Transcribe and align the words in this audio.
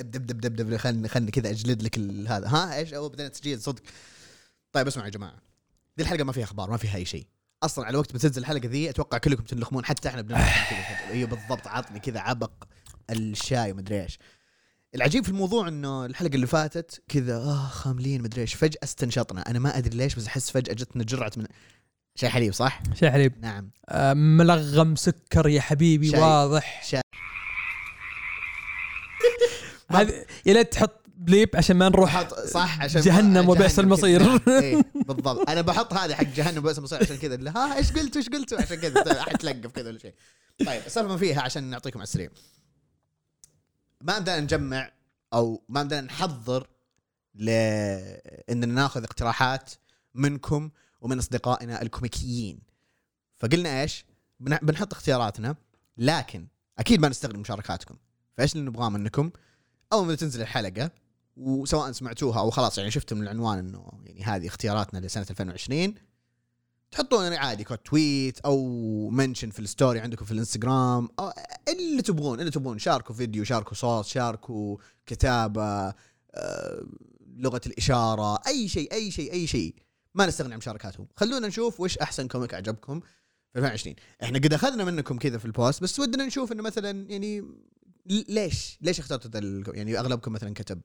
دب 0.00 0.26
دب 0.26 0.40
دب 0.40 0.56
دب 0.56 0.76
خلني 0.76 1.08
خلني 1.08 1.30
كذا 1.30 1.50
أجلد 1.50 1.82
لك 1.82 1.96
ال- 1.96 2.28
هذا. 2.28 2.48
ها 2.48 2.76
إيش؟ 2.76 2.94
أو 2.94 3.08
بدنا 3.08 3.28
تسجيل 3.28 3.60
صدق. 3.60 3.82
طيب 4.72 4.86
اسمعوا 4.86 5.06
يا 5.06 5.12
جماعة. 5.12 5.36
دي 5.96 6.02
الحلقة 6.02 6.24
ما 6.24 6.32
فيها 6.32 6.44
أخبار 6.44 6.70
ما 6.70 6.76
فيها 6.76 6.96
أي 6.96 7.04
شيء. 7.04 7.26
أصلا 7.62 7.86
على 7.86 7.98
وقت 7.98 8.12
بتنزل 8.12 8.40
الحلقة 8.40 8.68
ذي 8.68 8.90
أتوقع 8.90 9.18
كلكم 9.18 9.42
تنلخمون. 9.42 9.84
حتى 9.84 10.08
إحنا 10.08 10.22
بنلخم 10.22 10.42
كذا 10.42 10.82
فجأة. 10.82 11.10
أيوه 11.10 11.28
بالضبط. 11.28 11.66
عطني 11.66 12.00
كذا 12.00 12.20
عبق 12.20 12.52
الشاي 13.10 13.72
ومدري 13.72 14.02
إيش. 14.02 14.18
العجيب 14.94 15.24
في 15.24 15.30
الموضوع 15.30 15.68
إنه 15.68 16.06
الحلقة 16.06 16.34
اللي 16.34 16.46
فاتت 16.46 17.02
كذا 17.08 17.36
آه 17.36 17.66
خاملين 17.68 18.22
مدري 18.22 18.40
إيش. 18.40 18.54
فجأة 18.54 18.78
استنشطنا. 18.84 19.50
أنا 19.50 19.58
ما 19.58 19.78
أدري 19.78 19.96
ليش 19.96 20.14
بس 20.14 20.26
أحس 20.26 20.50
فجأة 20.50 20.74
جتنا 20.74 21.04
جرعه 21.04 21.32
من 21.36 21.46
شاي 22.14 22.30
حليب 22.30 22.52
صح؟ 22.52 22.82
شاي 22.94 23.10
حليب. 23.10 23.40
نعم. 23.40 23.70
آه، 23.88 24.14
ملغم 24.14 24.96
سكر 24.96 25.48
يا 25.48 25.60
حبيبي 25.60 26.10
شاي. 26.10 26.20
واضح. 26.20 26.84
شاي. 26.84 27.00
هذه 29.90 30.24
يا 30.46 30.52
ليت 30.54 30.72
تحط 30.72 31.00
بليب 31.16 31.48
عشان 31.54 31.76
ما 31.76 31.88
نروح 31.88 32.28
صح 32.44 32.82
عشان 32.82 33.00
جهنم 33.02 33.48
وبئس 33.48 33.78
المصير. 33.78 34.22
إيه 34.48 34.82
بالضبط. 34.94 35.50
أنا 35.50 35.60
بحط 35.60 35.92
هذه 35.94 36.14
حق 36.14 36.24
جهنم 36.24 36.58
وبئس 36.58 36.78
المصير 36.78 36.98
عشان 37.02 37.16
كذا. 37.16 37.50
ها 37.50 37.76
إيش 37.76 37.92
قلتوا 37.92 38.20
إيش 38.20 38.28
قلتوا؟ 38.28 38.62
عشان 38.62 38.76
كذا. 38.76 39.20
احد 39.20 39.36
تلقف 39.38 39.72
كذا 39.72 39.88
ولا 39.88 39.98
شيء. 39.98 40.14
طيب 40.66 40.82
السالفة 40.86 41.08
ما 41.08 41.16
فيها 41.16 41.42
عشان 41.42 41.64
نعطيكم 41.64 41.98
على 41.98 42.04
السريع. 42.04 42.30
ما 44.00 44.18
بدنا 44.18 44.40
نجمع 44.40 44.90
أو 45.32 45.62
ما 45.68 45.82
بدنا 45.82 46.00
نحضر 46.00 46.66
ل 47.34 47.50
إننا 48.50 48.66
ناخذ 48.66 49.02
اقتراحات 49.04 49.70
منكم 50.14 50.70
ومن 51.00 51.18
أصدقائنا 51.18 51.82
الكوميكيين. 51.82 52.60
فقلنا 53.38 53.82
إيش؟ 53.82 54.04
بن- 54.40 54.58
بنحط 54.62 54.92
اختياراتنا 54.92 55.56
لكن 55.96 56.46
أكيد 56.78 57.00
ما 57.00 57.08
نستغل 57.08 57.38
مشاركاتكم. 57.38 57.96
فإيش 58.36 58.52
اللي 58.52 58.64
نبغاه 58.66 58.88
منكم؟ 58.88 59.30
أول 59.92 60.06
ما 60.06 60.14
تنزل 60.14 60.40
الحلقة 60.40 60.90
وسواء 61.36 61.92
سمعتوها 61.92 62.40
أو 62.40 62.50
خلاص 62.50 62.78
يعني 62.78 62.90
شفتوا 62.90 63.16
من 63.16 63.22
العنوان 63.22 63.58
إنه 63.58 63.92
يعني 64.04 64.22
هذه 64.24 64.46
اختياراتنا 64.46 64.98
لسنة 64.98 65.26
2020 65.30 65.94
تحطون 66.90 67.22
يعني 67.22 67.36
عادي 67.36 67.64
quote 67.64 67.86
tweet 67.86 68.40
أو 68.40 69.10
mention 69.10 69.50
في 69.50 69.58
ال 69.60 69.67
story 69.67 70.00
عندكم 70.00 70.24
في 70.24 70.32
الإنستغرام 70.32 71.08
اللي 71.68 72.02
تبغون 72.02 72.40
اللي 72.40 72.50
تبغون. 72.50 72.78
شاركوا 72.78 73.14
فيديو 73.14 73.44
شاركوا 73.44 73.74
صوت 73.74 74.04
شاركوا 74.04 74.76
كتابة 75.06 75.94
آه، 76.34 76.86
لغة 77.36 77.60
الإشارة 77.66 78.38
أي 78.46 78.68
شيء 78.68 78.92
أي 78.92 79.10
شيء 79.10 79.32
أي 79.32 79.46
شيء. 79.46 79.74
ما 80.14 80.26
نستغني 80.26 80.52
عن 80.52 80.58
مشاركاتهم. 80.58 81.06
خلونا 81.16 81.48
نشوف 81.48 81.80
وش 81.80 81.98
أحسن 81.98 82.28
comic 82.28 82.54
عجبكم 82.54 83.00
في 83.52 83.58
2020 83.58 83.96
إحنا 84.22 84.38
قد 84.38 84.52
أخذنا 84.52 84.84
منكم 84.84 85.18
كذا 85.18 85.38
في 85.38 85.44
ال 85.44 85.52
post 85.52 85.82
بس 85.82 86.00
ودنا 86.00 86.26
نشوف 86.26 86.52
إنه 86.52 86.62
مثلا 86.62 87.10
يعني 87.10 87.44
ليش؟ 88.10 88.78
ليش 88.80 89.00
ال- 89.12 89.64
يعني 89.74 89.98
أغلبكم 89.98 90.32
مثلا 90.32 90.54
كتب 90.54 90.80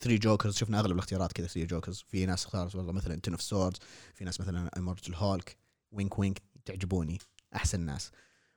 3 0.00 0.18
Jokers 0.18 0.56
شفنا 0.56 0.80
أغلب 0.80 0.92
الاختيارات 0.92 1.32
كذا 1.32 1.46
3 1.46 1.64
Jokers 1.64 2.04
في 2.08 2.26
ناس 2.26 2.44
اختارت 2.44 2.74
والله 2.74 2.92
مثلا 2.92 3.16
Ten 3.20 3.32
of 3.32 3.42
Swords 3.42 3.78
في 4.14 4.24
ناس 4.24 4.40
مثلا 4.40 4.70
Immortal 4.76 5.14
Hulk 5.14 5.56
wink 5.92 6.18
wink 6.18 6.42
تعجبوني 6.64 7.18
أحسن 7.54 7.80
ناس. 7.80 8.10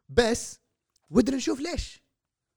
بس 0.09 0.59
ودنا 1.09 1.37
نشوف 1.37 1.59
ليش. 1.59 2.03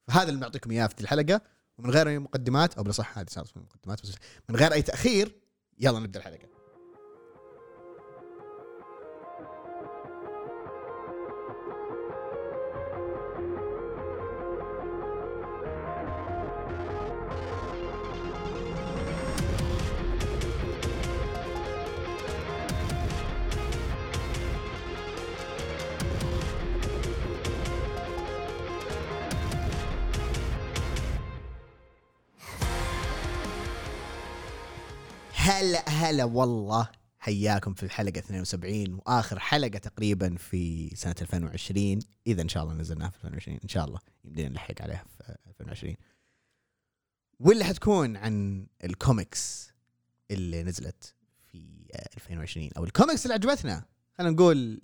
فهذا 0.08 0.28
اللي 0.28 0.40
بنعطيكم 0.40 0.70
إياه 0.70 0.86
في 0.86 1.00
الحلقة. 1.00 1.40
ومن 1.78 1.90
غير 1.90 2.08
أي 2.08 2.18
مقدمات 2.18 2.74
أو 2.74 2.82
بلا 2.82 2.92
صح 2.92 3.18
هذه 3.18 3.26
صارت 3.30 3.56
مقدمات 3.56 4.02
بس 4.02 4.14
من 4.48 4.56
غير 4.56 4.72
أي 4.72 4.82
تأخير 4.82 5.34
يلا 5.78 5.98
نبدأ 5.98 6.20
الحلقة. 6.20 6.48
هلا 35.58 35.88
هلا 35.88 36.24
والله. 36.24 36.88
حياكم 37.18 37.74
في 37.74 37.82
الحلقة 37.82 38.18
72 38.18 38.94
وآخر 38.94 39.38
حلقة 39.38 39.78
تقريبا 39.78 40.36
في 40.36 40.90
سنة 40.96 41.14
2020 41.22 41.98
إذا 42.26 42.42
إن 42.42 42.48
شاء 42.48 42.62
الله 42.62 42.74
نزلناها 42.74 43.10
في 43.10 43.16
2020 43.16 43.58
إن 43.64 43.68
شاء 43.68 43.84
الله 43.84 44.00
يمدينا 44.24 44.48
نلحق 44.48 44.82
عليها 44.82 45.04
في 45.16 45.36
2020 45.50 45.94
واللي 47.40 47.64
حتكون 47.64 48.16
عن 48.16 48.66
الكوميكس 48.84 49.72
اللي 50.30 50.62
نزلت 50.62 51.14
في 51.52 51.86
2020 52.16 52.70
أو 52.76 52.84
الكوميكس 52.84 53.22
اللي 53.26 53.34
عجبتنا. 53.34 53.84
خلينا 54.18 54.32
نقول 54.34 54.80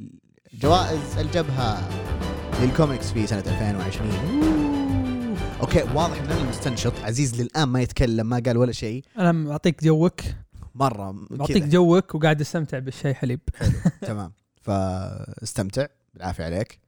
جوائز 0.55 1.19
الجبهة 1.19 1.89
للكوميكس 2.63 3.11
في 3.13 3.27
سنة 3.27 3.41
2020 3.41 5.35
okay 5.61 5.83
واضح 5.83 6.19
ان 6.21 6.31
أنا 6.31 6.41
المستنشط 6.41 6.93
عزيز 6.99 7.41
للآن 7.41 7.69
ما 7.69 7.83
يتكلم 7.83 8.27
ما 8.27 8.43
قال 8.47 8.57
ولا 8.57 8.73
شيء. 8.73 9.05
أنا 9.19 9.33
معطيك 9.33 9.85
جوك. 9.85 10.21
مرة 10.75 11.13
معطيك 11.31 11.63
جوك 11.65 12.15
وقاعد 12.15 12.41
استمتع 12.41 12.79
بالشاي 12.79 13.15
حليب. 13.15 13.41
تمام. 14.09 14.33
فاستمتع 14.63 15.87
بالعافية 16.15 16.45
عليك. 16.45 16.81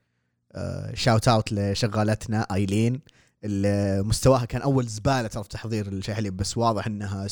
آه 0.52 0.94
shout 0.94 1.28
out 1.28 1.52
لشغالتنا 1.52 2.40
أيلين 2.54 3.00
اللي 3.44 4.02
مستواها 4.02 4.44
كان 4.44 4.62
أول 4.62 4.86
زبالة 4.86 5.28
ترى 5.28 5.42
في 5.42 5.48
تحضير 5.48 5.88
الشاي 5.88 6.14
حليب 6.14 6.36
بس 6.36 6.56
واضح 6.56 6.86
إنها 6.86 7.26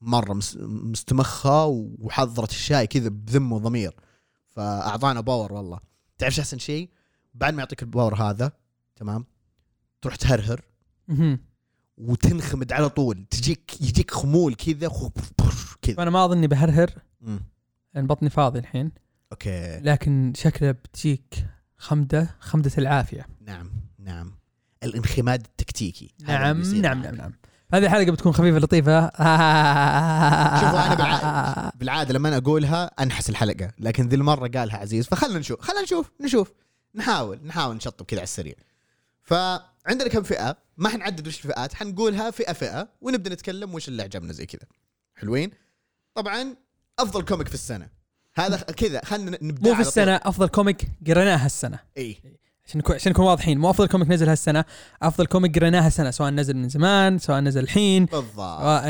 مرة 0.00 0.32
مس- 0.32 0.56
مستمخة 0.60 1.64
وحضرت 1.98 2.50
الشاي 2.50 2.86
كذا 2.86 3.08
بذمة 3.08 3.52
وضمير. 3.52 3.94
فأعطانا 4.48 5.20
power 5.20 5.52
والله. 5.52 5.78
تعرف 6.18 6.34
شو 6.34 6.40
أحسن 6.40 6.58
شيء؟ 6.58 6.90
بعد 7.34 7.54
ما 7.54 7.58
يعطيك 7.58 7.82
ال 7.82 7.87
power 7.87 8.14
هذا 8.14 8.52
تمام 8.96 9.24
تروح 10.02 10.16
تهرهر. 10.16 10.60
وتنخمد 11.98 12.72
على 12.72 12.88
طول. 12.88 13.26
تجيك 13.30 13.80
يجيك 13.80 14.10
خمول 14.10 14.54
كذا 14.54 14.88
كذا. 15.86 15.96
وأنا 15.98 16.10
ما 16.10 16.24
أظني 16.24 16.46
بهرهر. 16.46 16.90
لأن 17.94 18.06
بطني 18.06 18.30
فاضي 18.30 18.58
الحين. 18.58 18.92
أوكي. 19.32 19.80
لكن 19.80 20.32
شكله 20.36 20.70
بتجيك 20.70 21.46
خمدة 21.76 22.36
خمدة 22.40 22.70
العافية. 22.78 23.26
نعم 23.40 23.70
نعم. 23.98 24.32
الانخماد 24.82 25.46
التكتيكي. 25.46 26.14
نعم 26.20 26.62
نعم 26.62 26.98
معك. 26.98 27.06
نعم. 27.06 27.14
نعم 27.14 27.32
هذه 27.72 27.84
الحلقة 27.84 28.10
بتكون 28.10 28.32
خفيفة 28.32 28.58
لطيفة. 28.58 29.00
شوفوا 30.60 30.86
أنا 30.86 30.94
بالعاده 30.94 31.72
بالعادة 31.78 32.14
لما 32.14 32.28
أنا 32.28 32.36
أقولها 32.36 32.84
أنحس 32.84 33.30
الحلقة. 33.30 33.72
لكن 33.78 34.08
ذي 34.08 34.16
المرة 34.16 34.48
قالها 34.48 34.76
عزيز. 34.76 35.06
فخلنا 35.06 35.38
نشوف 35.38 35.60
خلنا 35.60 35.82
نشوف 35.82 36.10
نشوف. 36.20 36.52
نحاول 36.94 37.40
نحاول 37.44 37.76
نشطب 37.76 38.04
كذا 38.06 38.18
على 38.18 38.24
السريع. 38.24 38.54
فعندنا 39.22 40.08
كم 40.08 40.22
فئة؟ 40.22 40.56
ما 40.76 40.88
حنعدد 40.88 41.26
وش 41.26 41.36
الفئات 41.36 41.74
حنقولها 41.74 42.30
فئة 42.30 42.52
فئة 42.52 42.88
ونبدأ 43.00 43.30
نتكلم 43.30 43.74
وش 43.74 43.88
اللي 43.88 44.02
عجبنا 44.02 44.32
زي 44.32 44.46
كذا. 44.46 44.68
حلوين؟ 45.14 45.50
طبعا 46.16 46.56
أفضل 46.98 47.22
comic 47.22 47.48
في 47.48 47.54
السنة. 47.54 47.88
هذا 48.34 48.56
كذا 48.56 49.04
خلينا 49.04 49.38
نبدأ 49.42 49.68
مو 49.68 49.74
في 49.74 49.80
السنة 49.80 50.20
أفضل 50.24 50.48
comic 50.48 50.88
قريناه 51.06 51.36
هالسنة. 51.36 51.78
اي 51.98 52.16
عشان 52.66 52.78
نكون 52.78 52.94
عشان 52.94 53.12
نكون 53.12 53.24
واضحين 53.24 53.58
مو 53.58 53.70
أفضل 53.70 53.88
comic 53.88 54.08
نزل 54.08 54.28
هالسنة 54.28 54.64
أفضل 55.02 55.26
comic 55.26 55.58
قريناه 55.58 55.86
هالسنة 55.86 56.10
سواء 56.10 56.30
نزل 56.30 56.56
من 56.56 56.68
زمان 56.68 57.18
سواء 57.18 57.40
نزل 57.40 57.62
الحين 57.62 58.04
بالضبط. 58.04 58.36
سواء 58.36 58.82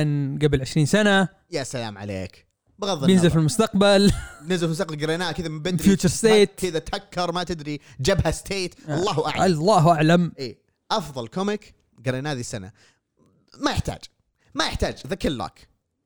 قبل 0.42 0.60
20 0.60 0.86
سنة. 0.86 1.28
يا 1.50 1.62
سلام 1.62 1.98
عليك. 1.98 2.46
بغض 2.78 3.06
بينزل 3.06 3.20
في 3.20 3.26
النظر 3.26 3.40
المستقبل. 3.40 4.12
نزل 4.42 4.66
في 4.66 4.72
مستقبل 4.72 5.06
قريناه 5.06 5.32
كذا 5.32 5.48
من 5.48 5.62
بدري. 5.62 5.96
Future 5.96 6.10
state. 6.10 6.60
كذا 6.60 6.78
تكر 6.78 7.32
ما 7.32 7.44
تدري. 7.44 7.80
جبهة 8.00 8.30
state 8.30 8.74
الله 8.88 9.28
أعلم. 9.28 9.42
الله 9.42 9.92
أعلم. 9.92 10.32
إيه. 10.38 10.58
أفضل 10.90 11.28
comic 11.28 11.74
قريناه 12.06 12.32
ذي 12.32 12.40
السنة. 12.40 12.72
ما 13.58 13.70
يحتاج. 13.70 14.00
ما 14.54 14.64
يحتاج. 14.64 15.06
The 15.06 15.14
Kill 15.14 15.32
Lock 15.32 15.52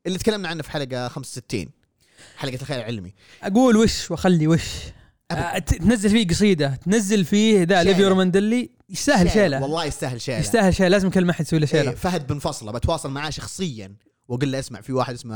اللي 0.07 0.17
تكلمنا 0.17 0.47
عنه 0.47 0.63
في 0.63 0.71
حلقة 0.71 1.07
65 1.07 1.65
حلقة 2.37 2.55
الخيال 2.61 2.79
العلمي. 2.79 3.13
أقول 3.43 3.77
وش 3.77 4.11
واخلي 4.11 4.47
وش. 4.47 4.63
ت- 5.65 5.73
تنزل 5.75 6.09
فيه 6.09 6.27
قصيدة 6.27 6.67
تنزل 6.85 7.25
فيه 7.25 7.63
ذا. 7.63 7.83
ليفيو 7.83 8.15
ماندلي 8.15 8.69
يستاهل 8.89 9.31
شيلة. 9.31 9.61
والله 9.61 9.85
يستاهل 9.85 10.21
شيلة. 10.21 10.37
يستاهل 10.39 10.73
شيلة 10.73 10.89
لازم 10.89 11.09
كل 11.09 11.25
ما 11.25 11.33
حد 11.33 11.45
يسوي 11.45 11.59
له 11.59 11.67
إيه 11.73 11.79
شيلة. 11.81 11.91
فهد 11.91 12.27
بن 12.27 12.39
فصلا 12.39 12.71
بتواصل 12.71 13.11
معاه 13.11 13.29
شخصيا 13.29 13.93
وأقول 14.27 14.51
له 14.51 14.59
اسمع 14.59 14.81
في 14.81 14.93
واحد 14.93 15.13
اسمه 15.13 15.35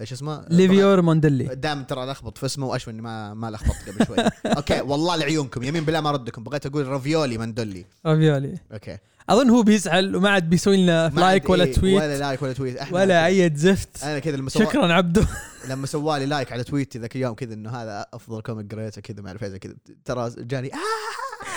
إيش 0.00 0.12
اسمه؟ 0.12 0.44
ليفيو 0.50 1.02
موندلي 1.02 1.44
دام 1.54 1.84
ترى 1.84 2.06
لخبط 2.06 2.38
في 2.38 2.46
اسمه 2.46 2.66
واشوى 2.66 2.92
إني 2.94 3.02
ما 3.02 3.34
ما 3.34 3.50
لخبطت 3.50 3.88
قبل 3.88 4.06
شوي. 4.06 4.16
okay 4.56 4.80
والله 4.80 5.16
لعيونكم 5.16 5.62
يمين 5.62 5.84
بالله 5.84 6.00
ما 6.00 6.10
ردكم 6.10 6.44
بغيت 6.44 6.66
أقول 6.66 6.86
رافيولي 6.86 7.38
مندولي 7.38 7.84
رافيولي 8.06 8.54
okay. 8.72 8.98
أظن 9.30 9.50
هو 9.50 9.62
بيزعل 9.62 10.16
وما 10.16 10.30
عاد 10.30 10.50
بيسوي 10.50 10.76
لنا 10.76 11.12
like 11.16 11.50
ولا 11.50 11.64
إيه 11.64 11.72
tweet 11.72 11.96
ولا 12.02 12.18
like 12.18 12.42
ولا 12.42 12.52
tweet 12.52 12.76
إحنا 12.76 12.98
ولا 12.98 13.26
أي 13.26 13.50
زفت. 13.54 14.04
أنا 14.04 14.18
كذا 14.18 14.36
لما 14.36 14.50
سوى 14.50 14.66
شكرا 14.66 14.92
عبده 14.92 15.26
لما 15.70 15.86
سوالي 15.86 16.26
like 16.26 16.52
على 16.52 16.64
tweet 16.64 16.92
ي 16.92 16.98
ذاك 16.98 17.16
اليوم 17.16 17.34
كذا 17.34 17.54
إنه 17.54 17.70
هذا 17.70 18.06
أفضل 18.12 18.42
comic 18.42 18.74
قريته 18.74 19.00
كذا 19.00 19.22
ما 19.22 19.28
أعرف 19.28 19.44
إيش 19.44 19.52
كذا. 19.52 19.74
ترى 20.04 20.30
جاني 20.38 20.70
آه 20.74 20.78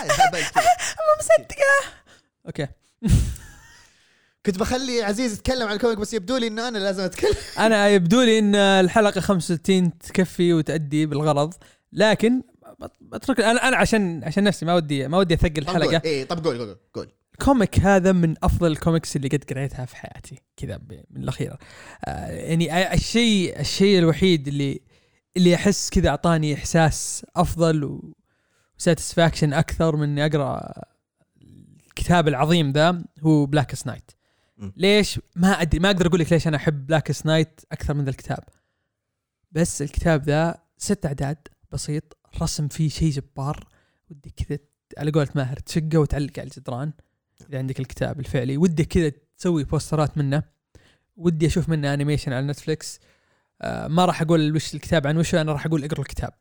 هبل 0.02 0.40
كذا. 0.40 0.64
مصدقة. 1.20 1.94
okay. 2.46 2.68
كنت 4.46 4.60
بخلي 4.60 5.04
عزيز 5.04 5.34
يتكلم 5.34 5.68
عن 5.68 5.76
ال 5.76 5.79
comic 5.79 5.98
بس 5.98 6.14
يبدو 6.14 6.38
لي 6.38 6.48
إنه 6.48 6.68
أنا 6.68 6.78
لازم 6.78 7.04
أتكلم. 7.04 7.36
أنا 7.60 7.90
يبدو 7.90 8.22
لي 8.22 8.40
إن 8.40 8.56
الحلقة 8.56 9.22
65 9.22 9.98
تكفي 9.98 10.54
وتأدي 10.54 11.06
بالغرض. 11.06 11.54
لكن 11.94 12.42
بترك 13.02 13.40
أنا 13.40 13.68
أنا 13.68 13.78
عشان 13.78 14.24
عشان 14.24 14.44
نفسي 14.44 14.66
ما 14.66 14.76
ودي 14.76 15.08
ما 15.08 15.18
ودي 15.18 15.34
أثقل 15.34 15.58
الحلقة 15.58 16.02
اي 16.06 16.26
طب 16.26 16.46
قول 16.46 16.58
قول 16.58 16.78
قول. 16.94 17.12
ال 17.34 17.41
comic 17.41 17.80
هذا 17.80 18.12
من 18.12 18.36
أفضل 18.44 18.72
الكوميكس 18.72 19.16
اللي 19.16 19.28
قد 19.28 19.44
قريتها 19.44 19.86
في 19.86 19.96
حياتي. 19.96 20.42
كذا 20.58 20.80
من 21.10 21.24
الأخير. 21.24 21.58
آه 22.06 22.28
يعني 22.28 22.94
الشيء 22.94 23.60
الشيء 23.60 24.00
الوحيد 24.00 24.48
اللي 24.48 24.82
اللي 25.38 25.56
أحس 25.56 25.90
كذا 25.90 26.10
أعطاني 26.10 26.54
إحساس 26.54 27.26
أفضل 27.36 28.02
و 28.80 28.85
satisfaction 28.85 29.54
أكثر 29.54 29.96
من 29.96 30.04
إني 30.04 30.26
أقرأ 30.26 30.72
الكتاب 31.88 32.28
العظيم 32.28 32.72
ذا 32.72 33.04
هو 33.20 33.46
Black 33.46 33.76
Science. 33.76 34.12
ليش؟ 34.78 35.20
ما 35.36 35.62
أدري 35.62 35.80
ما 35.80 35.92
أقدر 35.92 36.08
أقول 36.08 36.20
لك 36.20 36.34
ليش 36.34 36.48
أنا 36.48 36.58
أحب 36.58 36.86
Black 36.88 37.12
Science 37.12 37.62
أكثر 37.72 37.94
من 37.94 38.04
ذا 38.04 38.10
الكتاب. 38.10 38.44
بس 39.52 39.82
الكتاب 39.82 40.24
ذا 40.24 40.62
ست 40.78 41.06
أعداد 41.06 41.38
بسيط 41.72 42.18
رسم 42.42 42.68
فيه 42.68 42.90
شيء 42.90 43.12
جبار 43.12 43.68
ودي 44.10 44.30
كذا 44.30 44.60
على 44.98 45.12
قولة 45.12 45.30
ماهر 45.36 45.58
تشقه 45.58 45.98
وتعلق 45.98 46.40
على 46.40 46.48
الجدران. 46.48 46.94
إذا 47.50 47.58
عندك 47.58 47.80
الكتاب 47.80 48.20
الفعلي 48.20 48.58
ودي 48.58 48.86
كذا 48.86 49.12
تسوي 49.38 49.64
بوسترات 49.64 50.18
منه. 50.18 50.44
ودي 51.16 51.48
أشوف 51.48 51.70
منه 51.70 51.94
animation 51.94 52.34
على 52.34 52.48
نتفلكس 52.48 53.00
آه 53.62 53.88
ما 53.88 54.06
راح 54.06 54.22
أقول 54.22 54.56
وش 54.56 54.76
الكتاب 54.76 55.08
عن 55.08 55.18
وش 55.18 55.36
أنا 55.36 55.52
راح 55.52 55.66
أقول 55.66 55.84
أقرأ 55.84 56.02
الكتاب. 56.02 56.34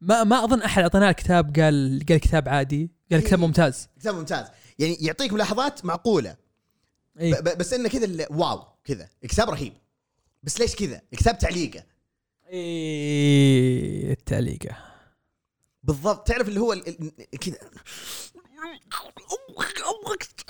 ما 0.00 0.24
ما 0.24 0.44
أظن 0.44 0.62
أحد 0.62 0.82
أعطيناه 0.82 1.10
الكتاب 1.10 1.56
قال 1.56 2.04
قال 2.08 2.18
كتاب 2.18 2.48
عادي 2.48 2.90
قال 3.12 3.20
كتاب 3.20 3.38
إيه. 3.38 3.46
ممتاز. 3.46 3.88
كتاب 4.00 4.14
ممتاز. 4.14 4.46
يعني 4.78 4.94
يعطيك 5.00 5.32
ملاحظات 5.32 5.84
معقولة. 5.84 6.36
ب- 7.16 7.58
بس 7.58 7.72
إنه 7.72 7.88
كذا 7.88 8.26
واو 8.30 8.64
كذا. 8.84 9.08
الكتاب 9.24 9.50
رهيب. 9.50 9.72
بس 10.42 10.60
ليش 10.60 10.74
كذا؟ 10.76 11.02
الكتاب 11.12 11.38
تعليقه. 11.38 11.84
اي 12.52 14.12
التعليقة. 14.12 14.76
بالضبط. 15.82 16.28
تعرف 16.28 16.48
اللي 16.48 16.60
هو 16.60 16.76
كذا. 17.40 17.58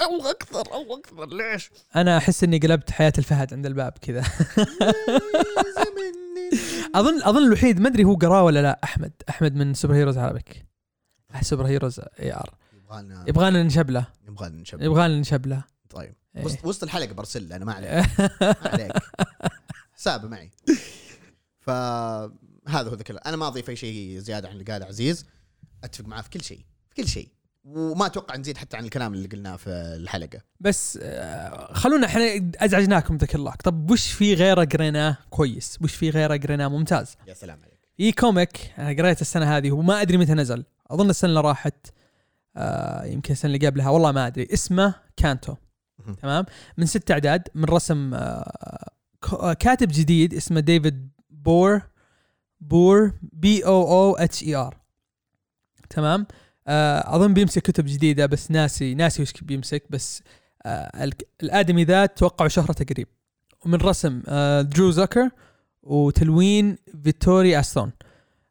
أو 0.00 0.30
أكثر 0.30 0.72
أو 0.72 0.96
أكثر 0.96 1.26
ليش؟ 1.26 1.70
أنا 1.96 2.16
أحس 2.16 2.44
إني 2.44 2.58
قلبت 2.58 2.90
حياة 2.90 3.12
الفهد 3.18 3.54
عند 3.54 3.66
الباب 3.66 3.92
كذا. 4.00 4.24
أظن 6.94 7.22
أظن 7.22 7.46
الوحيد 7.46 7.80
ما 7.80 7.88
أدري 7.88 8.04
هو 8.04 8.14
قراه 8.14 8.42
ولا 8.42 8.62
لا 8.62 8.80
أحمد 8.84 9.12
أحمد 9.28 9.54
من 9.54 9.74
Superheroes 9.74 10.18
Arabic 10.18 10.66
Superheroes 11.40 12.00
AR 12.20 12.54
يبغانا 12.76 13.24
يبغانا 13.28 13.62
نشبله 13.62 14.06
يبغانا 14.28 14.56
نشبه 14.56 14.84
يبغانا 14.84 15.20
نشبله 15.20 15.64
طيب. 15.90 16.14
إيه. 16.36 16.44
وسط 16.44 16.64
وسط 16.64 16.82
الحلقة 16.82 17.12
برسل 17.12 17.48
له، 17.48 17.56
أنا 17.56 17.64
ما 17.64 17.72
عليك. 17.72 17.90
ما 18.42 18.56
عليك. 18.64 18.92
حسابه 19.94 20.28
معي. 20.28 20.50
فهذا 21.60 22.90
هو 22.90 22.94
ذكر 22.94 23.18
أنا 23.26 23.36
ما 23.36 23.46
أضيف 23.46 23.70
أي 23.70 23.76
شيء 23.76 24.18
زيادة 24.18 24.48
عن 24.48 24.54
اللي 24.54 24.72
قاله 24.72 24.86
عزيز. 24.86 25.26
أتفق 25.84 26.04
معاه 26.04 26.22
في 26.22 26.30
كل 26.30 26.42
شيء 26.42 26.64
في 26.88 27.02
كل 27.02 27.08
شيء. 27.08 27.28
وما 27.64 28.06
أتوقع 28.06 28.36
نزيد 28.36 28.56
حتى 28.58 28.76
عن 28.76 28.84
الكلام 28.84 29.14
اللي 29.14 29.28
قلناه 29.28 29.56
في 29.56 29.68
الحلقة. 29.70 30.40
بس 30.60 30.98
آه، 31.02 31.72
خلونا 31.72 32.06
إحنا 32.06 32.50
أزعجناكم 32.56 33.16
ذاك 33.16 33.34
الله 33.34 33.54
طب 33.64 33.90
وش 33.90 34.12
في 34.12 34.34
غيره 34.34 34.64
قريناه؟ 34.64 35.16
كويس. 35.30 35.78
وش 35.82 35.94
في 35.94 36.10
غيره 36.10 36.36
قريناه؟ 36.36 36.68
ممتاز. 36.68 37.16
يا 37.28 37.34
سلام 37.34 37.58
عليك. 37.62 37.88
في 37.96 38.12
comic. 38.12 38.72
أنا 38.78 38.88
قريته 39.02 39.20
السنة 39.20 39.56
هذه 39.56 39.70
وما 39.70 40.02
أدري 40.02 40.16
متى 40.18 40.34
نزل. 40.34 40.64
أظن 40.90 41.10
السنة 41.10 41.28
اللي 41.30 41.40
راحت 41.40 41.86
آه 42.56 43.04
يمكن 43.04 43.32
السنة 43.32 43.54
اللي 43.54 43.66
قبلها. 43.66 43.90
والله 43.90 44.12
ما 44.12 44.26
أدري. 44.26 44.48
اسمه 44.52 44.94
Canto. 45.16 45.54
تمام؟ 46.22 46.44
من 46.78 46.86
ست 46.86 47.10
أعداد 47.10 47.48
من 47.54 47.64
رسم 47.64 48.14
آه 48.14 48.90
ك- 49.22 49.34
آه، 49.34 49.52
كاتب 49.52 49.88
جديد 49.92 50.34
اسمه 50.34 50.60
ديفيد 50.60 51.08
بور 51.30 51.82
بور 52.60 53.12
B 53.22 53.66
O 53.66 53.82
O 53.92 54.16
H 54.16 54.42
E 54.42 54.54
R. 54.54 54.76
تمام؟ 55.90 56.20
آه 56.20 56.26
أظن 56.68 57.34
بيمسك 57.34 57.62
كتب 57.62 57.84
جديدة 57.86 58.26
بس 58.26 58.50
ناسي 58.50 58.94
ناسي 58.94 59.22
وش 59.22 59.32
بيمسك 59.42 59.82
بس 59.90 60.22
آه 60.66 61.04
ال- 61.04 61.12
الأدمي 61.42 61.84
ذا 61.84 62.06
توقعوا 62.06 62.48
شهرته 62.48 62.84
قريب. 62.84 63.08
ومن 63.64 63.78
رسم 63.78 64.22
آه 64.28 64.62
درو 64.62 64.90
زكر 64.90 65.28
وتلوين 65.82 66.76
Vittorio 67.04 67.60
Astone. 67.60 67.92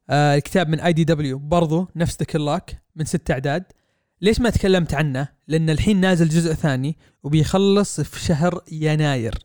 آه 0.09 0.35
الكتاب 0.35 0.69
من 0.69 0.79
IDW 0.79 1.37
برضو 1.39 1.87
نفس 1.95 2.17
The 2.19 2.25
Clock 2.25 2.81
من 2.95 3.05
ست 3.05 3.31
أعداد. 3.31 3.63
ليش 4.21 4.39
ما 4.39 4.49
تكلمت 4.49 4.93
عنه؟ 4.93 5.27
لأن 5.47 5.69
الحين 5.69 6.01
نازل 6.01 6.29
جزء 6.29 6.53
ثاني 6.53 6.97
وبيخلص 7.23 8.01
في 8.01 8.19
شهر 8.19 8.61
يناير. 8.71 9.37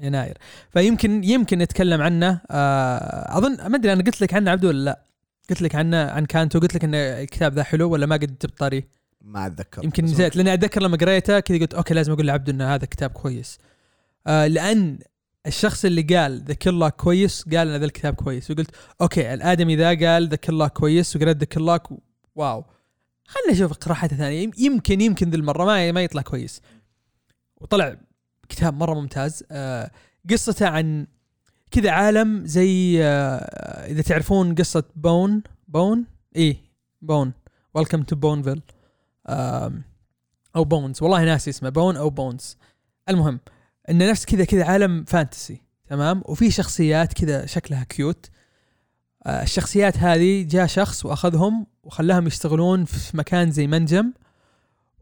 يناير. 0.00 0.38
فيمكن 0.70 1.24
يمكن 1.24 1.58
نتكلم 1.58 2.02
عنه 2.02 2.40
آه 2.50 3.38
أظن 3.38 3.56
ما 3.68 3.76
أدري 3.76 3.92
أنا 3.92 4.02
قلت 4.02 4.20
لك 4.20 4.34
عنه 4.34 4.50
عبدو 4.50 4.68
ولا 4.68 4.84
لا. 4.84 5.04
قلت 5.50 5.62
لك 5.62 5.74
عنه 5.74 5.96
عن 5.96 6.26
Canto 6.26 6.60
قلت 6.60 6.74
لك 6.74 6.84
إن 6.84 6.94
الكتاب 6.94 7.54
ذا 7.54 7.62
حلو 7.62 7.90
ولا 7.90 8.06
ما 8.06 8.16
قد 8.16 8.20
جبت 8.20 8.58
طاري؟ 8.58 8.84
ما 9.20 9.46
أتذكر 9.46 9.84
يمكن 9.84 10.04
نسيت 10.04 10.36
لأني 10.36 10.54
أتذكر 10.54 10.82
لما 10.82 10.96
قريته 10.96 11.40
كذا 11.40 11.58
قلت 11.58 11.74
okay 11.74 11.94
لازم 11.94 12.12
أقول 12.12 12.26
لعبدو 12.26 12.52
إن 12.52 12.62
هذا 12.62 12.84
كتاب 12.86 13.10
كويس. 13.10 13.58
آه 14.26 14.46
لأن 14.46 14.98
الشخص 15.46 15.84
اللي 15.84 16.02
قال 16.02 16.44
The 16.44 16.54
Clock 16.54 16.96
كويس 16.96 17.42
قال 17.48 17.68
إن 17.68 17.76
ذا 17.76 17.84
الكتاب 17.84 18.14
كويس. 18.14 18.50
وقلت 18.50 18.70
okay 19.00 19.34
الآدمي 19.34 19.76
ذا 19.76 19.88
قال 19.88 20.28
ذا 20.28 20.36
كلاك 20.36 20.72
كويس 20.72 21.16
وقريت 21.16 21.36
The 21.36 21.44
Clock 21.44 21.82
wow. 22.34 22.64
خلنا 23.26 23.52
نشوف 23.52 23.70
اقتراحاته 23.70 24.16
ثانية. 24.16 24.42
يم- 24.42 24.52
يمكن 24.58 25.00
يمكن 25.00 25.30
ذي 25.30 25.36
المرة 25.36 25.64
ما 25.64 25.92
ما 25.92 26.02
يطلع 26.02 26.22
كويس. 26.22 26.60
وطلع 27.56 27.96
كتاب 28.48 28.74
مرة 28.74 28.94
ممتاز. 28.94 29.44
آه 29.50 29.90
قصته 30.30 30.68
عن 30.68 31.06
كذا 31.70 31.90
عالم 31.90 32.46
زي 32.46 33.04
آه 33.04 33.86
إذا 33.86 34.02
تعرفون 34.02 34.54
قصة 34.54 34.84
Bone 34.96 35.42
Bone؟ 35.68 36.04
إيه 36.36 36.56
Bone. 37.02 37.32
Welcome 37.74 38.02
to 38.02 38.16
Boneville 38.16 38.62
أو 40.56 40.64
Bones 40.64 41.02
والله 41.02 41.24
ناسي 41.24 41.50
اسمه. 41.50 41.68
Bone 41.68 41.96
أو 41.96 42.10
Bones 42.10 42.56
المهم 43.08 43.40
انه 43.90 44.10
نفس 44.10 44.24
كذا 44.24 44.44
كذا 44.44 44.64
عالم 44.64 45.04
fantasy 45.04 45.60
تمام؟ 45.86 46.22
وفي 46.26 46.50
شخصيات 46.50 47.12
كذا 47.12 47.46
شكلها 47.46 47.84
cute 47.84 48.30
آه، 49.26 49.42
الشخصيات 49.42 49.98
هذه 49.98 50.42
جاء 50.42 50.66
شخص 50.66 51.06
وأخذهم 51.06 51.66
وخلاهم 51.82 52.26
يشتغلون 52.26 52.84
في 52.84 53.16
مكان 53.16 53.50
زي 53.50 53.66
منجم 53.66 54.12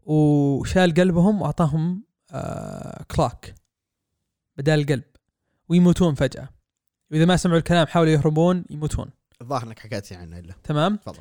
وشال 0.05 0.93
قلبهم 0.93 1.41
وأعطاهم 1.41 2.03
آه 2.31 3.03
clock 3.15 3.55
بدال 4.57 4.79
القلب 4.79 5.03
ويموتون 5.69 6.15
فجأة. 6.15 6.49
وإذا 7.11 7.25
ما 7.25 7.37
سمعوا 7.37 7.57
الكلام 7.57 7.87
حاولوا 7.87 8.11
يهربون 8.13 8.65
يموتون. 8.69 9.09
الظاهر 9.41 9.63
انك 9.63 9.79
حكيت 9.79 10.11
لي 10.11 10.17
عنه 10.17 10.39
الا 10.39 10.53
تمام؟ 10.63 10.95
تفضل. 10.95 11.19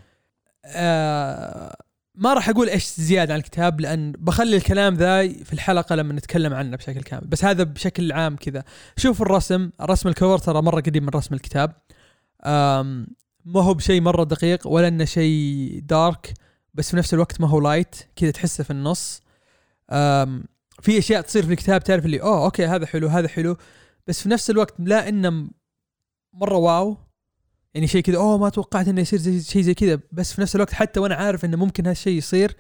آه 0.65 1.77
ما 2.15 2.35
راح 2.35 2.49
أقول 2.49 2.69
إيش 2.69 2.87
زيادة 2.87 3.33
عن 3.33 3.39
الكتاب 3.39 3.81
لأن 3.81 4.13
بخلي 4.13 4.57
الكلام 4.57 4.95
ذا 4.95 5.29
في 5.29 5.53
الحلقة 5.53 5.95
لما 5.95 6.13
نتكلم 6.13 6.55
عنه 6.55 6.77
بشكل 6.77 7.03
كامل. 7.03 7.27
بس 7.27 7.45
هذا 7.45 7.63
بشكل 7.63 8.13
عام 8.13 8.37
كذا. 8.37 8.65
شوف 8.97 9.23
الرسم 9.23 9.71
الرسم 9.81 10.09
ال 10.09 10.14
cover 10.14 10.39
ترى 10.39 10.63
مرة 10.63 10.81
قديم 10.81 11.03
من 11.03 11.09
رسم 11.09 11.35
الكتاب. 11.35 11.73
ما 13.45 13.63
هو 13.63 13.75
بشيء 13.75 14.01
مرة 14.01 14.25
دقيق 14.25 14.67
ولا 14.67 14.89
إنه 14.89 15.05
شيء 15.05 15.81
dark 15.85 16.35
بس 16.75 16.91
في 16.91 16.97
نفس 16.97 17.15
الوقت 17.15 17.41
ما 17.41 17.49
هو 17.49 17.61
light 17.61 17.97
كذا 18.17 18.31
تحسه 18.31 18.65
في 18.65 18.71
النص. 18.71 19.23
في 20.81 20.99
أشياء 20.99 21.21
تصير 21.21 21.47
في 21.47 21.53
الكتاب 21.53 21.85
تعرف 21.85 22.05
اللي 22.05 22.23
أوه 22.23 22.45
okay 22.45 22.67
هذا 22.67 22.87
حلو 22.87 23.09
هذا 23.09 23.29
حلو. 23.29 23.57
بس 24.07 24.23
في 24.23 24.29
نفس 24.29 24.51
الوقت 24.51 24.75
لا 24.79 25.09
إنه 25.09 25.49
مرة 26.33 26.57
wow. 26.57 26.97
يعني 27.75 27.87
شيء 27.87 28.03
كذا 28.03 28.17
أوه 28.17 28.39
ما 28.39 28.49
توقعت 28.49 28.89
إنه 28.89 29.01
يصير 29.01 29.19
زي 29.19 29.41
شيء 29.41 29.63
زي 29.63 29.75
كذا. 29.75 30.01
بس 30.13 30.33
في 30.33 30.41
نفس 30.41 30.57
الوقت 30.57 30.73
حتى 30.73 31.01
وأنا 31.01 31.15
عارف 31.15 31.45
إنه 31.45 31.57
ممكن 31.57 31.87
هالشيء 31.87 32.19
يصير 32.19 32.57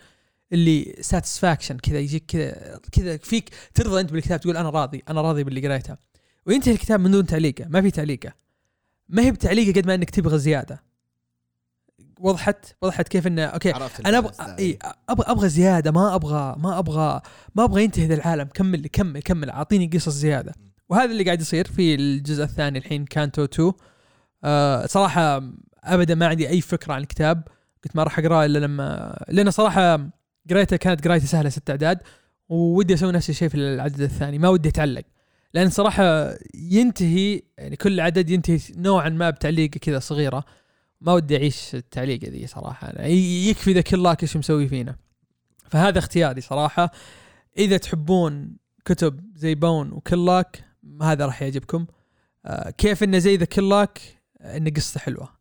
اللي 0.52 0.97
satisfaction 1.00 1.79
كذا 1.79 1.99
يجيك 1.99 2.26
كذا 2.26 2.81
كذا 2.93 3.17
فيك 3.17 3.50
ترضى 3.75 4.00
أنت 4.00 4.12
بالكتاب 4.12 4.41
تقول 4.41 4.57
أنا 4.57 4.71
راضي 4.71 5.02
أنا 5.09 5.21
راضي 5.21 5.45
باللي 5.45 5.69
قريته. 5.69 5.97
وينتهي 6.47 6.73
الكتاب 6.73 7.00
من 7.00 7.11
دون 7.11 7.26
تعليقة 7.26 7.69
ما 7.69 7.83
في 7.83 7.91
تعليقة. 7.91 8.33
ما 9.09 9.23
هي 9.23 9.31
بتعليقة 9.31 9.81
قد 9.81 9.87
ما 9.87 9.95
إنك 9.95 10.11
تبغى 10.11 10.38
زيادة. 10.38 10.83
وضحت؟ 12.21 12.76
وضحت 12.83 13.09
كيف 13.09 13.26
إنه 13.26 13.45
okay 13.45 13.71
أنا 14.07 14.19
أبغى. 14.19 14.57
إي 14.59 14.79
أبغى 15.09 15.33
أبغى 15.33 15.49
زيادة 15.49 15.91
ما 15.91 16.14
أبغى 16.14 16.57
ما 16.59 16.79
أبغى 16.79 17.21
ما 17.55 17.64
أبغى 17.64 17.85
ينتهي 17.85 18.07
ذا 18.07 18.14
العالم. 18.14 18.45
كمل 18.45 18.87
كمل 18.87 19.21
كمل 19.21 19.50
أعطيني 19.50 19.87
قصص 19.87 20.12
زيادة. 20.12 20.55
وهذا 20.89 21.12
اللي 21.12 21.25
قاعد 21.25 21.41
يصير 21.41 21.67
في 21.67 21.95
الجزء 21.95 22.45
الثاني 22.45 22.79
الحين 22.79 23.05
كانتو 23.05 23.45
2 23.45 23.73
آه 24.45 24.87
صراحة 24.87 25.43
ابدا 25.85 26.15
ما 26.15 26.27
عندي 26.27 26.49
أي 26.49 26.61
فكرة 26.61 26.93
عن 26.93 27.01
الكتاب. 27.01 27.43
قلت 27.85 27.97
ما 27.97 28.03
راح 28.03 28.19
اقراه 28.19 28.45
إلا 28.45 28.59
لما 28.59 29.17
لأن 29.29 29.51
صراحة 29.51 30.11
قريته 30.51 30.77
كانت 30.77 31.05
قرايته 31.05 31.27
سهلة 31.27 31.49
ست 31.49 31.71
أعداد 31.71 31.99
ودي 32.49 32.95
أسوي 32.95 33.12
نفس 33.12 33.31
الشيء 33.31 33.49
في 33.49 33.57
العدد 33.57 34.01
الثاني. 34.01 34.39
ما 34.39 34.49
ودي 34.49 34.69
أتعلق. 34.69 35.03
لأن 35.55 35.71
صراحة 35.71 36.35
ينتهي 36.55 37.43
يعني 37.59 37.77
كل 37.77 38.01
عدد 38.01 38.31
ينتهي 38.31 38.59
نوعا 38.77 39.09
ما 39.09 39.31
بتعليقه 39.31 39.79
كذا 39.79 39.99
صغيرة. 39.99 40.45
ما 41.01 41.12
ودي 41.12 41.37
أعيش 41.37 41.75
التعليقه 41.75 42.29
ذي 42.29 42.47
صراحة. 42.47 42.91
أنا 42.91 43.07
ي- 43.07 43.49
يكفي 43.49 43.73
ذا 43.73 43.81
كل 43.81 44.07
إيش 44.23 44.37
مسوي 44.37 44.69
فينا. 44.69 44.97
فهذا 45.71 45.99
اختياري 45.99 46.41
صراحة. 46.41 46.93
إذا 47.59 47.77
تحبون 47.77 48.57
كتب 48.85 49.21
زي 49.37 49.55
Bone 49.55 49.93
و 49.93 50.05
Clock 50.05 50.64
هذا 51.03 51.27
راح 51.27 51.43
يعجبكم. 51.43 51.87
آه، 52.47 52.71
كيف 52.71 53.03
إنه 53.03 53.19
زي 53.19 53.37
The 53.37 53.45
Clock 53.45 54.00
انه 54.41 54.71
قصه 54.71 55.01
حلوة. 55.01 55.29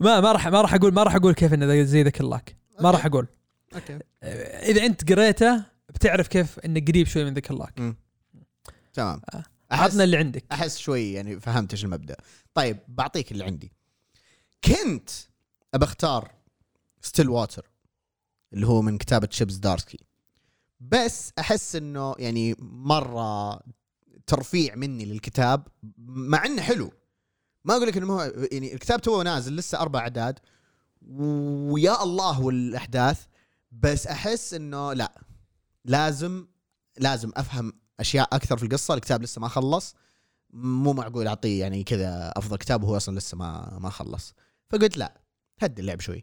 ما 0.00 0.20
ما 0.20 0.32
راح 0.32 0.48
ما 0.48 0.60
راح 0.60 0.74
أقول 0.74 0.94
ما 0.94 1.02
راح 1.02 1.14
أقول 1.14 1.34
كيف 1.34 1.54
إنه 1.54 1.82
زي 1.82 2.02
The 2.02 2.10
Clock 2.10 2.56
ما 2.80 2.90
راح 2.90 3.06
أقول. 3.06 3.26
Okay. 3.74 3.98
آه، 4.22 4.70
إذا 4.70 4.86
أنت 4.86 5.12
قريته 5.12 5.64
بتعرف 5.88 6.28
كيف 6.28 6.58
إنه 6.58 6.80
قريب 6.80 7.06
شوي 7.06 7.24
من 7.24 7.34
The 7.34 7.40
Clock 7.40 7.94
تمام. 8.92 9.20
آه. 9.34 9.44
عطنا 9.70 10.04
اللي 10.04 10.16
عندك. 10.16 10.44
أحس 10.52 10.78
شوي 10.78 11.12
يعني 11.12 11.40
فهمت 11.40 11.72
إيش 11.72 11.84
المبدأ. 11.84 12.16
طيب 12.54 12.78
بعطيك 12.88 13.32
اللي 13.32 13.44
عندي. 13.44 13.72
كنت 14.64 15.10
ابى 15.74 15.84
اختار 15.84 16.30
Stillwater 17.00 17.70
اللي 18.52 18.66
هو 18.66 18.82
من 18.82 18.98
كتابة 18.98 19.28
Chip 19.30 19.54
Zdarsky. 19.54 19.98
بس 20.92 21.32
أحس 21.38 21.76
إنه 21.76 22.14
يعني 22.18 22.56
مرة 22.58 23.60
ترفيع 24.26 24.74
مني 24.74 25.04
للكتاب 25.04 25.68
مع 26.06 26.46
إنه 26.46 26.62
حلو. 26.62 26.92
ما 27.64 27.74
أقول 27.76 27.88
لك 27.88 27.96
إنه 27.96 28.12
هو 28.12 28.20
يعني 28.52 28.74
الكتاب 28.74 29.00
تو 29.02 29.22
نازل 29.22 29.56
لسه 29.56 29.80
أربع 29.80 30.00
أعداد 30.00 30.38
ويا 31.02 32.02
الله 32.02 32.40
والأحداث 32.40 33.24
بس 33.72 34.06
أحس 34.06 34.54
إنه 34.54 34.92
لا 34.92 35.22
لازم 35.84 36.46
لازم 36.98 37.32
أفهم 37.36 37.72
أشياء 38.00 38.28
أكثر 38.32 38.56
في 38.56 38.62
القصة. 38.62 38.94
الكتاب 38.94 39.22
لسه 39.22 39.40
ما 39.40 39.48
خلص. 39.48 39.94
مو 40.50 40.92
معقول 40.92 41.26
أعطيه 41.26 41.60
يعني 41.60 41.84
كذا 41.84 42.32
أفضل 42.36 42.56
كتاب 42.56 42.82
وهو 42.84 42.96
أصلا 42.96 43.18
لسه 43.18 43.36
ما 43.36 43.78
ما 43.80 43.90
خلص. 43.90 44.34
فقلت 44.70 44.96
لا 44.96 45.20
هدي 45.58 45.82
اللعب 45.82 46.00
شوي. 46.00 46.22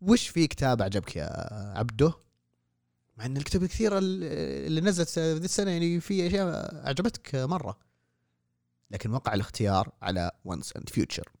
وش 0.00 0.28
في 0.28 0.46
كتاب 0.46 0.82
عجبك 0.82 1.16
يا 1.16 1.28
عبده؟ 1.78 2.12
مع 3.18 3.26
إن 3.26 3.36
الكتب 3.36 3.62
الكثيرة 3.62 3.98
اللي 4.02 4.80
نزلت 4.80 5.18
ذي 5.18 5.44
السنة 5.44 5.70
يعني 5.70 6.00
في 6.00 6.26
أشياء 6.26 6.74
عجبتك 6.88 7.34
مرة. 7.34 7.78
لكن 8.90 9.10
وقع 9.10 9.34
الاختيار 9.34 9.92
على 10.02 10.30
Once 10.44 10.76
and 10.76 10.88
Future 10.88 11.32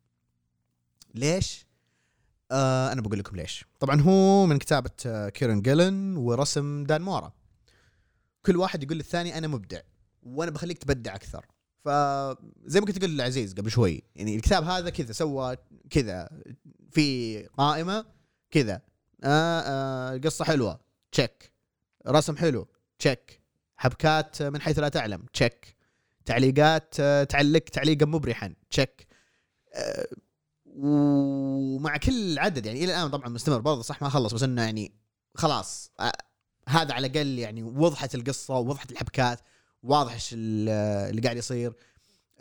ليش؟ 1.14 1.66
آه 2.50 2.92
أنا 2.92 3.00
بقول 3.00 3.18
لكم 3.18 3.36
ليش. 3.36 3.64
طبعا 3.80 4.00
هو 4.00 4.46
من 4.46 4.58
كتابة 4.58 4.90
آه، 5.06 5.28
Kieron 5.28 5.62
Gillen 5.62 6.16
ورسم 6.16 6.84
Dan 6.84 7.02
Mora. 7.02 7.32
كل 8.46 8.56
واحد 8.56 8.82
يقول 8.82 8.96
للثاني 8.96 9.38
أنا 9.38 9.46
مبدع 9.46 9.80
وأنا 10.22 10.50
بخليك 10.50 10.78
تبدع 10.78 11.14
أكثر. 11.14 11.46
فزي 11.84 12.80
ما 12.80 12.86
كنت 12.86 12.98
تقول 12.98 13.16
لعزيز 13.16 13.54
قبل 13.54 13.70
شوي 13.70 14.02
يعني 14.16 14.36
الكتاب 14.36 14.64
هذا 14.64 14.90
كذا 14.90 15.12
سوى 15.12 15.56
كذا 15.90 16.28
في 16.90 17.42
قائمة 17.42 18.06
كذا. 18.50 18.80
آه 19.24 19.60
آه 19.60 20.16
قصه 20.18 20.44
حلوة. 20.44 20.80
check 21.12 21.57
رسم 22.06 22.36
حلو. 22.36 22.68
check 22.98 23.40
حبكات 23.76 24.42
من 24.42 24.60
حيث 24.60 24.78
لا 24.78 24.88
تعلم. 24.88 25.26
check 25.32 25.76
تعليقات 26.24 26.94
آه، 27.00 27.24
تعلق 27.24 27.58
تعليقا 27.60 28.06
مبرحا. 28.06 28.54
check 28.70 29.06
آه، 29.74 30.06
ومع 30.66 31.96
كل 31.96 32.38
عدد 32.38 32.66
يعني 32.66 32.84
إلى 32.84 32.94
الآن 32.96 33.10
طبعا 33.10 33.28
مستمر. 33.28 33.58
برضه 33.58 33.82
صح 33.82 34.02
ما 34.02 34.08
خلص 34.08 34.34
بس 34.34 34.42
إنه 34.42 34.62
يعني 34.62 34.92
خلاص 35.34 35.90
آه، 36.00 36.12
هذا 36.68 36.94
على 36.94 37.06
الأقل 37.06 37.38
يعني 37.38 37.62
وضحت 37.62 38.14
القصة 38.14 38.54
ووضحت 38.54 38.92
الحبكات 38.92 39.40
واضح 39.82 40.18
اللي 40.32 41.20
قاعد 41.24 41.36
يصير. 41.36 41.72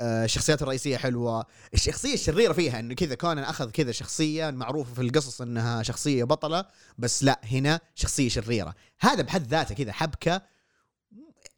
الشخصيات 0.02 0.62
الرئيسية 0.62 0.98
حلوة. 0.98 1.46
الشخصية 1.74 2.14
الشريرة 2.14 2.54
فيها 2.54 2.80
إنه 2.80 2.94
كذا 2.94 3.16
كونان 3.16 3.44
أخذ 3.44 3.72
كذا 3.72 3.92
شخصية 3.92 4.50
معروفة 4.50 4.94
في 4.94 5.02
القصص 5.02 5.42
إنها 5.42 5.84
شخصية 5.84 6.24
بطلة 6.24 6.66
بس 6.98 7.24
لا 7.24 7.40
هنا 7.44 7.80
شخصية 7.96 8.30
شريرة. 8.30 8.76
هذا 9.00 9.22
بحد 9.22 9.48
ذاته 9.48 9.76
كذا 9.76 9.92
حبكة 9.92 10.42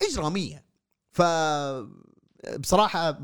إجرامية. 0.02 0.66
ف 1.12 1.22
بصراحة 2.60 3.20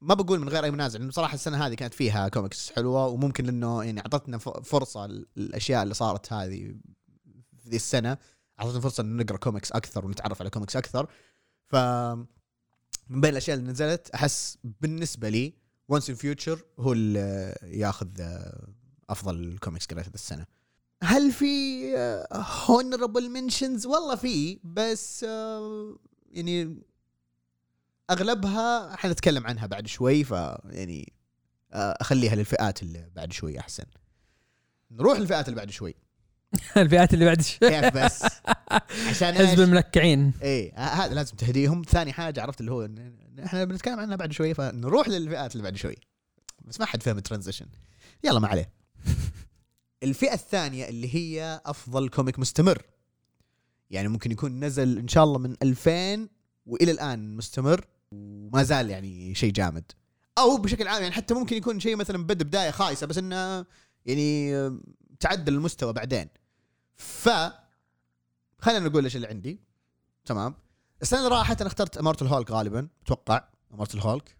ما 0.00 0.14
بقول 0.14 0.38
من 0.38 0.48
غير 0.48 0.64
أي 0.64 0.70
منازع 0.70 0.98
لأنه 0.98 1.10
بصراحة 1.10 1.34
السنة 1.34 1.66
هذه 1.66 1.74
كانت 1.74 1.94
فيها 1.94 2.28
كوميكس 2.28 2.72
حلوة 2.72 3.06
وممكن 3.06 3.48
إنه 3.48 3.84
يعني 3.84 4.00
أعطتنا 4.00 4.38
فرصة 4.38 5.04
الأشياء 5.36 5.82
اللي 5.82 5.94
صارت 5.94 6.32
هذه 6.32 6.74
في 7.62 7.68
ذي 7.68 7.76
السنة 7.76 8.18
أعطتنا 8.60 8.80
فرصة 8.80 9.00
ان 9.00 9.16
نقرأ 9.16 9.36
كوميكس 9.36 9.72
أكثر 9.72 10.06
ونتعرف 10.06 10.40
على 10.40 10.50
كوميكس 10.50 10.76
أكثر. 10.76 11.08
ف 11.66 11.76
من 13.08 13.20
بين 13.20 13.30
الأشياء 13.30 13.56
اللي 13.56 13.70
نزلت 13.70 14.10
أحس 14.10 14.58
بالنسبة 14.80 15.28
لي 15.28 15.54
Once 15.88 16.10
and 16.10 16.16
Future 16.16 16.64
هو 16.78 16.92
اللي 16.92 17.54
ياخذ 17.62 18.08
آه، 18.20 18.68
أفضل 19.10 19.58
كوميكس 19.60 19.86
قريته 19.86 20.10
السنة 20.14 20.46
هل 21.02 21.32
في 21.32 21.84
honorable 22.32 23.30
mentions 23.30 23.86
والله 23.86 24.16
في 24.16 24.58
بس 24.64 25.24
آه، 25.24 25.98
يعني 26.30 26.82
أغلبها 28.10 28.96
حنتكلم 28.96 29.46
عنها 29.46 29.66
بعد 29.66 29.86
شوي 29.86 30.24
ف 30.24 30.30
يعني 30.64 31.12
آه، 31.72 31.96
أخليها 32.00 32.34
للفئات 32.34 32.82
اللي 32.82 33.10
بعد 33.14 33.32
شوي 33.32 33.58
أحسن. 33.58 33.84
نروح 34.90 35.18
للفئات 35.18 35.48
اللي 35.48 35.56
بعد 35.56 35.70
شوي. 35.70 35.94
الفئات 36.76 37.14
اللي 37.14 37.24
بعد 37.24 37.42
كيف 37.42 37.96
بس؟ 37.96 38.24
عشان 39.10 39.34
حزب؟ 39.34 39.60
الملكعين. 39.60 40.32
ه- 40.42 40.78
هذا 40.78 41.14
لازم 41.14 41.36
تهديهم. 41.36 41.82
ثاني 41.88 42.12
حاجة 42.12 42.42
عرفت 42.42 42.60
اللي 42.60 42.72
هو 42.72 42.88
إحنا 43.44 43.64
بنتكلم 43.64 44.00
عنها 44.00 44.16
بعد 44.16 44.32
شوي 44.32 44.54
فنروح 44.54 45.08
للفئات 45.08 45.52
اللي 45.52 45.62
بعد 45.62 45.76
شوي. 45.76 45.96
بس 46.64 46.80
ما 46.80 46.86
حد 46.86 47.02
فهم 47.02 47.18
ال 47.18 47.22
transition. 47.22 47.66
يلا 48.24 48.40
ما 48.40 48.48
عليه. 48.48 48.72
الفئة 50.02 50.34
الثانية 50.34 50.88
اللي 50.88 51.14
هي 51.14 51.60
أفضل 51.66 52.08
comic 52.08 52.38
مستمر. 52.38 52.82
يعني 53.90 54.08
ممكن 54.08 54.32
يكون 54.32 54.64
نزل 54.64 54.98
إن 54.98 55.08
شاء 55.08 55.24
الله 55.24 55.38
من 55.38 55.56
2000 55.62 56.28
وإلى 56.66 56.90
الآن 56.90 57.36
مستمر 57.36 57.84
وما 58.12 58.62
زال 58.62 58.90
يعني 58.90 59.34
شيء 59.34 59.52
جامد. 59.52 59.92
أو 60.38 60.56
بشكل 60.56 60.88
عام 60.88 61.02
يعني 61.02 61.14
حتى 61.14 61.34
ممكن 61.34 61.56
يكون 61.56 61.80
شيء 61.80 61.96
مثلا 61.96 62.24
بدا 62.24 62.44
بداية 62.44 62.70
خايسة 62.70 63.06
بس 63.06 63.18
إنه 63.18 63.66
يعني 64.06 64.52
تعدل 65.20 65.54
المستوى 65.54 65.92
بعدين. 65.92 66.28
ف 66.96 67.28
خلينا 68.58 68.88
نقول 68.88 69.04
إيش 69.04 69.16
اللي 69.16 69.26
عندي. 69.26 69.60
تمام. 70.24 70.54
السنة 71.02 71.18
اللي 71.18 71.30
راحت 71.36 71.60
أنا 71.60 71.68
اخترت 71.68 71.98
إمارة 71.98 72.22
الهولك 72.24 72.50
غالبا 72.50 72.88
أتوقع 73.04 73.48
إمارة 73.74 73.94
الهولك. 73.94 74.36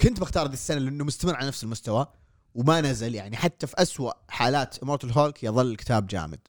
كنت 0.00 0.20
بختار 0.20 0.46
ذي 0.46 0.52
السنة 0.52 0.78
لأنه 0.78 1.04
مستمر 1.04 1.34
على 1.34 1.46
نفس 1.46 1.64
المستوى 1.64 2.06
وما 2.54 2.80
نزل 2.80 3.14
يعني 3.14 3.36
حتى 3.36 3.66
في 3.66 3.74
أسوأ 3.78 4.12
حالات 4.28 4.82
إمارة 4.82 5.06
الهولك 5.06 5.44
يظل 5.44 5.70
الكتاب 5.70 6.06
جامد. 6.06 6.40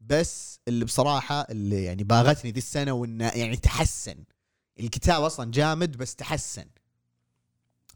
بس 0.00 0.60
اللي 0.68 0.84
بصراحة 0.84 1.40
اللي 1.40 1.84
يعني 1.84 2.04
باغتني 2.04 2.50
ذي 2.50 2.58
السنة 2.58 2.92
وإنه 2.92 3.28
يعني 3.28 3.56
تحسن. 3.56 4.24
الكتاب 4.80 5.22
أصلا 5.22 5.50
جامد 5.50 5.96
بس 5.96 6.16
تحسن. 6.16 6.66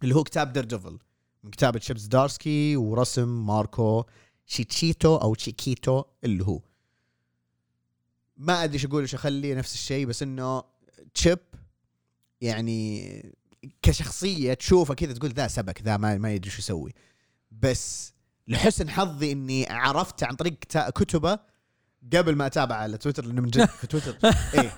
اللي 0.02 0.14
هو 0.14 0.25
كتاب 0.25 0.52
Daredevil 0.52 0.99
من 1.42 1.50
كتابة 1.50 1.80
Chip 1.80 2.02
Zdarsky 2.02 2.76
ورسم 2.76 3.46
Marco 3.47 4.04
Checchetto 4.50 5.16
أو 5.16 5.35
Checchetto 5.35 6.04
اللي 6.25 6.45
هو. 6.47 6.61
ما 8.37 8.64
أدري 8.64 8.75
إيش 8.75 8.85
أقول 8.85 9.02
إيش 9.02 9.14
أخلي 9.14 9.54
نفس 9.54 9.75
الشيء 9.75 10.07
بس 10.07 10.23
إنه 10.23 10.62
Chip 11.14 11.38
يعني 12.40 13.35
كشخصية 13.83 14.54
تشوفه 14.54 14.95
كذا 14.95 15.12
تقول 15.12 15.30
ذا 15.30 15.49
سبك 15.49 15.83
ذا 15.83 15.97
ما, 15.97 16.19
ما 16.19 16.35
يدري 16.35 16.50
شو 16.50 16.59
يسوي. 16.59 16.92
بس 17.50 18.12
لحسن 18.49 18.90
حظي 18.90 19.33
إني 19.33 19.66
عرفت 19.66 20.23
عن 20.23 20.35
طريق 20.35 20.54
كتبه 20.95 21.38
قبل 22.12 22.37
ما 22.37 22.47
أتابع 22.47 22.75
على 22.75 22.99
تويتر 22.99 23.25
لأنه 23.25 23.42
من 23.42 23.49
جد 23.49 23.64
في 23.64 23.87
تويتر. 23.87 24.19
إيه. 24.54 24.75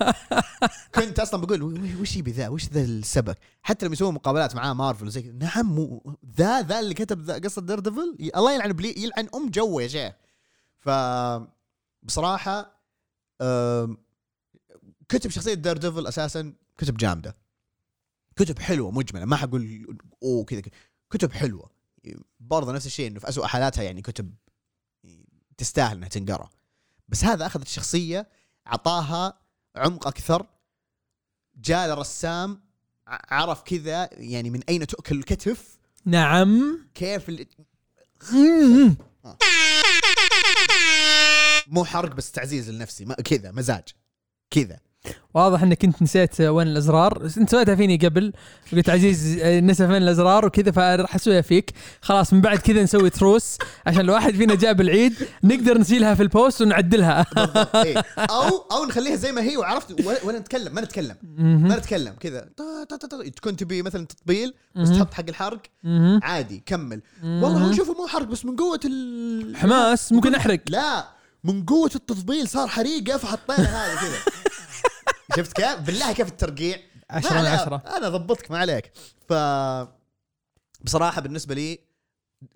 كنت 0.95 1.19
أصلا 1.19 1.41
بقول 1.41 1.63
وش 2.01 2.17
يبي 2.17 2.31
ذا؟ 2.31 2.47
وش 2.47 2.69
ذا 2.69 2.81
السبك 2.81 3.37
حتى 3.63 3.85
لما 3.85 3.93
يسوون 3.93 4.13
مقابلات 4.13 4.55
معاه 4.55 4.73
مارفل 4.73 5.07
وزي 5.07 5.21
كذا 5.21 5.31
نعم 5.31 5.75
مو 5.75 6.15
ذا 6.37 6.61
ذا 6.61 6.79
اللي 6.79 6.93
كتب 6.93 7.21
ذا 7.21 7.39
قصة 7.39 7.61
دير 7.61 7.79
ديفل 7.79 8.17
الله 8.35 8.53
يلعن 8.53 8.73
بلي 8.73 8.95
يلعن 8.97 9.29
أم 9.35 9.49
جوه 9.49 9.83
يا 9.83 9.87
شيخ. 9.87 10.13
ف 10.77 10.89
بصراحة 12.03 12.83
كتب 15.09 15.29
شخصية 15.29 15.53
دير 15.53 15.77
ديفل 15.77 16.07
أساسا 16.07 16.53
كتب 16.77 16.97
جامدة. 16.97 17.35
كتب 18.35 18.59
حلوة 18.59 18.91
مجملة 18.91 19.25
ما 19.25 19.35
حقول 19.35 19.95
أوه 20.23 20.43
كذا. 20.45 20.61
كتب 21.09 21.31
حلوة. 21.31 21.69
برضه 22.39 22.71
نفس 22.71 22.85
الشيء 22.85 23.07
إنه 23.07 23.19
في 23.19 23.29
اسوء 23.29 23.45
حالاتها 23.45 23.83
يعني 23.83 24.01
كتب 24.01 24.33
تستاهل 25.57 25.97
إنها 25.97 26.09
تنقرأ. 26.09 26.49
بس 27.13 27.23
هذا 27.23 27.45
اخذ 27.45 27.61
الشخصيه 27.61 28.27
اعطاها 28.67 29.39
عمق 29.75 30.07
أكثر 30.07 30.45
جاء 31.55 31.87
لرسام 31.89 32.61
ع- 33.07 33.35
عرف 33.35 33.61
كذا 33.61 34.09
يعني 34.13 34.49
من 34.49 34.63
أين 34.69 34.87
تؤكل 34.87 35.15
الكتف؟ 35.19 35.77
نعم. 36.05 36.79
كيف 36.95 37.29
ال... 37.29 37.47
مو 41.67 41.85
حرق 41.85 42.15
بس 42.15 42.31
تعزيز 42.31 42.69
لنفسي 42.69 43.05
ما 43.05 43.15
كذا 43.15 43.51
مزاج 43.51 43.83
كذا. 44.49 44.79
واضح 45.33 45.61
انك 45.63 45.83
انت 45.85 46.01
نسيت 46.01 46.41
وين 46.41 46.67
الأزرار 46.67 47.29
أنت 47.37 47.49
سويتها 47.49 47.75
فيني 47.75 47.97
قبل 47.97 48.33
قلت 48.73 48.89
عزيز 48.89 49.37
نسى 49.43 49.87
فين 49.87 49.95
الأزرار 49.95 50.45
وكذا 50.45 50.71
فراح 50.71 51.15
أسويها 51.15 51.41
فيك 51.41 51.71
خلاص 52.01 52.33
من 52.33 52.41
بعد 52.41 52.57
كذا 52.57 52.83
نسوي 52.83 53.09
تروس 53.09 53.57
عشان 53.87 54.05
لو 54.05 54.13
واحد 54.13 54.33
فينا 54.35 54.55
جاب 54.55 54.81
العيد 54.81 55.13
نقدر 55.43 55.77
نشيلها 55.77 56.13
في 56.15 56.23
البوست 56.23 56.61
ونعدلها 56.61 57.25
إيه. 57.85 57.97
أو 58.17 58.57
أو 58.71 58.85
نخليها 58.85 59.15
زي 59.15 59.31
ما 59.31 59.41
هي 59.41 59.57
وعرفت 59.57 60.05
ولا- 60.25 60.39
نتكلم 60.39 60.75
ما 60.75 60.81
نتكلم 60.81 61.15
ما. 61.37 61.77
نتكلم 61.77 62.13
كذا. 62.19 62.49
تكون 63.35 63.55
تبي 63.55 63.81
مثلا 63.81 64.05
تطبيل 64.05 64.53
بس. 64.75 64.89
تحط 64.91 65.13
حق 65.13 65.25
الحرق. 65.29 65.59
عادي 66.23 66.63
كمل 66.65 67.01
والله. 67.23 67.71
شوفه 67.75 67.93
مو 67.93 68.07
حرق 68.07 68.23
بس 68.27 68.45
من 68.45 68.55
قوة 68.55 68.79
ال 68.85 69.57
حماس 69.57 70.13
ممكن 70.13 70.31
نحرق 70.31 70.59
لا 70.67 71.07
من 71.43 71.65
قوة 71.65 71.91
التطبيل 71.95 72.47
صار 72.47 72.67
حريقه 72.67 73.17
فحطينا 73.17 73.85
هذه 73.85 73.99
كذا 73.99 74.19
شفت 75.37 75.53
كيف؟ 75.53 75.79
بالله 75.79 76.13
كيف 76.13 76.27
الترقيع؟ 76.27 76.77
عشرة 77.09 77.33
ما 77.33 77.41
من 77.41 77.47
عليك. 77.47 77.59
عشرة 77.61 77.83
أنا 77.97 78.09
ضبطك 78.09 78.51
ما 78.51 78.57
عليك 78.57 78.91
ف 79.29 79.33
بصراحة 80.83 81.21
بالنسبة 81.21 81.55
لي 81.55 81.79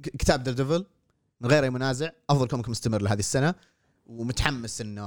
كتاب 0.03 0.43
Daredevil 0.43 0.85
من 1.41 1.49
غير 1.49 1.63
أي 1.63 1.69
منازع 1.69 2.09
أفضل 2.29 2.47
comic 2.47 2.69
مستمر 2.69 3.01
لهذه 3.01 3.19
السنة 3.19 3.55
ومتحمس 4.05 4.81
إنه 4.81 5.03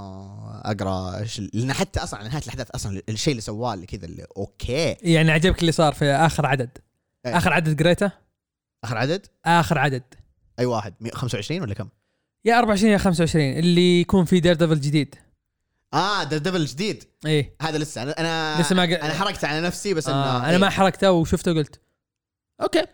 أقرأ 0.65 1.25
لأن 1.53 1.73
حتى 1.73 2.01
أصلا 2.01 2.21
على 2.21 2.29
نهاية 2.29 2.43
الأحداث 2.43 2.71
أصلا 2.71 3.03
الشيء 3.09 3.31
اللي 3.31 3.41
سواه 3.43 3.75
اللي 3.75 3.87
كذا 3.87 4.05
اللي 4.05 4.27
okay 4.37 4.97
يعني 5.03 5.31
عجبك 5.31 5.61
اللي 5.61 5.73
صار 5.73 5.93
في 5.93 6.05
آخر 6.05 6.47
عدد 6.47 6.79
إيه. 7.27 7.37
آخر 7.37 7.53
عدد 7.53 7.83
قريته 7.83 8.13
آخر 8.85 8.97
عدد 8.99 9.27
آخر 9.45 9.79
عدد 9.79 10.03
أي 10.59 10.67
واحد 10.67 10.95
125 11.01 11.61
ولا 11.61 11.75
كم؟ 11.75 11.89
يا 12.44 12.59
24 12.59 12.92
يا 12.92 12.99
25 12.99 13.44
اللي 13.44 14.00
يكون 14.00 14.25
في 14.25 14.40
دير 14.40 14.54
ديفل 14.54 14.80
جديد. 14.80 15.14
آه 15.94 16.25
Daredevil 16.25 16.64
جديد. 16.64 17.04
إيه. 17.26 17.56
هذا 17.62 17.78
لسه 17.78 18.02
أنا 18.02 18.20
أنا 18.20 18.62
لسه 18.62 18.75
ما 18.76 18.82
ق- 18.85 19.04
أنا 19.04 19.12
حركت 19.14 19.44
على 19.44 19.61
نفسي 19.61 19.94
بس 19.94 20.09
إنه 20.09 20.16
آه 20.16 20.38
أنا 20.38 20.50
إيه. 20.50 20.56
ما 20.59 20.70
حركته 20.70 21.11
وشفته 21.12 21.52
وقلت 21.52 21.80
okay. 22.61 22.87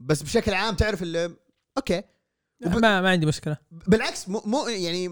بس 0.00 0.22
بشكل 0.22 0.54
عام 0.54 0.74
تعرف 0.74 1.02
اللي 1.02 1.36
okay. 1.76 2.02
وب- 2.66 2.76
ما 2.76 3.00
ما 3.00 3.10
عندي 3.10 3.26
مشكلة. 3.26 3.56
بالعكس 3.70 4.28
مو 4.28 4.42
مو 4.44 4.66
يعني 4.68 5.08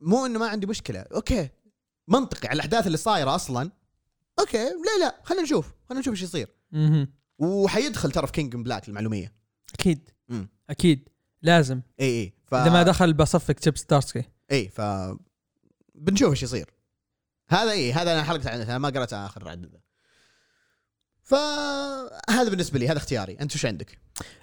مو 0.00 0.26
إنه 0.26 0.38
ما 0.38 0.48
عندي 0.48 0.66
مشكلة. 0.66 1.00
okay. 1.00 1.48
منطقي 2.08 2.48
على 2.48 2.54
الأحداث 2.54 2.86
اللي 2.86 2.96
صايرة 2.98 3.34
أصلا. 3.34 3.70
okay 4.40 4.58
لا 4.64 5.04
لا 5.04 5.20
خلينا 5.24 5.42
نشوف 5.42 5.66
خلينا 5.88 6.00
نشوف 6.00 6.12
إيش 6.14 6.22
يصير. 6.22 6.48
مهم. 6.72 7.08
وحيدخل 7.38 8.10
ترى 8.12 8.26
في 8.26 8.32
King 8.32 8.56
in 8.56 8.65
Black 8.65 8.88
المعلومية. 8.88 9.32
أكيد. 9.74 10.10
مم. 10.28 10.48
أكيد. 10.70 11.08
لازم. 11.46 11.80
إي 12.00 12.06
إي 12.06 12.32
ف 12.46 12.54
إذا 12.54 12.70
ما 12.70 12.82
دخل 12.82 13.12
بصفق 13.12 13.54
تشيب 13.54 13.76
زدارسكي. 13.76 14.24
إي 14.52 14.68
ف 14.68 14.80
بنشوف 15.94 16.30
إيش 16.30 16.42
يصير. 16.42 16.70
هذا 17.48 17.70
إي 17.70 17.92
هذا 17.92 18.12
أنا 18.12 18.22
حلقت 18.22 18.46
عنه 18.46 18.62
أنا 18.62 18.78
ما 18.78 18.88
قرأت 18.88 19.12
آخر 19.12 19.48
عدد. 19.48 19.70
ذا 19.72 19.80
فهذا 21.22 22.50
بالنسبة 22.50 22.78
لي 22.78 22.88
هذا 22.88 22.98
اختياري. 22.98 23.36
أنت 23.40 23.54
وش 23.54 23.66
عندك؟ 23.66 23.98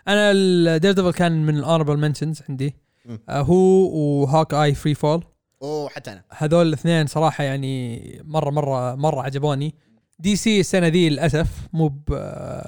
أنا 0.08 0.32
ال 0.32 0.92
Daredevil 0.92 1.14
كان 1.14 1.46
من 1.46 1.58
ال 1.58 1.62
honorable 1.62 1.98
mentions 1.98 2.42
عندي. 2.50 2.76
مم. 3.06 3.20
آه 3.30 3.42
هو 3.42 3.90
و 4.24 4.27
Hawkeye 4.27 4.54
Freefall 4.54 5.24
أوه 5.62 5.90
حتى 5.90 6.12
أنا. 6.12 6.24
هذول 6.30 6.68
الاثنين 6.68 7.08
صراحة 7.08 7.44
يعني 7.44 8.22
مرة 8.24 8.50
مرة 8.50 8.96
مرة 8.96 9.22
عجبوني. 9.22 9.76
دي 10.24 10.36
سي 10.36 10.60
السنة 10.60 10.88
ذي 10.88 11.10
للأسف 11.10 11.68
مو 11.74 12.02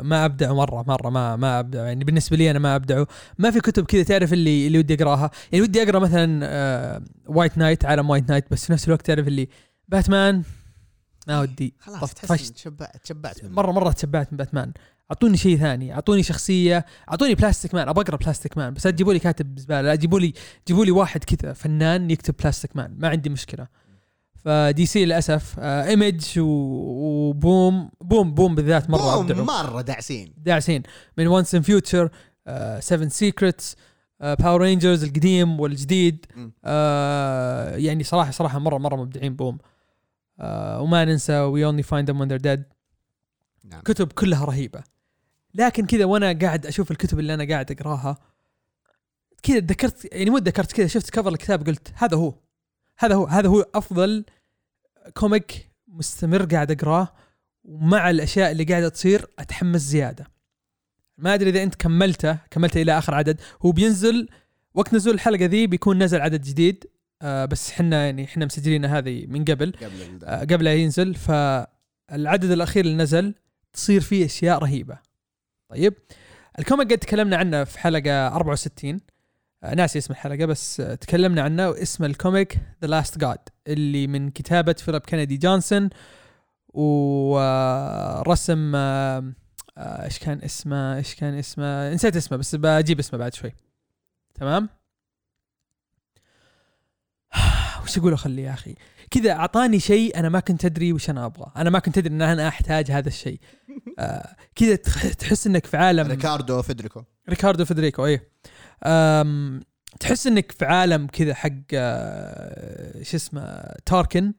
ما 0.01 0.25
ابدعوا 0.25 0.57
مرة 0.57 0.83
مرة 0.87 1.09
ما 1.09 1.35
ما 1.35 1.59
ابدعوا 1.59 1.87
يعني 1.87 2.03
بالنسبة 2.03 2.37
لي 2.37 2.51
أنا 2.51 2.59
ما 2.59 2.75
ابدعوا 2.75 3.05
ما 3.37 3.51
في 3.51 3.59
كتب 3.59 3.85
كذا 3.85 4.03
تعرف 4.03 4.33
اللي 4.33 4.67
اللي 4.67 4.79
ودي 4.79 4.93
أقراها. 4.93 5.31
يعني 5.51 5.63
ودي 5.63 5.83
أقرأ 5.83 5.99
مثلا 5.99 7.01
White 7.27 7.57
Knight 7.57 7.85
عالم 7.85 8.09
White 8.09 8.29
Knight 8.29 8.51
بس 8.51 8.65
في 8.65 8.73
نفس 8.73 8.87
الوقت 8.87 9.05
تعرف 9.05 9.27
اللي 9.27 9.49
باتمان 9.87 10.43
ما 11.27 11.41
ودي. 11.41 11.73
خلاص 11.79 12.13
تحس 12.13 12.51
تشبعت 12.51 12.97
تشبعت. 13.03 13.45
مره 13.45 13.71
مرة 13.71 13.91
تشبعت 13.91 14.33
من 14.33 14.37
باتمان 14.37 14.71
أعطوني 15.11 15.37
شيء 15.37 15.57
ثاني. 15.57 15.93
أعطوني 15.93 16.23
شخصية. 16.23 16.85
أعطوني 17.09 17.35
Plastic 17.35 17.75
Man 17.75 17.89
أبغى 17.89 18.03
أقرأ 18.03 18.15
Plastic 18.15 18.57
Man 18.57 18.73
بس 18.73 18.85
لا 18.85 18.91
تجيبوا 18.91 19.13
لي 19.13 19.19
كاتب 19.19 19.59
زباله 19.59 19.81
لا 19.81 19.95
جيبوا 19.95 20.19
لي 20.19 20.33
جيبوا 20.67 20.85
لي 20.85 20.91
واحد 20.91 21.23
كذا 21.23 21.53
فنان 21.53 22.11
يكتب 22.11 22.35
Plastic 22.39 22.75
Man 22.75 22.95
ما 22.99 23.07
عندي 23.07 23.29
مشكلة. 23.29 23.84
فدي 24.45 24.85
سي 24.85 25.05
للاسف 25.05 25.59
Image 25.59 26.39
و 26.39 26.69
Boom 26.69 27.89
Boom 28.01 28.33
Boom 28.33 28.55
بالذات 28.55 28.89
مرة 28.89 29.15
Boom، 29.15 29.31
أبدعوا. 29.31 29.45
مرة 29.45 29.81
داعسين. 29.81 30.33
داعسين. 30.37 30.83
من 31.17 31.27
Once & 31.27 31.55
Future 31.55 32.09
7 32.79 33.09
Secrets 33.09 33.75
Power 34.19 34.61
Rangers 34.61 35.03
القديم 35.03 35.59
والجديد. 35.59 36.25
آه 36.65 37.75
يعني 37.75 38.03
صراحة 38.03 38.31
صراحة 38.31 38.59
مرة 38.59 38.77
مرة 38.77 38.95
مبدعين 38.95 39.35
Boom 39.35 39.57
آه 40.39 40.81
وما 40.81 41.05
ننسى 41.05 41.39
We 41.39 41.65
Only 41.65 41.83
Find 41.83 42.11
Them 42.11 42.25
when 42.25 42.29
they're 42.29 42.43
dead. 42.43 42.59
نعم. 43.63 43.81
كتب 43.81 44.11
كلها 44.11 44.45
رهيبة. 44.45 44.83
لكن 45.53 45.85
كذا 45.85 46.05
وأنا 46.05 46.39
قاعد 46.41 46.65
أشوف 46.65 46.91
الكتب 46.91 47.19
اللي 47.19 47.33
أنا 47.33 47.47
قاعد 47.47 47.71
أقراها 47.71 48.17
كذا 49.43 49.59
تذكرت 49.59 50.13
يعني 50.13 50.29
مو 50.29 50.37
تذكرت 50.37 50.71
كذا 50.71 50.87
شفت 50.87 51.09
كفر 51.09 51.29
الكتاب 51.29 51.67
قلت 51.67 51.93
هذا 51.95 52.17
هو 52.17 52.33
هذا 52.97 53.15
هو 53.15 53.25
هذا 53.25 53.49
هو 53.49 53.65
أفضل 53.75 54.25
كوميك 55.13 55.71
مستمر 55.87 56.45
قاعد 56.45 56.71
أقراه 56.71 57.07
ومع 57.63 58.09
الأشياء 58.09 58.51
اللي 58.51 58.63
قاعدة 58.63 58.89
تصير 58.89 59.25
أتحمس 59.39 59.81
زيادة. 59.81 60.27
ما 61.17 61.33
أدري 61.33 61.49
إذا 61.49 61.63
أنت 61.63 61.75
كملته 61.75 62.37
كملته 62.51 62.81
إلى 62.81 62.97
آخر 62.97 63.15
عدد. 63.15 63.41
هو 63.61 63.71
بينزل 63.71 64.29
وقت 64.73 64.93
نزول 64.93 65.13
الحلقة 65.13 65.45
ذي 65.45 65.67
بيكون 65.67 66.03
نزل 66.03 66.21
عدد 66.21 66.41
جديد 66.41 66.85
آه 67.21 67.45
بس 67.45 67.71
إحنا 67.71 68.05
يعني 68.05 68.23
إحنا 68.23 68.45
مسجلين 68.45 68.85
هذه 68.85 69.25
من 69.27 69.45
قبل. 69.45 69.71
قبل 69.71 70.19
آه، 70.23 70.39
قبل 70.39 70.67
ينزل. 70.67 71.15
فالعدد 71.15 72.51
الأخير 72.51 72.85
اللي 72.85 72.97
نزل 72.97 73.35
تصير 73.73 74.01
فيه 74.01 74.25
أشياء 74.25 74.59
رهيبة. 74.59 74.97
طيب 75.69 75.93
ال 76.59 76.65
comic 76.65 76.91
قد 76.91 76.97
تكلمنا 76.97 77.37
عنه 77.37 77.63
في 77.63 77.79
حلقة 77.79 78.27
64 78.27 78.93
آه، 78.93 78.99
ناسي 79.73 79.99
اسم 79.99 80.13
الحلقة 80.13 80.45
بس 80.45 80.75
تكلمنا 80.75 81.41
عنه 81.41 81.69
واسم 81.69 82.03
ال 82.03 82.12
comic 82.12 82.57
The 82.81 82.87
Last 82.87 83.17
God 83.17 83.37
اللي 83.67 84.07
من 84.07 84.31
كتابة 84.31 84.73
فيليب 84.73 85.01
كينيدي 85.01 85.37
جونسون 85.37 85.89
ورسم 86.73 88.71
آه، 88.75 90.03
إيش 90.03 90.19
كان 90.19 90.41
اسمه 90.41 90.97
إيش 90.97 91.15
كان 91.15 91.37
اسمه؟ 91.37 91.93
نسيت 91.93 92.15
اسمه 92.15 92.37
بس 92.37 92.55
بجيب 92.55 92.99
اسمه 92.99 93.19
بعد 93.19 93.33
شوي. 93.33 93.53
تمام؟ 94.35 94.69
وش 97.83 97.97
أقول 97.97 98.13
اخلي 98.13 98.41
يا 98.41 98.53
أخي؟ 98.53 98.75
كذا 99.11 99.31
أعطاني 99.31 99.79
شيء 99.79 100.19
أنا 100.19 100.29
ما 100.29 100.39
كنت 100.39 100.65
أدري 100.65 100.93
وش 100.93 101.09
أنا 101.09 101.25
أبغى 101.25 101.51
أنا 101.55 101.69
ما 101.69 101.79
كنت 101.79 101.97
أدري 101.97 102.13
إن 102.13 102.21
أنا 102.21 102.47
أحتاج 102.47 102.91
هذا 102.91 103.07
الشيء. 103.07 103.39
آه 103.99 104.35
كذا 104.55 104.75
تحس 105.19 105.47
إنك 105.47 105.65
في 105.65 105.77
عالم 105.77 106.07
ريكاردو 106.07 106.61
فيدريكو. 106.61 107.03
ريكاردو 107.29 107.65
فيدريكو 107.65 108.05
إيه. 108.05 108.29
تحس 109.99 110.27
إنك 110.27 110.51
في 110.51 110.65
عالم 110.65 111.07
كذا 111.07 111.33
حق 111.33 111.49
آه، 111.73 113.03
شو 113.03 113.17
اسمه 113.17 113.63
تاركن 113.85 114.33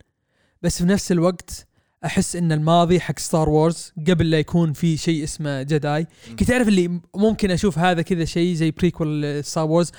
بس 0.62 0.78
في 0.78 0.84
نفس 0.84 1.12
الوقت 1.12 1.66
أحس 2.04 2.36
إن 2.36 2.52
الماضي 2.52 3.00
حق 3.00 3.18
Star 3.18 3.48
Wars 3.48 3.92
قبل 4.08 4.30
لا 4.30 4.38
يكون 4.38 4.72
في 4.72 4.96
شيء 4.96 5.24
اسمه 5.24 5.62
Jedi 5.62 6.06
كنت 6.28 6.44
تعرف 6.44 6.68
اللي 6.68 7.00
ممكن 7.16 7.50
أشوف 7.50 7.78
هذا 7.78 8.02
كذا 8.02 8.24
شيء 8.24 8.54
زي 8.54 8.70
prequel 8.70 9.44
Star 9.44 9.64
Wars 9.64 9.92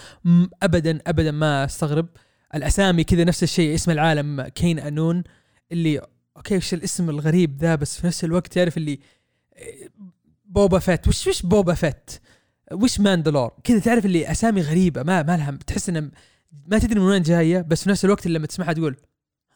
ابدا 0.63 0.99
ابدا 1.07 1.31
ما 1.31 1.65
أستغرب. 1.65 2.07
الأسامي 2.55 3.03
كذا 3.03 3.23
نفس 3.23 3.43
الشيء 3.43 3.75
اسم 3.75 3.91
العالم 3.91 4.41
كينانون 4.41 5.23
اللي 5.71 6.01
okay 6.37 6.57
وش 6.57 6.73
الاسم 6.73 7.09
الغريب 7.09 7.57
ذا؟ 7.61 7.75
بس 7.75 7.99
في 7.99 8.07
نفس 8.07 8.23
الوقت 8.23 8.53
تعرف 8.53 8.77
اللي 8.77 8.99
إيه، 9.55 9.89
بوبا 10.45 10.79
فيت. 10.79 11.07
وش 11.07 11.27
وش 11.27 11.41
بوبا 11.41 11.73
فيت؟ 11.73 12.11
وش 12.73 12.99
Mandalore 12.99 13.51
كذا 13.63 13.79
تعرف 13.79 14.05
اللي 14.05 14.31
أسامي 14.31 14.61
غريبة 14.61 15.03
ما 15.03 15.23
ما 15.23 15.37
لها 15.37 15.51
تحس 15.67 15.89
انه 15.89 16.11
ما 16.67 16.79
تدري 16.79 16.99
من 16.99 17.05
وين 17.05 17.21
جاية 17.21 17.61
بس 17.61 17.83
في 17.83 17.89
نفس 17.89 18.05
الوقت 18.05 18.27
لما 18.27 18.47
تسمعها 18.47 18.73
تقول 18.73 18.95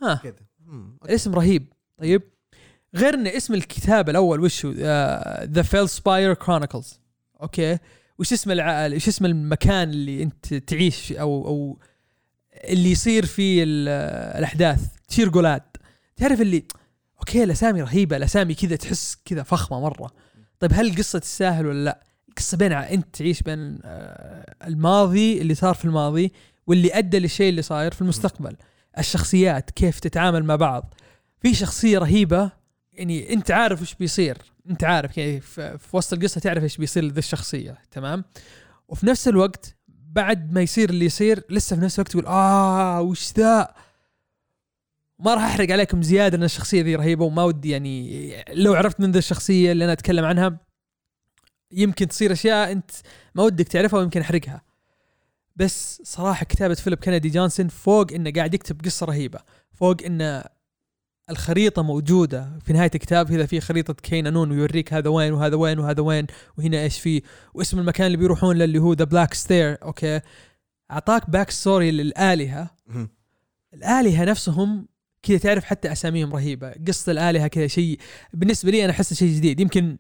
ها 0.03 0.15
كذا. 0.23 0.35
الاسم 1.05 1.35
رهيب. 1.35 1.73
طيب. 1.97 2.21
غير 2.95 3.13
إن 3.13 3.27
اسم 3.27 3.53
الكتاب 3.53 4.09
الأول 4.09 4.39
وش 4.39 4.65
هو؟ 4.65 4.71
The 5.43 5.61
Fellspyre 5.61 6.33
Chronicles 6.33 6.99
okay. 7.41 7.77
وش 8.19 8.33
اسم 8.33 8.51
الع... 8.51 8.87
وش 8.95 9.07
اسم 9.07 9.25
المكان 9.25 9.89
اللي 9.89 10.23
أنت 10.23 10.53
تعيش 10.53 11.11
أو 11.11 11.47
أو 11.47 11.79
اللي 12.63 12.91
يصير 12.91 13.25
فيه 13.25 13.63
ال- 13.63 13.87
الأحداث؟ 14.37 14.79
تشيرجولاد 15.07 15.61
تعرف 16.15 16.41
اللي 16.41 16.63
أوكي 17.19 17.43
الأسامي 17.43 17.81
رهيبة 17.81 18.17
الأسامي 18.17 18.53
كذا 18.53 18.75
تحس 18.75 19.17
كذا 19.25 19.43
فخمة 19.43 19.79
مرة. 19.79 20.11
طيب 20.59 20.73
هل 20.73 20.87
القصة 20.87 21.19
تستاهل 21.19 21.65
ولا 21.65 21.83
لا؟ 21.85 22.03
القصة 22.31 22.57
بين 22.57 22.71
أنت 22.71 23.15
تعيش 23.15 23.41
بين 23.41 23.79
آه، 23.83 24.55
الماضي 24.67 25.41
اللي 25.41 25.55
صار 25.55 25.73
في 25.73 25.85
الماضي 25.85 26.31
واللي 26.67 26.97
أدى 26.97 27.19
للشيء 27.19 27.49
اللي 27.49 27.61
صاير 27.61 27.91
في 27.91 28.01
المستقبل. 28.01 28.55
الشخصيات 28.97 29.71
كيف 29.71 29.99
تتعامل 29.99 30.43
مع 30.43 30.55
بعض. 30.55 30.93
في 31.41 31.53
شخصية 31.53 31.99
رهيبة 31.99 32.51
يعني 32.93 33.33
أنت 33.33 33.51
عارف 33.51 33.81
وش 33.81 33.95
بيصير. 33.95 34.37
أنت 34.69 34.83
عارف 34.83 35.17
يعني 35.17 35.39
في 35.41 35.87
وسط 35.93 36.13
القصة 36.13 36.41
تعرف 36.41 36.63
إيش 36.63 36.77
بيصير 36.77 37.03
لذي 37.03 37.19
الشخصية 37.19 37.77
تمام؟ 37.91 38.23
وفي 38.87 39.05
نفس 39.05 39.27
الوقت 39.27 39.75
بعد 39.87 40.53
ما 40.53 40.61
يصير 40.61 40.89
اللي 40.89 41.05
يصير 41.05 41.43
لسه 41.49 41.75
في 41.75 41.81
نفس 41.81 41.99
الوقت 41.99 42.11
تقول 42.11 42.25
آه 42.25 43.01
وش 43.01 43.33
ذا؟ 43.37 43.73
ما 45.19 45.33
راح 45.33 45.43
أحرق 45.43 45.71
عليكم 45.71 46.01
زيادة 46.01 46.37
لأن 46.37 46.45
الشخصية 46.45 46.81
ذي 46.81 46.95
رهيبة 46.95 47.25
وما 47.25 47.43
ودي 47.43 47.69
يعني 47.69 48.33
لو 48.53 48.73
عرفت 48.73 48.99
من 48.99 49.11
ذا 49.11 49.17
الشخصية 49.17 49.71
اللي 49.71 49.83
أنا 49.83 49.93
أتكلم 49.93 50.25
عنها 50.25 50.59
يمكن 51.73 52.07
تصير 52.07 52.31
أشياء 52.31 52.71
أنت 52.71 52.91
ما 53.35 53.43
ودك 53.43 53.67
تعرفها 53.67 53.99
ويمكن 53.99 54.21
أحرقها. 54.21 54.61
بس 55.55 56.01
صراحة 56.05 56.45
كتابة 56.45 56.73
فيليب 56.73 56.99
كندي 56.99 57.29
جونسون 57.29 57.67
فوق 57.67 58.11
إنه 58.13 58.31
قاعد 58.31 58.53
يكتب 58.53 58.85
قصة 58.85 59.05
رهيبة. 59.05 59.39
فوق 59.73 59.97
إنه 60.05 60.43
الخريطة 61.29 61.81
موجودة 61.81 62.59
في 62.65 62.73
نهاية 62.73 62.91
الكتاب 62.95 63.29
كذا 63.29 63.45
في 63.45 63.61
خريطة 63.61 63.93
كينانون 63.93 64.51
ويوريك 64.51 64.93
هذا 64.93 65.09
وين 65.09 65.33
وهذا 65.33 65.55
وين 65.55 65.79
وهذا 65.79 66.01
وين 66.01 66.27
وهنا 66.57 66.83
إيش 66.83 66.99
فيه 66.99 67.21
واسم 67.53 67.79
المكان 67.79 68.07
اللي 68.07 68.17
بيروحون 68.17 68.57
له 68.57 68.65
اللي 68.65 68.79
هو 68.79 68.93
the 68.93 69.03
Black 69.03 69.33
Stair 69.33 69.77
okay؟ 69.83 70.21
أعطاك 70.91 71.29
backstory 71.29 71.91
للآلهة. 71.91 72.69
الآلهة 73.73 74.25
نفسهم 74.25 74.87
كذا 75.23 75.37
تعرف 75.37 75.63
حتى 75.63 75.91
أساميهم 75.91 76.33
رهيبة. 76.33 76.73
قصة 76.87 77.11
الآلهة 77.11 77.47
كذا 77.47 77.67
شيء. 77.67 77.99
بالنسبة 78.33 78.71
لي 78.71 78.85
أنا 78.85 78.91
احسه 78.91 79.15
شيء 79.15 79.35
جديد. 79.35 79.59
يمكن 79.59 79.97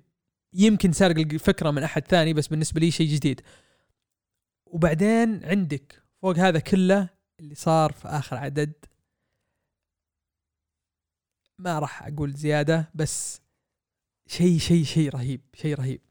يمكن 0.53 0.91
سارق 0.91 1.17
الفكرة 1.17 1.71
من 1.71 1.83
أحد 1.83 2.07
ثاني 2.07 2.33
بس 2.33 2.47
بالنسبة 2.47 2.79
لي 2.79 2.91
شيء 2.91 3.07
جديد. 3.07 3.41
وبعدين 4.65 5.45
عندك 5.45 6.03
فوق 6.21 6.37
هذا 6.37 6.59
كله 6.59 7.09
اللي 7.39 7.55
صار 7.55 7.91
في 7.91 8.07
آخر 8.07 8.37
عدد 8.37 8.73
ما 11.59 11.79
راح 11.79 12.07
أقول 12.07 12.33
زيادة 12.33 12.91
بس 12.95 13.41
شيء 14.27 14.57
شيء 14.59 14.83
شيء 14.83 15.09
رهيب 15.09 15.41
شيء 15.53 15.75
رهيب. 15.75 16.01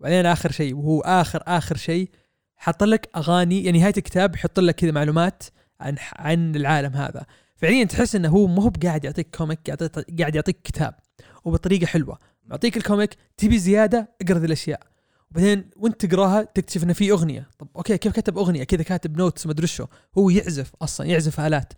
بعدين 0.00 0.26
آخر 0.26 0.52
شيء 0.52 0.74
وهو 0.74 1.00
آخر 1.00 1.42
آخر 1.46 1.76
شيء 1.76 2.10
حط 2.56 2.82
لك 2.84 3.10
أغاني 3.16 3.64
يعني 3.64 3.78
نهايه 3.78 3.94
الكتاب 3.96 4.34
يحط 4.34 4.60
لك 4.60 4.74
كذا 4.74 4.90
معلومات 4.90 5.42
عن 5.80 5.96
عن 6.12 6.56
العالم 6.56 6.92
هذا. 6.92 7.26
فعليا 7.56 7.84
تحس 7.84 8.14
إنه 8.14 8.28
هو 8.28 8.46
مو 8.46 8.62
هو 8.62 8.72
قاعد 8.82 9.04
يعطيك 9.04 9.36
comic 9.36 9.70
قاعد 10.20 10.34
يعطيك 10.34 10.62
كتاب 10.64 10.94
وبطريقة 11.44 11.86
حلوة. 11.86 12.18
معطيك 12.46 12.76
ال 12.76 12.83
comic 12.83 13.16
تبي 13.36 13.58
زيادة 13.58 14.08
اقرأ 14.22 14.38
ذي 14.38 14.46
الأشياء. 14.46 14.80
وبعدين 15.30 15.70
وانت 15.76 16.06
تقراها 16.06 16.42
تكتشف 16.42 16.84
إنه 16.84 16.92
في 16.92 17.10
أغنية. 17.10 17.48
طب 17.58 17.68
okay 17.76 17.98
كيف 17.98 18.12
كتب 18.12 18.38
أغنية؟ 18.38 18.64
كذا 18.64 18.82
كاتب 18.82 19.16
notes 19.16 19.46
ما 19.46 19.52
أدري 19.52 19.66
شو. 19.66 19.86
هو 20.18 20.30
يعزف 20.30 20.72
أصلا 20.82 21.06
يعزف 21.06 21.40
آلات. 21.40 21.72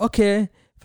okay 0.00 0.46
ف 0.76 0.84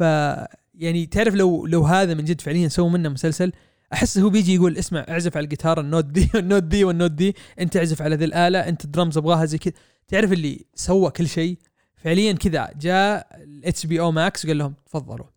يعني 0.74 1.06
تعرف 1.06 1.36
لو 1.36 1.66
لو 1.66 1.84
هذا 1.84 2.14
من 2.14 2.24
جد 2.24 2.42
فعليا 2.42 2.68
سووا 2.68 2.90
منه 2.90 3.10
مسلسل 3.10 3.52
أحس 3.94 4.18
هو 4.18 4.30
بيجي 4.30 4.56
يقول 4.56 4.78
اسمع 4.78 5.06
اعزف 5.10 5.38
على 5.38 5.44
الجيتار 5.44 5.80
ال 5.80 5.85
note 5.85 6.06
دي 6.06 6.30
وال 6.36 6.45
note 6.45 6.64
دي 6.64 6.84
وال 6.84 6.93
note 6.93 7.12
دي 7.12 7.36
انت 7.60 7.78
اعزف 7.78 8.02
على 8.02 8.16
ذي 8.16 8.26
الآلة 8.26 8.60
انت 8.60 8.86
درمز 8.86 9.18
أبغاها 9.18 9.46
زي 9.46 9.58
كذا. 9.58 9.74
تعرف 10.08 10.32
اللي 10.32 10.66
سوى 10.76 11.12
كل 11.12 11.28
شيء؟ 11.28 11.58
فعليا 11.96 12.34
كذا 12.34 12.70
جاء 12.80 13.28
ال 13.44 13.86
HBO 13.86 14.00
Max 14.00 14.46
وقال 14.46 14.58
لهم 14.58 14.74
تفضلوا. 14.86 15.35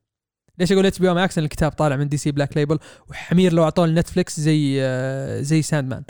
ليش 0.59 0.73
أقول 0.73 0.87
HBO 0.87 1.09
Max 1.09 1.39
لأن 1.39 1.45
الكتاب 1.45 1.73
طالع 1.73 1.97
من 1.97 2.09
DC 2.09 2.31
Black 2.31 2.57
Label 2.57 2.79
وحمير 3.09 3.53
لو 3.53 3.65
أعطوه 3.65 3.87
ل 3.87 3.93
Netflix 3.93 4.41
زي 4.41 4.79
آه، 4.83 5.41
زي 5.41 5.63
Sandman 5.63 6.05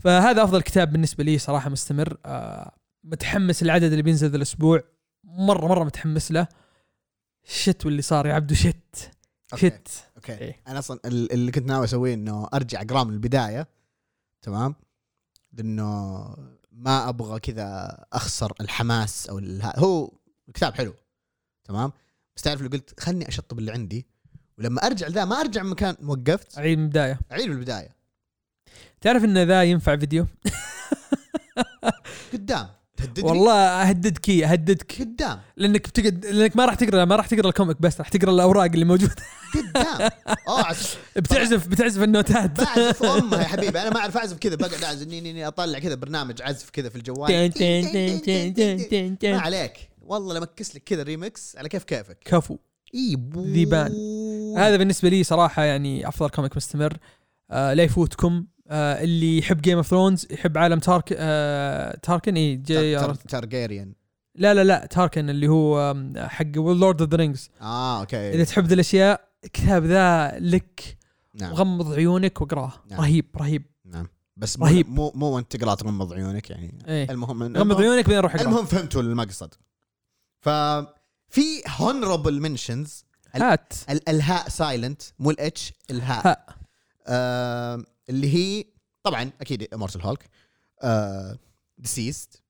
فهذا 0.00 0.44
أفضل 0.44 0.62
كتاب 0.62 0.92
بالنسبة 0.92 1.24
لي 1.24 1.38
صراحة 1.38 1.70
مستمر. 1.70 2.16
آه، 2.26 2.74
متحمس 3.04 3.62
العدد 3.62 3.84
اللي 3.90 4.02
بينزل 4.02 4.30
ذا 4.30 4.36
الأسبوع. 4.36 4.82
مرة 5.24 5.66
مرة 5.66 5.84
متحمس 5.84 6.32
له. 6.32 6.46
shit 7.44 7.86
واللي 7.86 8.02
صار 8.02 8.26
يا 8.26 8.34
عبدو 8.34 8.54
shit. 8.54 9.10
okay. 9.52 9.66
shit. 9.70 9.88
okay. 10.16 10.32
إيه. 10.38 10.60
أنا 10.68 10.78
أصلا 10.78 11.00
ال- 11.04 11.32
اللي 11.32 11.52
كنت 11.52 11.66
ناوي 11.66 11.84
أسويه 11.84 12.14
إنه 12.14 12.48
أرجع 12.54 12.82
اقرا 12.82 13.04
من 13.04 13.12
البداية. 13.14 13.68
تمام؟ 14.42 14.74
لأنه 15.52 15.86
ما 16.72 17.08
أبغى 17.08 17.40
كذا 17.40 17.98
أخسر 18.12 18.52
الحماس 18.60 19.28
أو 19.28 19.38
الها... 19.38 19.78
هو 19.78 20.12
كتاب 20.54 20.74
حلو. 20.74 20.94
تمام؟ 21.64 21.92
بس 22.36 22.42
تعرف 22.42 22.58
اللي 22.60 22.70
قلت 22.70 23.00
خلني 23.00 23.28
أشطب 23.28 23.58
اللي 23.58 23.72
عندي 23.72 24.06
ولما 24.58 24.86
أرجع 24.86 25.08
ذا 25.08 25.24
ما 25.24 25.40
أرجع 25.40 25.62
من 25.62 25.70
مكان 25.70 25.96
وقفت. 26.04 26.58
عيد 26.58 26.78
من 26.78 26.84
البداية. 26.84 27.20
اعيد 27.32 27.46
من 27.46 27.52
البداية. 27.52 27.96
تعرف 29.00 29.24
إن 29.24 29.38
ذا 29.38 29.62
ينفع 29.62 29.96
فيديو؟ 29.96 30.26
قدام. 32.32 32.68
تهددني؟ 32.96 33.28
والله 33.28 33.52
أهددك 33.54 34.30
أهددك. 34.30 34.96
قدام. 35.00 35.40
لأنك 35.56 35.88
بتقعد 35.88 36.26
لأنك 36.26 36.56
ما 36.56 36.64
راح 36.64 36.74
تقرأ 36.74 37.04
ما 37.04 37.16
راح 37.16 37.26
تقرأ 37.26 37.48
ال 37.48 37.54
comic 37.54 37.82
بس 37.82 37.98
راح 37.98 38.08
تقرأ 38.08 38.30
الأوراق 38.30 38.64
اللي 38.64 38.84
موجودة. 38.84 39.14
قدام. 39.54 40.10
آه 40.48 40.64
عس- 40.64 40.96
بتعزف 41.16 41.66
بتعزف 41.68 42.02
النوتات. 42.02 42.60
بعزف 42.60 43.02
أمها 43.22 43.42
يا 43.42 43.46
حبيبي. 43.46 43.82
أنا 43.82 43.90
ما 43.90 44.00
أعرف 44.00 44.16
أعزف 44.16 44.38
كذا 44.38 44.54
بقعد 44.56 44.84
أعزف. 44.84 45.06
ني- 45.06 45.20
ني- 45.20 45.32
ني، 45.32 45.46
أطلع 45.46 45.78
كذا 45.78 45.94
برنامج 45.94 46.42
عزف 46.42 46.70
كذا 46.70 46.88
في 46.88 46.96
الجوال. 46.96 47.30
ما. 49.22 49.40
عليك. 49.40 49.89
والله 50.10 50.38
لمكس 50.38 50.74
لك 50.76 50.82
كذا 50.84 51.02
ريمكس 51.02 51.56
على 51.56 51.68
كيف 51.68 51.84
كيفك. 51.84 52.18
كفو. 52.24 52.58
إي 52.94 53.16
ذيبان. 53.36 53.92
هذا 54.56 54.76
بالنسبة 54.76 55.08
لي 55.08 55.24
صراحة 55.24 55.62
يعني 55.64 56.08
أفضل 56.08 56.28
comic 56.30 56.56
مستمر. 56.56 56.96
آه 57.50 57.74
لا 57.74 57.82
يفوتكم. 57.82 58.46
آه 58.68 59.02
اللي 59.02 59.38
يحب 59.38 59.60
Game 59.62 59.76
of 59.76 59.86
Thrones 59.86 60.26
يحب 60.30 60.58
عالم 60.58 60.78
تارك 60.78 61.14
آه 61.16 61.96
تاركن 62.02 62.34
إي 62.36 62.56
جي 62.56 62.96
تار- 62.96 63.14
Targaryen 63.14 63.92
لا 64.34 64.54
لا 64.54 64.64
لا 64.64 64.86
تاركن 64.86 65.30
اللي 65.30 65.48
هو 65.48 65.94
حق 66.16 66.56
Lord 66.56 67.00
of 67.00 67.10
the 67.10 67.16
Rings 67.16 67.50
آه 67.60 68.00
okay. 68.00 68.30
إذا 68.34 68.44
تحب 68.44 68.64
ذي 68.66 68.74
الأشياء 68.74 69.28
الكتاب 69.44 69.84
ذا 69.84 70.38
لك. 70.38 70.98
نعم. 71.34 71.52
غمض 71.52 71.92
عيونك 71.92 72.40
واقرأه. 72.40 72.72
نعم. 72.90 73.00
رهيب 73.00 73.26
رهيب. 73.36 73.62
نعم. 73.84 74.06
بس 74.36 74.58
مو 74.58 74.66
رهيب. 74.66 74.88
مو 74.88 75.12
مو 75.14 75.26
وانت 75.26 75.56
تقرأ 75.56 75.74
تغمض 75.74 76.12
عيونك 76.12 76.50
يعني. 76.50 76.78
إيه. 76.88 77.10
المهم 77.10 77.56
غمض 77.56 77.80
عيونك 77.80 78.04
بعدين 78.04 78.18
روح 78.20 78.34
المهم 78.34 78.64
فهمتوا 78.64 79.02
المقصد. 79.02 79.54
ففي 80.40 81.62
honorable 81.68 82.40
mentions 82.40 83.04
هات. 83.34 83.72
الهاء 84.08 84.48
silent 84.48 85.02
مو 85.18 85.30
ال 85.30 85.51
H 85.51 85.72
الهاء. 85.90 86.26
ها 86.28 86.46
آه 87.06 87.84
اللي 88.08 88.34
هي 88.34 88.64
طبعا 89.02 89.30
أكيد 89.40 89.74
Immortal 89.74 90.02
Hulk 90.02 90.30
آه 90.82 91.38
ديسيست 91.78 92.42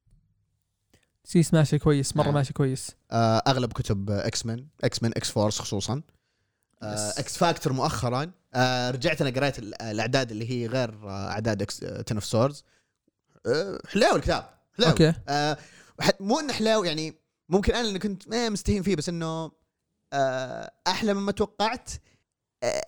سيس 1.25 1.55
ماشي 1.55 1.79
كويس 1.79 2.17
مرة 2.17 2.25
نعم. 2.25 2.35
ماشي 2.35 2.53
كويس. 2.53 2.91
آه 3.11 3.43
أغلب 3.47 3.73
كتب 3.73 4.11
X-Men 4.11 4.67
X-Men 4.85 5.13
X-Force 5.17 5.59
خصوصا. 5.59 6.03
آه. 6.83 7.11
X-Factor 7.19 7.73
مؤخرا. 7.73 8.31
آه 8.55 8.91
رجعت 8.91 9.21
أنا 9.21 9.31
قريت 9.31 9.59
ال- 9.59 9.83
الأعداد 9.83 10.31
اللي 10.31 10.51
هي 10.51 10.67
غير 10.67 11.09
آه 11.09 11.31
اعداد 11.31 11.63
X 11.63 11.77
of 11.79 12.25
Swords 12.25 12.65
آه 13.47 13.79
حلاوه 13.89 14.17
الكتاب 14.17 14.51
حلاوه 14.77 14.93
okay. 14.93 15.13
آه 15.29 15.57
مو 16.21 16.41
إنه 16.41 16.53
حلاو 16.53 16.85
يعني 16.85 17.15
ممكن 17.51 17.73
أنا 17.75 17.89
اللي 17.89 17.99
كنت 17.99 18.35
آه 18.35 18.49
مستهين 18.49 18.83
فيه 18.83 18.97
بس 18.97 19.09
إنه 19.09 19.53
آه 20.13 20.73
أحلى 20.87 21.15
مما 21.15 21.33
توقعت. 21.33 21.91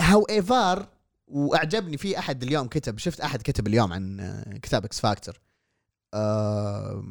however 0.00 0.88
وأعجبني 1.26 1.96
في 1.96 2.18
أحد 2.18 2.42
اليوم 2.42 2.68
كتب 2.68 2.98
شفت 2.98 3.20
أحد 3.20 3.42
كتب 3.42 3.66
اليوم 3.66 3.92
عن 3.92 4.20
آه، 4.20 4.58
كتاب 4.58 4.84
X-Factor 4.84 5.40
آه 6.14 7.04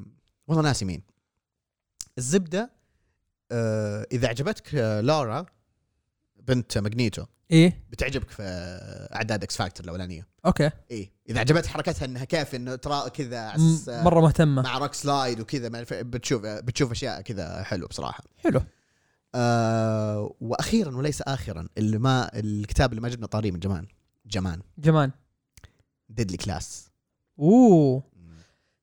والله 0.48 0.64
ناسي 0.64 0.86
مين. 0.86 1.04
الزبدة 2.18 2.72
آه 3.52 4.08
إذا 4.12 4.28
عجبتك 4.28 4.76
آه، 4.76 5.02
لورا 5.02 5.46
بنت 6.48 6.78
Magneto. 6.78 7.26
إيه. 7.52 7.84
بتعجبك 7.90 8.30
في 8.30 8.44
أعداد 9.16 9.44
X-Factor 9.44 9.84
الأولانية. 9.84 10.28
okay. 10.46 10.70
إيه. 10.92 11.12
إذا 11.30 11.40
عجبتك 11.40 11.66
حركتها 11.66 12.06
إنها 12.06 12.24
كيف 12.24 12.56
إنه 12.56 12.76
ترى 12.76 13.10
كذا 13.10 13.54
مرة 13.88 14.22
مهتمة. 14.22 14.62
مع 14.62 14.78
Rockslide 14.78 15.40
وكذا 15.40 15.70
ما 15.70 15.86
أعرف- 15.86 15.94
بتشوف 15.94 16.42
بتشوف 16.46 16.92
أشياء 16.92 17.22
كذا 17.22 17.64
حلو 17.64 17.88
بصراحة. 17.88 18.24
حلو. 18.38 18.62
آه 19.36 20.36
وأخيرا 20.42 20.98
وليس 20.98 21.22
اخرا 21.22 21.68
اللي 21.78 21.98
ما 21.98 22.40
الكتاب 22.40 22.90
اللي 22.90 23.02
ما 23.02 23.10
جبنا 23.10 23.28
طاريه 23.28 23.52
من 23.52 23.60
جمان. 23.60 23.88
جمان. 24.26 24.62
جمان. 24.78 25.12
Deadly 26.10 26.38
Class 26.38 26.90
أوه. 27.40 28.04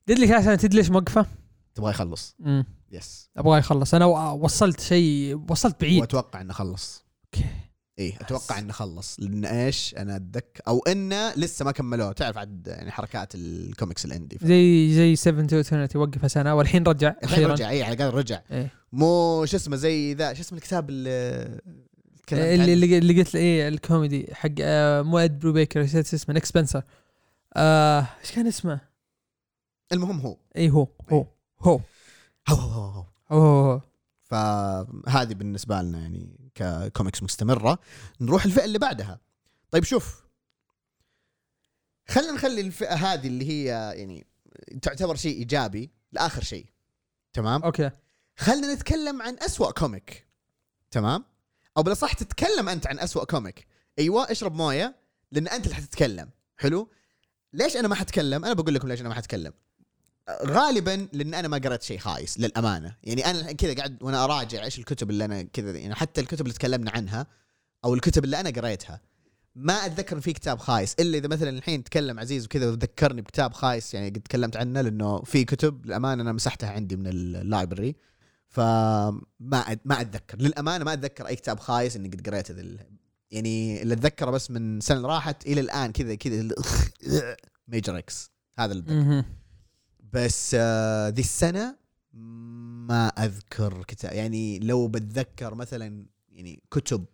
Deadly 0.06 0.26
Class 0.26 0.46
أنا 0.46 0.56
تدري 0.56 0.76
ليش 0.78 0.90
موقفه؟ 0.90 1.26
تبغى 1.74 1.90
يخلص. 1.90 2.36
امم 2.40 2.64
yes 2.90 3.30
أبغى 3.36 3.58
يخلص. 3.58 3.94
أنا 3.94 4.04
وصلت 4.06 4.80
شيء 4.80 5.44
وصلت 5.50 5.80
بعيد. 5.80 6.00
وأتوقع 6.00 6.40
إنه 6.40 6.52
خلص. 6.52 7.04
okay. 7.34 7.48
إيه 7.98 8.16
أتوقع 8.20 8.58
إنه 8.58 8.72
خلص. 8.72 9.20
لأن 9.20 9.44
إيش؟ 9.44 9.94
أنا 9.98 10.16
اتذكر 10.16 10.62
أو 10.68 10.78
إنه 10.78 11.34
لسه 11.34 11.64
ما 11.64 11.72
كملوه. 11.72 12.12
تعرف 12.12 12.38
عاد 12.38 12.66
يعني 12.66 12.90
حركات 12.90 13.34
ال 13.34 13.44
comics 13.44 14.04
ال 14.04 14.09
indie. 14.09 14.38
زي 14.42 14.94
زي 14.94 15.16
7 15.16 15.46
to 15.46 15.56
Eternity 15.56 15.98
وقفها 15.98 16.28
سنه 16.28 16.54
والحين 16.54 16.82
رجع. 16.82 17.14
الحين 17.22 17.28
أخيرا. 17.34 17.52
رجع. 17.52 17.70
اي 17.70 17.82
على 17.82 17.94
الاقل 17.94 18.14
رجع. 18.14 18.40
إيه. 18.50 18.72
مو 18.92 19.44
شو 19.44 19.56
اسمه 19.56 19.76
زي 19.76 20.14
ذا 20.14 20.34
شو 20.34 20.40
اسمه 20.40 20.58
الكتاب 20.58 20.90
اللي 20.90 21.60
تكلمت 22.26 22.42
اللي؟ 22.42 22.72
اللي 22.72 22.98
اللي 22.98 23.22
قلت 23.22 23.36
إيه 23.36 23.68
الكوميدي 23.68 24.34
حق 24.34 24.50
آه، 24.60 25.02
مو 25.02 25.18
Ed 25.18 25.38
Brubaker 25.38 25.82
نسيت 25.82 26.14
اسمه 26.14 26.34
Nick 26.34 26.44
Spencer. 26.44 26.82
آه، 27.56 28.06
إيش 28.20 28.32
كان 28.32 28.46
اسمه؟ 28.46 28.80
المهم 29.92 30.20
هو. 30.20 30.36
اي 30.56 30.70
هو. 30.70 30.88
هو. 31.12 31.26
هو. 31.60 31.80
هو 32.48 32.54
هو 32.56 32.56
هو, 32.56 32.88
هو. 32.90 33.04
هو, 33.28 33.38
هو, 33.38 33.72
هو. 33.72 33.80
فهذه 34.22 35.34
بالنسبة 35.34 35.82
لنا 35.82 35.98
يعني 35.98 36.37
ككوميكس 36.58 37.22
مستمرة 37.22 37.78
نروح 38.20 38.44
الفئة 38.44 38.64
اللي 38.64 38.78
بعدها. 38.78 39.20
طيب 39.70 39.84
شوف 39.84 40.24
خلينا 42.08 42.32
نخلي 42.32 42.60
الفئة 42.60 42.94
هذه 42.94 43.26
اللي 43.26 43.48
هي 43.48 43.64
يعني 43.98 44.26
تعتبر 44.82 45.16
شيء 45.16 45.38
إيجابي 45.38 45.90
لآخر 46.12 46.42
شيء 46.42 46.66
تمام؟ 47.32 47.62
okay. 47.62 47.90
خلينا 48.36 48.74
نتكلم 48.74 49.22
عن 49.22 49.36
أسوأ 49.38 49.70
comic 49.70 50.26
تمام؟ 50.90 51.24
أو 51.76 51.82
بالأصح 51.82 52.12
تتكلم 52.12 52.68
أنت 52.68 52.86
عن 52.86 52.98
أسوأ 52.98 53.24
comic. 53.24 53.66
أيوه 53.98 54.30
اشرب 54.30 54.54
موية 54.54 54.96
لأن 55.32 55.48
أنت 55.48 55.64
اللي 55.64 55.76
حتتكلم. 55.76 56.30
حلو؟ 56.56 56.90
ليش 57.52 57.76
أنا 57.76 57.88
ما 57.88 57.94
حتكلم؟ 57.94 58.44
أنا 58.44 58.54
بقول 58.54 58.74
لكم 58.74 58.88
ليش 58.88 59.00
أنا 59.00 59.08
ما 59.08 59.14
حتكلم. 59.14 59.52
غالبا 60.46 61.08
لأن 61.12 61.34
أنا 61.34 61.48
ما 61.48 61.58
قرأت 61.58 61.82
شيء 61.82 61.98
خايس 61.98 62.38
للأمانة. 62.40 62.96
يعني 63.04 63.26
أنا 63.26 63.52
كذا 63.52 63.74
قاعد 63.74 64.02
وأنا 64.02 64.24
اراجع 64.24 64.64
إيش 64.64 64.78
الكتب 64.78 65.10
اللي 65.10 65.24
أنا 65.24 65.42
كذا؟ 65.42 65.78
يعني 65.78 65.94
حتى 65.94 66.20
الكتب 66.20 66.40
اللي 66.40 66.54
تكلمنا 66.54 66.90
عنها 66.90 67.26
أو 67.84 67.94
الكتب 67.94 68.24
اللي 68.24 68.40
أنا 68.40 68.50
قريتها 68.50 69.00
ما 69.54 69.72
أتذكر 69.72 70.20
في 70.20 70.32
كتاب 70.32 70.58
خايس. 70.58 70.94
إلا 71.00 71.18
إذا 71.18 71.28
مثلا 71.28 71.50
الحين 71.50 71.84
تكلم 71.84 72.20
عزيز 72.20 72.44
وكذا 72.44 72.70
وذكرني 72.70 73.22
بكتاب 73.22 73.52
خايس 73.52 73.94
يعني 73.94 74.08
قد 74.08 74.20
تكلمت 74.20 74.56
عنه 74.56 74.80
لأنه 74.80 75.22
في 75.22 75.44
كتب 75.44 75.86
للأمانة 75.86 76.22
أنا 76.22 76.32
مسحتها 76.32 76.70
عندي 76.70 76.96
من 76.96 77.06
اللايبرري 77.06 77.96
فما 78.48 79.20
ما 79.84 80.00
أتذكر. 80.00 80.38
للأمانة 80.38 80.84
ما 80.84 80.92
أتذكر 80.92 81.26
أي 81.26 81.36
كتاب 81.36 81.58
خايس 81.58 81.96
إني 81.96 82.08
قد 82.08 82.28
قريته 82.28 82.54
يعني 83.30 83.82
اللي 83.82 83.94
أتذكره 83.94 84.30
بس 84.30 84.50
من 84.50 84.80
سنة 84.80 85.08
راحت 85.08 85.46
إلى 85.46 85.60
الآن 85.60 85.92
كذا 85.92 86.14
كذا 86.14 86.48
Major 87.68 87.98
X 87.98 88.30
هذا 88.58 88.72
اللي 88.72 88.82
أتذكره. 88.82 89.37
بس 90.12 90.56
آه 90.58 91.08
ذي 91.08 91.20
السنة 91.20 91.76
ما 92.88 93.08
أذكر 93.08 93.84
كتاب 93.84 94.12
يعني 94.12 94.58
لو 94.58 94.88
بتذكر 94.88 95.54
مثلا 95.54 96.06
يعني 96.28 96.62
كتب 96.70 97.04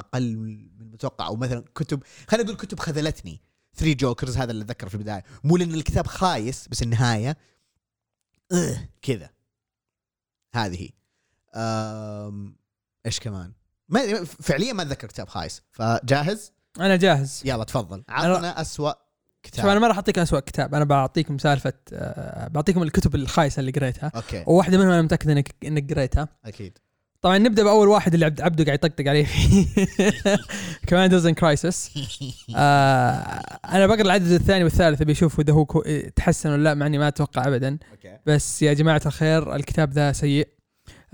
أقل 0.00 0.36
من 0.36 0.80
المتوقع 0.80 1.26
أو 1.26 1.36
مثلا 1.36 1.64
كتب 1.74 2.02
خلينا 2.28 2.44
نقول 2.44 2.56
كتب 2.56 2.80
خذلتني. 2.80 3.40
Three 3.74 3.94
Jokers 3.94 4.36
هذا 4.36 4.50
اللي 4.50 4.64
اتذكره 4.64 4.88
في 4.88 4.94
البداية. 4.94 5.24
مو 5.44 5.56
لأن 5.56 5.74
الكتاب 5.74 6.06
خايس 6.06 6.68
بس 6.68 6.82
النهاية 6.82 7.36
آه 8.52 8.88
كذا. 9.02 9.30
هذه 10.54 10.88
إيش 13.06 13.20
كمان؟ 13.20 13.52
ما 13.88 14.24
فعليا 14.24 14.72
ما 14.72 14.82
أتذكر 14.82 15.08
كتاب 15.08 15.28
خايس. 15.28 15.62
فجاهز؟ 15.70 16.52
أنا 16.80 16.96
جاهز. 16.96 17.42
يلا 17.44 17.64
تفضل. 17.64 18.04
عطنا 18.08 18.60
شوف 19.46 19.64
أنا 19.64 19.70
كتاب 19.70 19.80
ما 19.80 19.88
راح 19.88 19.96
اعطيك 19.96 20.18
اسوء 20.18 20.40
كتاب. 20.40 20.74
أنا 20.74 20.84
بعطيكم 20.84 21.38
سالفة 21.38 21.72
آه، 21.92 22.48
بعطيكم 22.48 22.82
الكتب 22.82 23.14
الخايسة 23.14 23.60
اللي 23.60 23.70
قريتها. 23.70 24.12
okay. 24.16 24.44
وواحدة 24.46 24.78
منهم 24.78 24.90
أنا 24.90 25.02
متأكد 25.02 25.30
انك 25.30 25.54
إنك 25.64 25.92
قريتها. 25.92 26.28
أكيد. 26.44 26.78
طبعا 27.20 27.38
نبدأ 27.38 27.62
بأول 27.62 27.88
واحد 27.88 28.14
اللي 28.14 28.26
عبد 28.26 28.40
عبده 28.40 28.64
قاعد 28.64 28.78
يطقطق 28.84 29.08
عليه. 29.08 29.24
فيه 29.24 29.66
Commanders 30.86 31.26
in 31.26 31.34
Crisis 31.34 31.90
أنا 32.54 33.86
بقرأ 33.86 34.02
العدد 34.02 34.30
الثاني 34.30 34.64
والثالث 34.64 35.02
أبي 35.02 35.12
أشوف 35.12 35.40
إذا 35.40 35.52
هو. 35.52 35.64
تحسن 36.16 36.50
ولا 36.50 36.62
لا 36.62 36.74
مع 36.74 36.86
إني 36.86 36.98
ما 36.98 37.08
أتوقع 37.08 37.48
ابدا. 37.48 37.78
okay. 37.92 38.18
بس 38.26 38.62
يا 38.62 38.72
جماعة 38.72 39.02
الخير 39.06 39.54
الكتاب 39.54 39.92
ذا 39.92 40.12
سيء. 40.12 40.48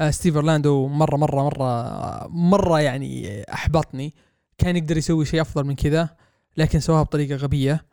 آه، 0.01 0.11
Steve 0.11 0.35
Orlando 0.35 0.89
مره 0.89 1.17
مره 1.17 1.43
مره 1.43 2.29
مرة 2.29 2.81
يعني 2.81 3.43
أحبطني. 3.53 4.15
كان 4.59 4.77
يقدر 4.77 4.97
يسوي 4.97 5.25
شيء 5.25 5.41
أفضل 5.41 5.65
من 5.65 5.75
كذا 5.75 6.09
لكن 6.57 6.81
سواها 6.81 7.03
بطريقة 7.03 7.37
غبية. 7.37 7.85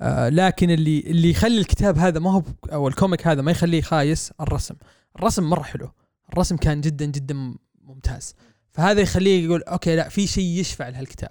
آه، 0.00 0.28
لكن 0.28 0.70
اللي 0.70 1.00
اللي 1.00 1.30
يخلي 1.30 1.58
الكتاب 1.58 1.98
هذا 1.98 2.18
ما 2.20 2.32
هو 2.32 2.42
أو 2.72 2.88
ال 2.88 2.94
comic 2.94 3.26
هذا 3.26 3.42
ما 3.42 3.50
يخليه 3.50 3.82
خايس 3.82 4.32
الرسم. 4.40 4.74
الرسم 5.16 5.50
مرة 5.50 5.62
حلو. 5.62 5.90
الرسم 6.32 6.56
كان 6.56 6.80
جدا 6.80 7.04
جدا 7.04 7.54
ممتاز. 7.82 8.34
فهذا 8.72 9.00
يخليه 9.00 9.44
يقول 9.44 9.62
okay 9.62 9.96
لا 9.96 10.08
في 10.08 10.26
شيء 10.26 10.60
يشفع 10.60 10.88
لهالكتاب. 10.88 11.30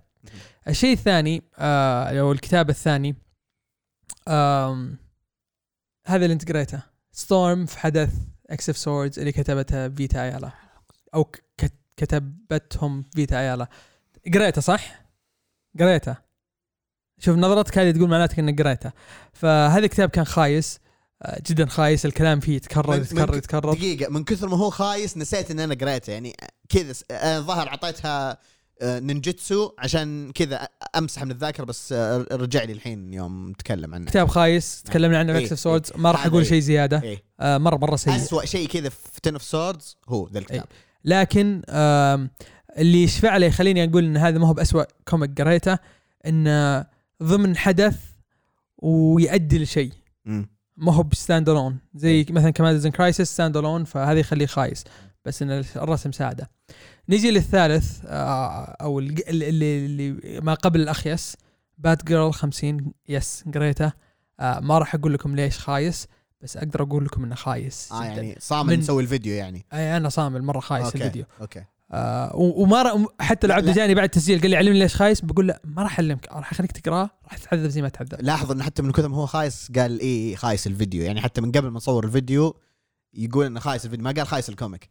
الشيء 0.67 0.93
الثاني 0.93 1.43
آه 1.57 2.19
أو 2.19 2.31
الكتاب 2.31 2.69
الثاني 2.69 3.15
آم 4.27 4.97
هذا 6.07 6.25
اللي 6.25 6.33
أنت 6.33 6.51
قريته. 6.51 6.83
Storm 7.11 7.65
في 7.65 7.79
حدث 7.79 8.13
X 8.49 8.58
of 8.58 8.77
Swords 8.77 9.19
اللي 9.19 9.31
كتبتها 9.31 9.89
Vita 9.89 10.23
Ayala. 10.23 10.51
أو 11.15 11.31
كتبتهم 11.97 13.03
Vita 13.15 13.39
Ayala. 13.39 13.67
قريته 14.33 14.61
صح؟ 14.61 15.05
قريته. 15.79 16.32
شوف 17.19 17.37
نظرتك 17.37 17.77
هذه 17.77 17.91
تقول 17.91 18.09
معناتك 18.09 18.39
إنك 18.39 18.61
قريته 18.61 18.91
فهذا 19.33 19.79
الكتاب 19.85 20.09
كان 20.09 20.25
خايس 20.25 20.79
آه، 21.21 21.41
جدا 21.49 21.65
خايس 21.65 22.05
الكلام 22.05 22.39
فيه 22.39 22.55
يتكرر 22.55 22.95
يتكرر 22.95 23.31
من- 23.31 23.37
يتكرر 23.37 23.73
دقيقة 23.73 24.11
من 24.11 24.23
كثر 24.23 24.47
ما 24.49 24.57
هو 24.57 24.69
خايس 24.69 25.17
نسيت 25.17 25.51
إن 25.51 25.59
أنا 25.59 25.73
قريته 25.75 26.11
يعني 26.11 26.35
كذا 26.69 26.93
آه، 27.11 27.39
ظهر 27.39 27.67
أعطيتها 27.67 28.37
آه، 28.81 28.99
ninjutsu 28.99 29.71
عشان 29.79 30.31
كذا 30.35 30.67
امسح 30.97 31.23
من 31.23 31.31
الذاكرة 31.31 31.63
بس 31.63 31.93
رجع 32.31 32.63
لي 32.63 32.71
الحين 32.73 33.13
يوم 33.13 33.49
نتكلم 33.49 33.93
عنه. 33.95 34.05
كتاب 34.05 34.27
خايس 34.27 34.83
تكلمنا 34.83 35.19
عنه 35.19 35.33
في 35.33 35.39
إيه، 35.39 35.47
Swords 35.55 35.91
إيه. 35.91 35.97
ما 35.99 36.11
راح 36.11 36.25
أقول 36.25 36.41
إيه. 36.41 36.49
شيء 36.49 36.59
زيادة. 36.59 37.19
آه 37.39 37.57
مرة 37.57 37.77
مرة 37.77 37.95
سيء. 37.95 38.15
اسوء 38.15 38.45
شيء 38.45 38.67
كذا 38.67 38.89
في 38.89 39.21
Ten 39.23 39.33
of 39.33 39.43
Swords 39.43 39.97
هو 40.09 40.29
ذا 40.33 40.39
الكتاب. 40.39 40.65
لكن 41.05 41.61
آم، 41.69 42.29
اللي 42.77 43.03
يشفع 43.03 43.37
له 43.37 43.45
يخليني 43.45 43.83
أقول 43.83 44.03
إن 44.05 44.17
هذا 44.17 44.37
ما 44.39 44.47
هو 44.47 44.53
باسوء 44.53 44.85
comic 45.07 45.41
قريته 45.41 45.77
انه 46.25 46.85
ضمن 47.23 47.57
حدث 47.57 47.97
ويؤدي 48.77 49.59
لشيء. 49.63 49.91
ما 50.77 50.93
هو 50.93 51.03
ب 51.03 51.49
standalone 51.49 51.77
زي 51.95 52.25
مثلا 52.29 52.51
Commanders 52.51 52.87
Crisis 52.87 53.33
standalone 53.33 53.83
فهذا 53.83 54.19
يخليه 54.19 54.45
خايس. 54.45 54.83
بس 55.25 55.41
إن 55.41 55.51
الرسم 55.75 56.11
ساعدة. 56.11 56.49
نيجي 57.09 57.31
للثالث 57.31 58.01
آه، 58.05 58.63
أو 58.81 58.99
اللي, 58.99 59.23
اللي, 59.27 59.85
اللي 59.85 60.39
ما 60.41 60.53
قبل 60.53 60.81
الأخيس 60.81 61.37
Batgirl 61.77 62.33
50 62.33 62.93
yes 63.09 63.43
قريته. 63.53 63.93
آه، 64.39 64.59
ما 64.59 64.77
راح 64.77 64.95
أقول 64.95 65.13
لكم 65.13 65.35
ليش 65.35 65.59
خايس 65.59 66.07
بس 66.41 66.57
أقدر 66.57 66.83
أقول 66.83 67.05
لكم 67.05 67.23
إنه 67.23 67.35
خايس 67.35 67.91
آه 67.91 68.03
يعني 68.03 68.35
صامل 68.39 68.79
نسوي 68.79 69.03
الفيديو 69.03 69.33
يعني. 69.33 69.65
اي 69.73 69.97
أنا 69.97 70.09
صامل 70.09 70.41
مرة 70.43 70.59
خايس 70.59 70.85
أوكي. 70.85 70.97
الفيديو. 70.97 71.25
أوكي. 71.41 71.63
آه 71.95 72.35
وما. 72.35 73.05
حتى 73.19 73.47
لو 73.47 73.55
عبد. 73.55 73.73
جاني 73.73 73.95
بعد 73.95 74.03
التسجيل 74.03 74.41
قال 74.41 74.49
لي 74.49 74.55
علمني 74.57 74.79
ليش 74.79 74.95
خايس 74.95 75.21
بقول 75.21 75.47
له 75.47 75.55
ما 75.63 75.83
راح 75.83 75.99
أعلمك 75.99 76.27
راح 76.31 76.51
أخليك 76.51 76.71
تقراه 76.71 77.09
راح 77.25 77.37
تتعذب 77.37 77.69
زي 77.69 77.81
ما 77.81 77.89
تعذب. 77.89 78.15
لاحظ 78.19 78.51
إنه 78.51 78.63
حتى 78.63 78.81
من 78.81 78.91
كثر 78.91 79.07
ما 79.09 79.17
هو 79.17 79.25
خايس 79.25 79.71
قال 79.75 79.99
إيه 79.99 80.35
خايس 80.35 80.67
الفيديو. 80.67 81.03
يعني 81.03 81.21
حتى 81.21 81.41
من 81.41 81.51
قبل 81.51 81.67
ما 81.67 81.77
نصور 81.77 82.05
الفيديو 82.05 82.55
يقول 83.13 83.45
إنه 83.45 83.59
خايس 83.59 83.85
الفيديو 83.85 84.03
ما 84.05 84.11
قال 84.11 84.27
خايس 84.27 84.49
ال 84.49 84.55
comic. 84.55 84.89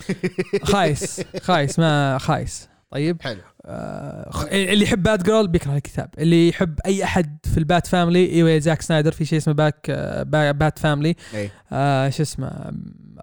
خايس 0.72 1.20
خايس 1.42 1.78
ما 1.78 2.18
خايس. 2.18 2.68
طيب. 2.90 3.22
حلو. 3.22 3.40
آه 3.64 4.46
اللي 4.52 4.84
يحب 4.84 5.02
Batgirl 5.02 5.48
بيكره 5.48 5.76
الكتاب. 5.76 6.10
اللي 6.18 6.48
يحب 6.48 6.78
أي 6.86 7.04
أحد 7.04 7.38
في 7.52 7.58
ال 7.58 7.65
Bat 7.65 7.86
Family 7.86 8.30
إيوه 8.32 8.58
زاك 8.58 8.82
سنايدر 8.82 9.12
في 9.12 9.24
شيء 9.24 9.38
اسمه 9.38 9.54
Bat 9.54 9.90
با- 10.26 10.50
Bat 10.52 10.78
Family 10.78 11.16
إيه. 11.34 11.50
آه 11.72 12.08
شو 12.08 12.22
اسمه 12.22 12.72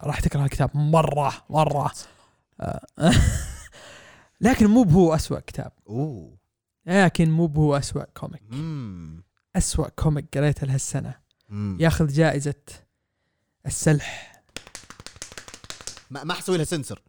راح 0.03 0.19
تكره 0.19 0.43
الكتاب 0.45 0.69
مرة 0.77 1.33
مرة. 1.49 1.91
لكن 4.41 4.67
مو 4.67 4.83
بهو 4.83 5.15
أسوأ 5.15 5.39
كتاب. 5.39 5.71
أوه. 5.89 6.37
لكن 6.85 7.31
مو 7.31 7.47
بهو 7.47 7.77
أسوأ 7.77 8.03
comic 8.03 8.43
مم. 8.49 9.23
أسوأ 9.55 9.89
comic 9.89 10.37
قريته 10.37 10.67
لهالسنة. 10.67 11.15
مم. 11.49 11.77
ياخذ 11.79 12.07
جائزة 12.07 12.53
السلح. 13.65 14.43
ما 16.11 16.23
ما 16.23 16.33
حسوي 16.33 16.57
لها 16.57 16.65
سنسر. 16.65 17.01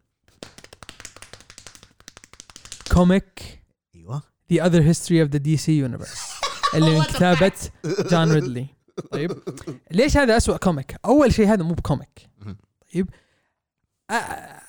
comic 2.93 3.63
أيوه. 3.95 4.23
The 4.53 4.57
Other 4.57 4.81
History 4.81 5.19
of 5.25 5.31
the 5.31 5.39
DC 5.39 5.67
Universe. 5.67 6.19
اللي 6.75 6.99
من 6.99 7.03
كتابة 7.03 7.51
جون 7.85 8.31
ريدلي 8.31 8.67
طيب. 9.11 9.31
ليش 9.91 10.17
هذا 10.17 10.37
أسوأ 10.37 10.57
comic؟ 10.57 10.95
أول 11.05 11.33
شيء 11.33 11.47
هذا 11.47 11.63
مو 11.63 11.73
ب 11.73 11.81
comic. 11.81 12.29
طيب. 12.93 13.09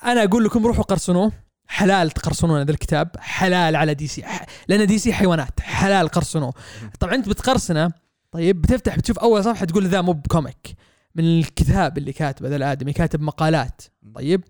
أنا 0.03 0.23
أقول 0.23 0.43
لكم 0.45 0.67
روحوا 0.67 0.83
قرصنوه. 0.83 1.31
حلال 1.67 2.11
تقرصنون 2.11 2.59
هذا 2.59 2.71
الكتاب. 2.71 3.09
حلال 3.19 3.75
على 3.75 3.93
DC. 3.93 4.23
لأن 4.67 4.87
DC 4.87 5.13
حيوانات. 5.13 5.59
حلال 5.59 6.07
قرصنوه. 6.07 6.53
طبعا 6.99 7.15
أنت 7.15 7.29
بتقرصنه 7.29 7.91
طيب 8.31 8.61
بتفتح 8.61 8.97
بتشوف 8.97 9.19
أول 9.19 9.43
صفحة 9.43 9.65
تقول 9.65 9.87
ذا 9.87 10.01
مو 10.01 10.13
ب 10.13 10.23
comic 10.23 10.75
من 11.15 11.23
الكتاب 11.23 11.97
اللي 11.97 12.13
كاتبه 12.13 12.49
ذا 12.49 12.55
الآدمي 12.55 12.93
كاتب 12.93 13.21
مقالات. 13.21 13.81
طيب؟ 14.15 14.43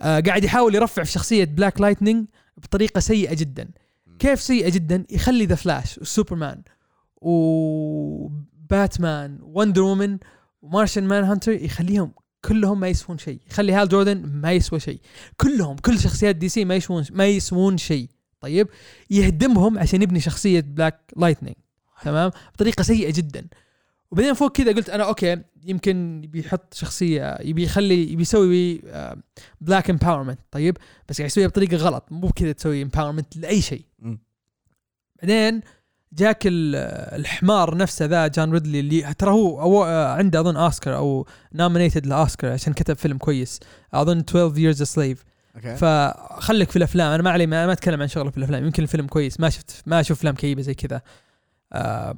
آه 0.00 0.20
قاعد 0.20 0.44
يحاول 0.44 0.74
يرفع 0.74 1.02
في 1.02 1.12
شخصية 1.12 1.44
Black 1.44 1.80
Lightning 1.80 2.26
بطريقة 2.56 3.00
سيئة 3.00 3.34
جدا. 3.34 3.70
كيف 4.18 4.40
سيئة 4.40 4.70
جدا؟ 4.70 5.04
يخلي 5.10 5.46
The 5.46 5.54
Flash 5.54 5.98
وسوبرمان 5.98 6.62
وباتمان 7.16 8.58
Wonder 9.42 9.82
Woman 9.82 10.18
و 10.62 11.04
Martian 11.04 11.24
Manhunter 11.24 11.52
يخليهم 11.52 12.12
كلهم 12.44 12.80
ما 12.80 12.88
يسوون 12.88 13.18
شيء. 13.18 13.40
يخلي 13.50 13.72
هال 13.72 13.88
جوردن 13.88 14.26
ما 14.26 14.52
يسوى 14.52 14.80
شيء. 14.80 15.00
كلهم 15.36 15.76
كل 15.76 15.98
شخصيات 15.98 16.36
DC 16.36 16.64
ما 16.64 16.74
يسوون 16.74 17.04
ما 17.10 17.26
يسوون 17.26 17.78
شيء. 17.78 18.08
طيب؟ 18.40 18.68
يهدمهم 19.10 19.78
عشان 19.78 20.02
يبني 20.02 20.20
شخصية 20.20 20.60
Black 20.60 21.00
Lightning 21.16 21.56
تمام؟ 22.02 22.30
بطريقة 22.54 22.82
سيئة 22.82 23.12
جدا. 23.12 23.46
وبعدين 24.10 24.34
فوق 24.34 24.52
كذا 24.52 24.72
قلت 24.72 24.90
أنا 24.90 25.04
أوكي 25.04 25.36
يمكن 25.64 26.22
بيحط 26.28 26.74
شخصية 26.74 27.38
يبي 27.40 27.62
يخلي 27.62 28.12
يبي 28.12 28.22
يسوي 28.22 28.82
Black 29.60 29.90
empowerment 29.90 30.38
طيب؟ 30.50 30.76
بس 31.08 31.18
قاعد 31.18 31.30
يسويها 31.30 31.48
بطريقة 31.48 31.76
غلط. 31.76 32.04
مو 32.10 32.28
كذا 32.28 32.52
تسوي 32.52 32.82
empowerment 32.82 33.36
لأي 33.36 33.60
شيء. 33.60 33.84
بعدين 35.22 35.60
جاك 36.12 36.46
ال- 36.46 36.76
الحمار 37.20 37.76
نفسه 37.76 38.04
ذا 38.04 38.26
جون 38.26 38.52
ريدلي 38.52 38.80
اللي 38.80 39.14
ترى 39.14 39.30
هو 39.30 39.60
أو 39.60 39.82
عنده 40.12 40.40
أظن 40.40 40.56
أوسكار 40.56 40.96
أو 40.96 41.26
nominated 41.54 42.06
لأوسكار 42.06 42.52
عشان 42.52 42.72
كتب 42.72 42.96
فيلم 42.96 43.18
كويس. 43.18 43.60
أظن 43.94 44.18
12 44.18 44.54
years 44.54 44.76
a 44.78 44.86
slave. 44.94 45.18
أوكي. 45.56 45.76
فخليك 45.76 46.70
في 46.70 46.76
الأفلام. 46.76 47.12
أنا 47.12 47.22
ما 47.22 47.30
علي 47.30 47.46
ما, 47.46 47.66
ما 47.66 47.72
أتكلم 47.72 48.02
عن 48.02 48.08
شغله 48.08 48.30
في 48.30 48.38
الأفلام. 48.38 48.64
يمكن 48.64 48.82
الفيلم 48.82 49.06
كويس. 49.06 49.40
ما 49.40 49.50
شفت 49.50 49.82
ما 49.86 50.00
أشوف 50.00 50.18
أفلام 50.18 50.34
كئيبة 50.34 50.62
زي 50.62 50.74
كذا. 50.74 51.02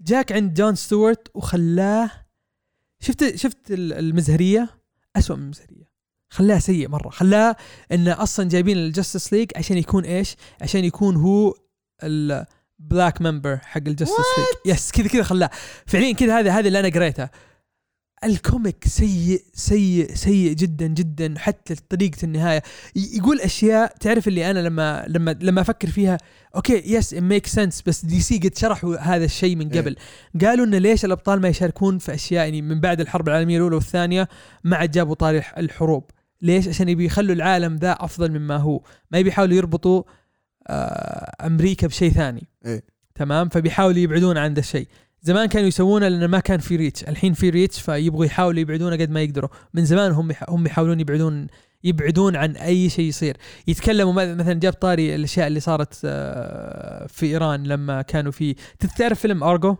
جاك 0.00 0.32
عند 0.32 0.54
جون 0.54 0.74
ستيوارت 0.74 1.28
وخلاه 1.34 2.10
شفت 3.00 3.36
شفت 3.36 3.70
ال- 3.70 3.92
المزهرية؟ 3.92 4.68
أسوأ 5.16 5.36
من 5.36 5.42
المزهرية. 5.42 5.89
خلاه 6.30 6.58
سيء 6.58 6.88
مرة 6.88 7.08
خلاه 7.10 7.56
انه 7.92 8.22
أصلا 8.22 8.48
جايبين 8.48 8.76
ال 8.76 8.83
Justice 8.83 9.32
League 9.32 9.50
عشان 9.56 9.78
يكون 9.78 10.04
إيش؟ 10.04 10.36
عشان 10.60 10.84
يكون 10.84 11.16
هو 11.16 11.54
ال 12.02 12.22
Black 12.22 13.22
member 13.22 13.56
حق 13.56 13.82
ال 13.86 13.90
Justice 13.90 14.16
League 14.38 14.74
yes 14.76 14.90
كذا 14.92 15.08
كذا 15.08 15.22
خلاه. 15.22 15.50
فعليا 15.86 16.12
كذا 16.12 16.38
هذا 16.38 16.50
هذا 16.50 16.66
اللي 16.68 16.80
أنا 16.80 16.88
قريته 16.88 17.28
ال 18.24 18.34
comic 18.34 18.84
سيء 18.88 19.42
سيء 19.54 20.14
سيء 20.14 20.52
جدا 20.52 20.86
جدا 20.86 21.34
حتى 21.38 21.74
طريقة 21.74 22.18
النهاية. 22.24 22.62
ي- 22.96 23.16
يقول 23.16 23.40
أشياء 23.40 23.96
تعرف 24.00 24.28
اللي 24.28 24.50
أنا 24.50 24.58
لما 24.58 25.04
لما 25.08 25.36
لما 25.40 25.60
أفكر 25.60 25.88
فيها 25.88 26.18
أوكي 26.56 26.82
yes 26.94 27.14
make 27.14 27.46
sense 27.46 27.82
بس 27.86 28.04
DC 28.04 28.38
قد 28.38 28.58
شرحوا 28.58 28.96
هذا 28.96 29.24
الشيء 29.24 29.56
من 29.56 29.68
قبل. 29.68 29.96
قالوا 30.44 30.66
انه 30.66 30.78
ليش 30.78 31.04
الأبطال 31.04 31.40
ما 31.40 31.48
يشاركون 31.48 31.98
في 31.98 32.14
أشياء 32.14 32.44
يعني 32.44 32.62
من 32.62 32.80
بعد 32.80 33.00
الحرب 33.00 33.28
العالمية 33.28 33.56
الأولى 33.56 33.74
والثانية 33.76 34.28
ما 34.64 34.76
عاد 34.76 34.90
جابوا 34.90 35.14
طاري 35.14 35.38
الح- 35.38 35.58
الحروب. 35.58 36.04
ليش؟ 36.42 36.68
عشان 36.68 36.88
يبي 36.88 37.04
يخلوا 37.04 37.34
العالم 37.34 37.76
ذا 37.76 37.92
أفضل 37.92 38.38
مما 38.38 38.56
هو. 38.56 38.82
ما 39.10 39.18
يبي 39.18 39.28
يحاولوا 39.28 39.56
يربطوا 39.56 40.02
آه 40.66 41.46
أمريكا 41.46 41.86
بشيء 41.86 42.10
ثاني. 42.10 42.48
إيه. 42.66 42.82
تمام؟ 43.14 43.48
فبيحاولوا 43.48 43.98
يبعدون 43.98 44.38
عن 44.38 44.54
ذا 44.54 44.60
الشيء. 44.60 44.88
زمان 45.22 45.46
كانوا 45.46 45.68
يسوونه 45.68 46.08
لأنه 46.08 46.26
ما 46.26 46.40
كان 46.40 46.58
في 46.58 46.76
reach 46.76 47.04
الحين 47.04 47.32
في 47.32 47.50
reach 47.50 47.80
فيبغوا 47.80 48.24
يحاولوا 48.24 48.60
يبعدونه 48.60 48.96
قد 48.96 49.10
ما 49.10 49.22
يقدروا. 49.22 49.50
من 49.74 49.84
زمان 49.84 50.12
هم 50.12 50.32
هم 50.48 50.66
يحاولون 50.66 51.00
يبعدون 51.00 51.46
يبعدون 51.84 52.36
عن 52.36 52.56
أي 52.56 52.90
شيء 52.90 53.04
يصير. 53.04 53.36
يتكلموا 53.66 54.12
مثلا 54.12 54.52
جاب 54.52 54.72
طاري 54.72 55.14
الأشياء 55.14 55.46
اللي 55.46 55.60
صارت 55.60 56.00
آه، 56.04 57.06
في 57.06 57.26
إيران 57.26 57.64
لما 57.64 58.02
كانوا 58.02 58.32
في 58.32 58.54
تعرف 58.98 59.20
فيلم 59.20 59.44
أرجو؟ 59.44 59.76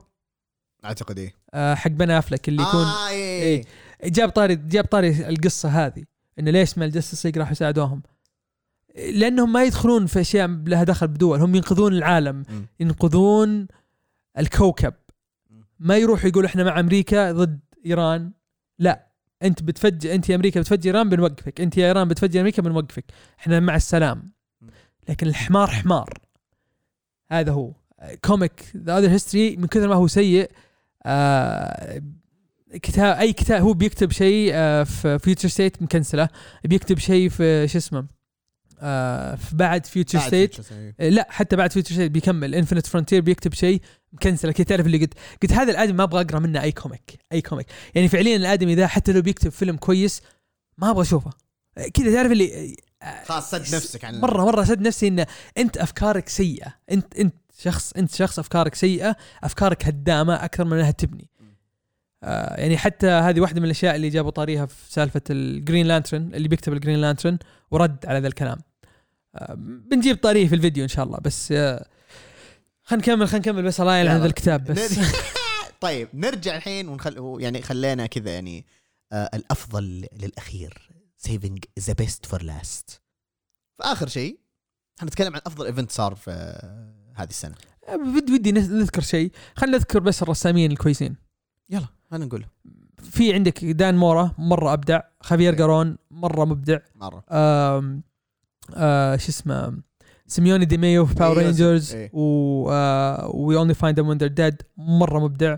أعتقد 0.85 1.19
إيه. 1.19 1.35
آه، 1.55 1.75
حق 1.75 1.91
بن 1.91 2.11
أفلك 2.11 2.49
اللي 2.49 2.63
يكون 2.63 2.85
آه 2.85 3.09
إيه. 3.09 3.43
إيه. 3.43 3.65
جاب 4.05 4.29
طاري 4.29 4.57
جاب 4.57 4.85
طاري 4.85 5.29
القصة 5.29 5.69
هذه. 5.69 6.05
انه 6.41 6.51
ليش 6.51 6.79
ما 6.79 6.85
ال 6.85 6.90
Justice 6.90 7.27
League 7.27 7.39
راحوا 7.39 7.53
يساعدوهم؟ 7.53 8.03
لأنهم 8.97 9.53
ما 9.53 9.65
يدخلون 9.65 10.07
في 10.07 10.21
أشياء 10.21 10.49
لها 10.49 10.85
دخل 10.85 11.09
بدول 11.09 11.41
هم 11.41 11.55
ينقذون 11.55 11.93
العالم. 11.93 12.45
ينقذون 12.81 13.67
الكوكب. 14.39 14.95
ما 15.79 15.97
يروح 15.97 16.25
يقول 16.25 16.45
إحنا 16.45 16.65
مع 16.65 16.81
أمريكا 16.81 17.33
ضد 17.33 17.61
إيران. 17.87 18.33
لا 18.79 19.07
أنت 19.43 19.63
بتفجر 19.63 20.15
أنت 20.15 20.29
يا 20.29 20.35
أمريكا 20.35 20.61
بتفجر 20.61 20.95
إيران 20.95 21.09
بنوقفك 21.09 21.61
أنت 21.61 21.77
يا 21.77 21.87
إيران 21.87 22.09
بتفجر 22.09 22.41
أمريكا 22.41 22.63
بنوقفك. 22.63 23.05
إحنا 23.41 23.61
مع 23.61 23.77
السلام. 23.77 24.33
لكن 25.09 25.27
الحمار 25.27 25.67
حمار. 25.71 26.19
هذا 27.31 27.53
هو. 27.53 27.73
comic 28.25 28.73
The 28.77 28.99
Other 28.99 29.11
History 29.11 29.57
من 29.57 29.67
كثر 29.67 29.89
ما 29.89 29.95
هو 29.95 30.07
سيء 30.07 30.51
آه 31.03 32.03
كتاب 32.73 33.17
أي 33.17 33.33
كتاب 33.33 33.63
هو 33.63 33.73
بيكتب 33.73 34.13
شيء 34.13 34.51
آه 34.55 34.83
في 34.83 35.19
Future 35.19 35.49
State 35.49 35.83
مكنسلة. 35.83 36.29
بيكتب 36.65 36.99
شيء 36.99 37.29
في 37.29 37.69
شو 37.69 37.79
اسمه 37.79 38.07
آه 38.81 39.35
في 39.35 39.57
بعد 39.57 39.87
Future 39.87 40.19
بعد 40.19 40.29
State 40.29 40.55
Future 40.55 40.65
State. 40.65 40.95
آه، 41.01 41.09
لا 41.09 41.27
حتى 41.31 41.57
بعد 41.57 41.73
Future 41.73 41.95
State 41.95 42.11
بيكمل. 42.11 42.55
Infinite 42.55 42.87
Frontier 42.87 43.21
بيكتب 43.21 43.55
شيء 43.55 43.81
مكنسلة. 44.13 44.53
كذا 44.53 44.65
تعرف 44.65 44.87
اللي 44.87 44.99
قلت. 44.99 45.15
قلت 45.43 45.53
هذا 45.53 45.71
الآدمي 45.71 45.93
ما 45.93 46.03
أبغى 46.03 46.21
أقرأ 46.21 46.39
منه 46.39 46.63
أي 46.63 46.73
comic 46.73 47.19
أي 47.33 47.43
comic 47.43 47.67
يعني 47.95 48.09
فعليا 48.09 48.37
الآدمي 48.37 48.75
ذا 48.75 48.87
حتى 48.87 49.13
لو 49.13 49.23
بيكتب 49.23 49.51
فيلم 49.51 49.77
كويس 49.77 50.23
ما 50.79 50.91
أبغى 50.91 51.03
أشوفه. 51.03 51.31
كذا 51.95 52.15
تعرف 52.15 52.33
اللي 52.33 52.77
خلاص 53.25 53.51
سد 53.51 53.75
نفسك 53.75 54.05
عن 54.05 54.21
مرة 54.21 54.45
مرة 54.45 54.65
سد 54.65 54.81
نفسي 54.81 55.09
إن 55.09 55.27
أنت 55.59 55.77
أفكارك 55.77 56.29
سيئة. 56.29 56.75
أنت 56.91 57.17
أنت 57.17 57.35
شخص 57.59 57.93
أنت 57.93 58.15
شخص 58.15 58.39
أفكارك 58.39 58.75
سيئة 58.75 59.17
أفكارك 59.45 59.87
هدامة 59.87 60.35
أكثر 60.35 60.65
من 60.65 60.79
أنها 60.79 60.91
تبني. 60.91 61.30
آه 62.23 62.61
يعني 62.61 62.79
حتى 62.79 63.07
هذه 63.07 63.41
واحدة 63.41 63.61
من 63.61 63.67
الأشياء 63.67 63.97
اللي 63.97 64.09
جابوا 64.09 64.31
طاريها 64.31 64.67
في 64.67 64.93
سالفة 64.93 65.21
ال 65.31 65.40
Green 65.40 65.87
Lantern 65.87 66.35
اللي 66.35 66.49
بيكتب 66.49 66.73
ال 66.73 66.78
Green 66.78 67.01
Lantern 67.01 67.39
ورد 67.71 68.07
على 68.07 68.19
ذا 68.19 68.27
الكلام. 68.29 68.59
آه 69.35 69.55
بنجيب 69.91 70.17
طاريه 70.17 70.49
في 70.49 70.55
الفيديو 70.55 70.83
إن 70.83 70.89
شاء 70.89 71.05
الله 71.05 71.19
بس 71.19 71.53
آه 71.53 71.87
خلينا 72.83 73.03
نكمل 73.03 73.29
خلينا 73.29 73.39
نكمل 73.39 73.63
بس 73.63 73.81
الله 73.81 73.97
يلعن. 73.97 74.17
هذا 74.17 74.27
الكتاب 74.27 74.65
بس. 74.65 75.01
طيب 75.81 76.09
نرجع 76.15 76.57
الحين 76.57 76.89
ونخل 76.89 77.37
يعني 77.41 77.63
خلينا 77.63 78.07
كذا 78.07 78.35
يعني 78.35 78.67
آه 79.13 79.31
الأفضل 79.35 80.07
للأخير 80.13 80.91
saving 81.17 81.65
the 81.81 81.93
best 81.93 82.27
for 82.27 82.43
last 82.43 83.03
فاخر 83.79 84.09
شيء 84.09 84.41
حنتكلم 85.01 85.35
عن 85.35 85.41
أفضل 85.47 85.67
event 85.67 85.91
صار 85.91 86.15
في 86.15 86.31
آه، 86.31 86.95
هذه 87.15 87.29
السنة. 87.29 87.55
ودي 88.33 88.53
نذكر 88.53 89.01
شيء. 89.01 89.33
خلينا 89.57 89.77
نذكر 89.77 89.99
بس 89.99 90.23
الرسامين 90.23 90.73
الكويسين. 90.73 91.17
يلا. 91.71 91.87
خلينا 92.11 92.27
نقول 92.27 92.45
في 93.03 93.35
عندك 93.35 93.65
دان 93.65 93.97
مورا 93.97 94.33
مرة 94.39 94.73
أبدع. 94.73 95.01
خافير 95.21 95.53
إيه. 95.53 95.59
جارون 95.59 95.97
مرة 96.11 96.45
مبدع. 96.45 96.79
مرة. 96.97 97.25
آم 97.31 98.03
آه 98.75 99.17
شو 99.17 99.29
اسمه؟ 99.29 99.79
سيموني 100.27 100.65
دي 100.65 100.79
ميو 100.79 101.07
في 101.07 101.15
Power 101.15 101.39
إيه، 101.39 101.45
Rangers 101.47 101.95
إيه. 101.95 102.11
و 102.13 102.23
We 103.35 103.57
Only 103.57 103.75
Find 103.75 104.01
Them 104.01 104.09
When 104.09 104.19
They're 104.19 104.29
Dead 104.29 104.63
مرة 104.77 105.19
مبدع. 105.19 105.57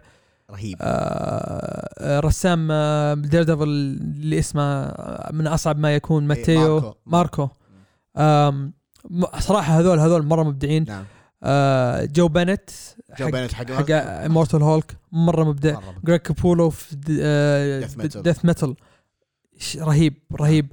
رهيب. 0.51 0.77
آه 0.81 1.89
آه، 1.99 2.21
رسام 2.21 2.69
Daredevil 3.23 3.63
اللي 3.63 4.39
اسمه 4.39 4.63
آه، 4.63 5.33
من 5.33 5.47
أصعب 5.47 5.79
ما 5.79 5.95
يكون 5.95 6.27
ماتيو 6.27 6.75
ماركو. 6.81 6.95
ماركو. 7.07 7.49
آم 8.17 8.73
صراحة 9.39 9.79
هذول 9.81 9.99
هذول 9.99 10.27
مرة 10.27 10.43
مبدعين. 10.43 10.85
نعم. 10.89 11.05
آه 11.43 12.05
جو 12.05 12.29
بنت 12.29 12.71
جو 13.19 13.31
بينت 13.31 13.53
حق 13.53 13.71
حق 13.73 13.91
Immortal 13.91 14.63
Hulk 14.63 14.97
مرة 15.13 15.45
مبدع. 15.45 15.81
جريج 16.05 16.21
كابولو 16.21 16.71
في. 16.71 16.97
Death 18.23 18.45
Metal 18.45 18.75
رهيب 19.79 20.15
رهيب. 20.41 20.73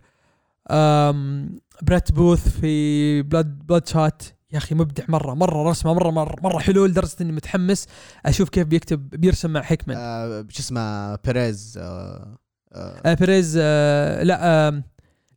أم 0.71 1.59
بريت 1.81 2.11
بوث 2.11 2.49
في 2.59 3.21
Blood 3.21 3.59
Bloodshot 3.59 4.23
يا 4.51 4.57
أخي 4.57 4.75
مبدع 4.75 5.03
مرة 5.07 5.33
مرة 5.33 5.69
رسمة 5.69 5.93
مره 5.93 6.09
مره, 6.11 6.35
مرة 6.43 6.59
حلو. 6.59 6.85
لدرجة 6.85 7.15
إني 7.21 7.31
متحمس 7.31 7.87
أشوف 8.25 8.49
كيف 8.49 8.67
بيكتب 8.67 9.09
بيرسم 9.09 9.49
مع 9.53 9.61
هيكمان 9.61 9.95
آه 9.97 10.45
شو 10.49 10.59
اسمه؟ 10.59 11.15
بيريز 11.15 11.77
آه 11.81 12.37
آه. 12.73 13.01
آه 13.05 13.13
بيريز 13.13 13.57
آه 13.61 14.23
لا 14.23 14.67
آم، 14.69 14.83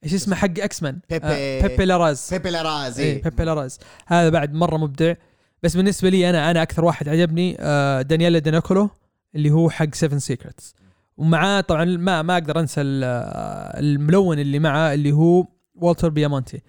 إيش 0.05 0.15
اسمه؟ 0.15 0.37
حق 0.37 0.49
X-Men 0.59 1.01
بيبي- 1.11 1.27
آه 1.27 1.67
بيبي 1.67 1.85
لاراز 1.85 2.29
بيبي 2.33 2.51
لارازي 2.51 3.03
إيه. 3.03 3.23
بيبي 3.23 3.45
لاراز 3.45 3.79
هذا 4.07 4.29
بعد 4.29 4.55
مرة 4.55 4.77
مبدع. 4.77 5.15
بس 5.63 5.77
بالنسبة 5.77 6.09
لي 6.09 6.31
أنا 6.31 6.51
أنا 6.51 6.63
أكثر 6.63 6.85
واحد 6.85 7.09
عجبني 7.09 7.57
آه 7.61 8.03
دانييلا 8.03 8.39
ديناكولو 8.39 8.91
اللي 9.35 9.51
هو 9.51 9.71
حق 9.71 9.95
7 9.95 10.19
Secrets 10.19 10.75
ومعاه 11.17 11.61
طبعا 11.61 11.85
ما 11.85 12.23
ما 12.23 12.35
أقدر 12.35 12.61
أنسى 12.61 12.81
آه، 12.81 13.81
الملون 13.81 14.39
اللي 14.39 14.59
معاه 14.59 14.95
اللي 14.95 15.13
هو 15.13 15.47
والتر 15.75 16.09
بايامونتي 16.09 16.63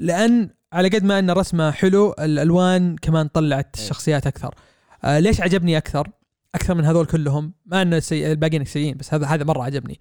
لأن 0.00 0.50
على 0.72 0.88
قد 0.88 1.04
ما 1.04 1.18
أن 1.18 1.30
رسمه 1.30 1.70
حلو 1.70 2.14
الألوان 2.18 2.96
كمان 2.96 3.28
طلعت 3.28 3.76
إيه. 3.76 3.84
الشخصيات 3.84 4.26
أكثر. 4.26 4.54
آه 5.04 5.18
ليش 5.18 5.40
عجبني 5.40 5.76
أكثر؟ 5.76 6.10
أكثر 6.54 6.74
من 6.74 6.84
هذول 6.84 7.06
كلهم. 7.06 7.52
ما 7.66 7.82
أنه 7.82 7.98
سيء 7.98 8.26
الباقيين 8.32 8.64
سيئين 8.64 8.96
بس 8.96 9.14
هذا 9.14 9.26
هذا 9.26 9.44
مرة 9.44 9.62
عجبني. 9.62 10.00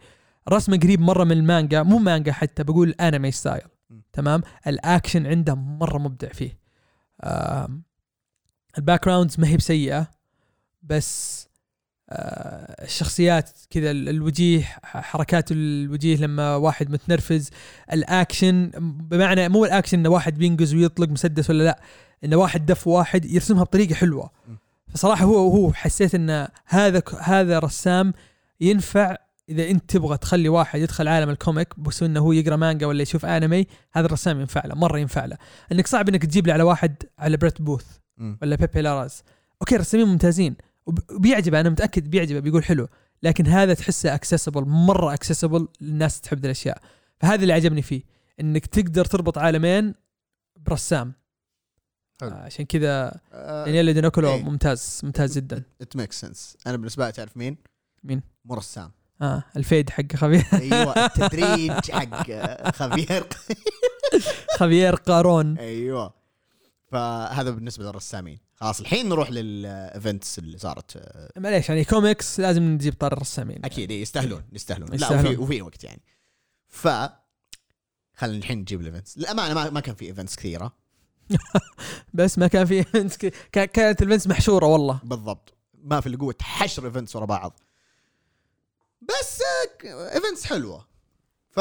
رسمه 0.50 0.78
قريب 0.78 1.02
مرة 1.02 1.24
من 1.24 1.32
المانجا 1.32 1.84
مو 1.84 1.98
مانجا 1.98 2.32
حتى 2.32 2.64
بقول 2.64 2.90
أنمي 3.02 3.32
style. 3.32 3.62
تمام؟ 4.14 4.42
الأكشن 4.68 5.28
عنده 5.28 5.56
مرة 5.56 5.98
مبدع 5.98 6.30
فيه. 6.30 6.60
ال 8.78 9.06
backgrounds 9.06 9.40
ما 9.40 9.48
هي 9.48 9.58
بسيئة 9.58 10.08
بس 10.84 11.46
آه، 12.10 12.84
الشخصيات 12.86 13.50
كذا 13.70 13.92
ال- 13.92 14.10
الوجيه 14.10 14.62
حركات 14.84 15.52
الوجيه 15.52 16.16
لما 16.18 16.56
واحد 16.56 16.90
متنرفز 16.92 17.50
الاكشن 17.94 18.72
بمعنى 19.10 19.50
مو 19.50 19.66
الاكشن 19.66 20.00
انه 20.00 20.10
واحد 20.10 20.38
بينقز 20.38 20.74
ويطلق 20.74 21.10
مسدس 21.10 21.50
ولا 21.50 21.64
لا 21.64 21.80
انه 22.24 22.38
واحد 22.38 22.66
دف 22.66 22.88
واحد 22.88 23.26
يرسمها 23.26 23.64
بطريقة 23.64 23.96
حلوة. 23.96 24.30
فصراحة 24.94 25.26
هو 25.26 25.36
هو 25.52 25.74
حسيت 25.74 26.16
إن 26.16 26.48
هذا 26.66 27.02
هذا 27.22 27.60
رسام 27.60 28.14
ينفع 28.62 29.16
إذا 29.50 29.70
أنت 29.70 29.90
تبغى 29.92 30.18
تخلي 30.18 30.50
واحد 30.50 30.80
يدخل 30.80 31.08
عالم 31.08 31.30
ال 31.30 31.38
comic 31.38 31.80
بس 31.80 32.04
إنه 32.04 32.20
هو 32.20 32.32
يقرأ 32.32 32.56
مانجا 32.56 32.88
ولا 32.88 33.02
يشوف 33.02 33.26
أنمي 33.26 33.68
هذا 33.94 34.06
الرسام 34.06 34.40
ينفع 34.40 34.66
له 34.66 34.76
مرة 34.76 35.00
ينفع 35.00 35.26
له 35.26 35.38
إنك 35.72 35.88
صعب 35.88 36.10
إنك 36.10 36.26
تجيب 36.26 36.48
لي 36.48 36.54
على 36.54 36.64
واحد 36.64 36.96
على 37.20 37.38
بريت 37.38 37.62
بوث. 37.62 37.86
ولا 38.18 38.56
بيبي 38.56 38.82
لاراز 38.82 39.24
okay 39.62 39.76
رسامين 39.76 40.08
ممتازين. 40.08 40.56
وب- 40.86 41.12
وبيعجبه 41.12 41.60
أنا 41.60 41.70
متأكد 41.70 42.10
بيعجبه 42.10 42.40
بيقول 42.40 42.64
حلو. 42.64 42.88
لكن 43.24 43.48
هذا 43.48 43.74
تحسه 43.74 44.16
accessible 44.16 44.66
مرة 44.66 45.14
accessible 45.14 45.68
للناس 45.82 46.22
تحب 46.22 46.40
ذي 46.40 46.46
الأشياء. 46.46 46.82
فهذا 47.20 47.42
اللي 47.42 47.54
عجبني 47.54 47.82
فيه 47.82 48.02
إنك 48.40 48.66
تقدر 48.66 49.06
تربط 49.06 49.38
عالمين 49.38 49.96
برسام. 50.56 51.14
حلو. 52.22 52.30
آه، 52.30 52.34
عشان 52.34 52.66
كذا 52.66 53.12
آه، 53.34 53.66
دانييل 53.66 53.94
دينوكولو 53.94 54.30
إيه. 54.30 54.44
ممتاز 54.44 55.02
ممتاز 55.04 55.36
جدا. 55.38 55.64
it 55.82 55.96
make 55.96 56.12
sense 56.12 56.58
أنا 56.68 56.78
بالنسبة 56.78 57.06
لي 57.06 57.12
تعرف 57.12 57.38
مين؟ 57.38 57.58
مين؟ 58.04 58.22
مو 58.46 58.56
رسام 58.56 58.92
آه 59.22 59.44
ال 59.58 59.64
fade 59.64 59.90
حق 59.90 60.16
خبير. 60.16 60.44
أيوه 60.54 61.06
التدريج 61.06 61.72
حق 61.92 62.72
خبير. 62.76 63.28
خبير 64.58 64.96
قارون. 64.96 65.58
أيوه. 65.58 66.14
فهذا 66.96 67.50
بالنسبة 67.52 67.84
للرسامين. 67.86 68.40
خلاص 68.56 68.80
الحين 68.80 69.10
نروح 69.10 69.32
لل 69.32 69.59
events 69.59 70.40
اللي 70.40 70.58
صارت 70.58 70.98
آه، 70.98 71.32
معليش 71.40 71.70
يعني 71.70 71.84
كوميكس 71.86 72.40
لازم 72.40 72.64
نجيب 72.64 72.94
طار 72.94 73.14
الرسامين. 73.14 73.66
أكيد 73.66 73.92
إيه، 73.92 74.02
يستاهلون 74.02 74.44
يستاهلون. 74.54 74.90
لا. 74.90 75.12
وفي 75.20 75.38
وفي 75.38 75.62
وقت 75.62 75.84
يعني. 75.84 76.02
ف 76.68 76.88
خلينا 78.18 78.38
الحين 78.38 78.58
نجيب 78.60 78.82
ال 78.82 78.86
events. 78.86 79.18
للأمانة 79.18 79.54
ما, 79.54 79.70
ما 79.70 79.80
كان 79.80 79.96
في 79.96 80.06
events 80.06 80.36
كثيرة. 80.36 80.76
بس 82.14 82.38
ما 82.38 82.48
كان 82.48 82.66
في 82.66 82.84
ك- 82.84 83.34
كا- 83.52 83.66
كانت 83.66 84.02
ال 84.02 84.05
events 84.05 84.28
محشورة 84.28 84.66
والله. 84.66 85.00
بالضبط. 85.04 85.54
ما 85.74 86.02
في 86.02 86.08
الا 86.08 86.18
قوه 86.18 86.36
حشر 86.42 86.86
events 86.86 87.16
ورا 87.16 87.26
بعض. 87.26 87.60
بس 89.02 89.42
events 89.86 90.46
حلوة. 90.46 90.88
ف 91.50 91.60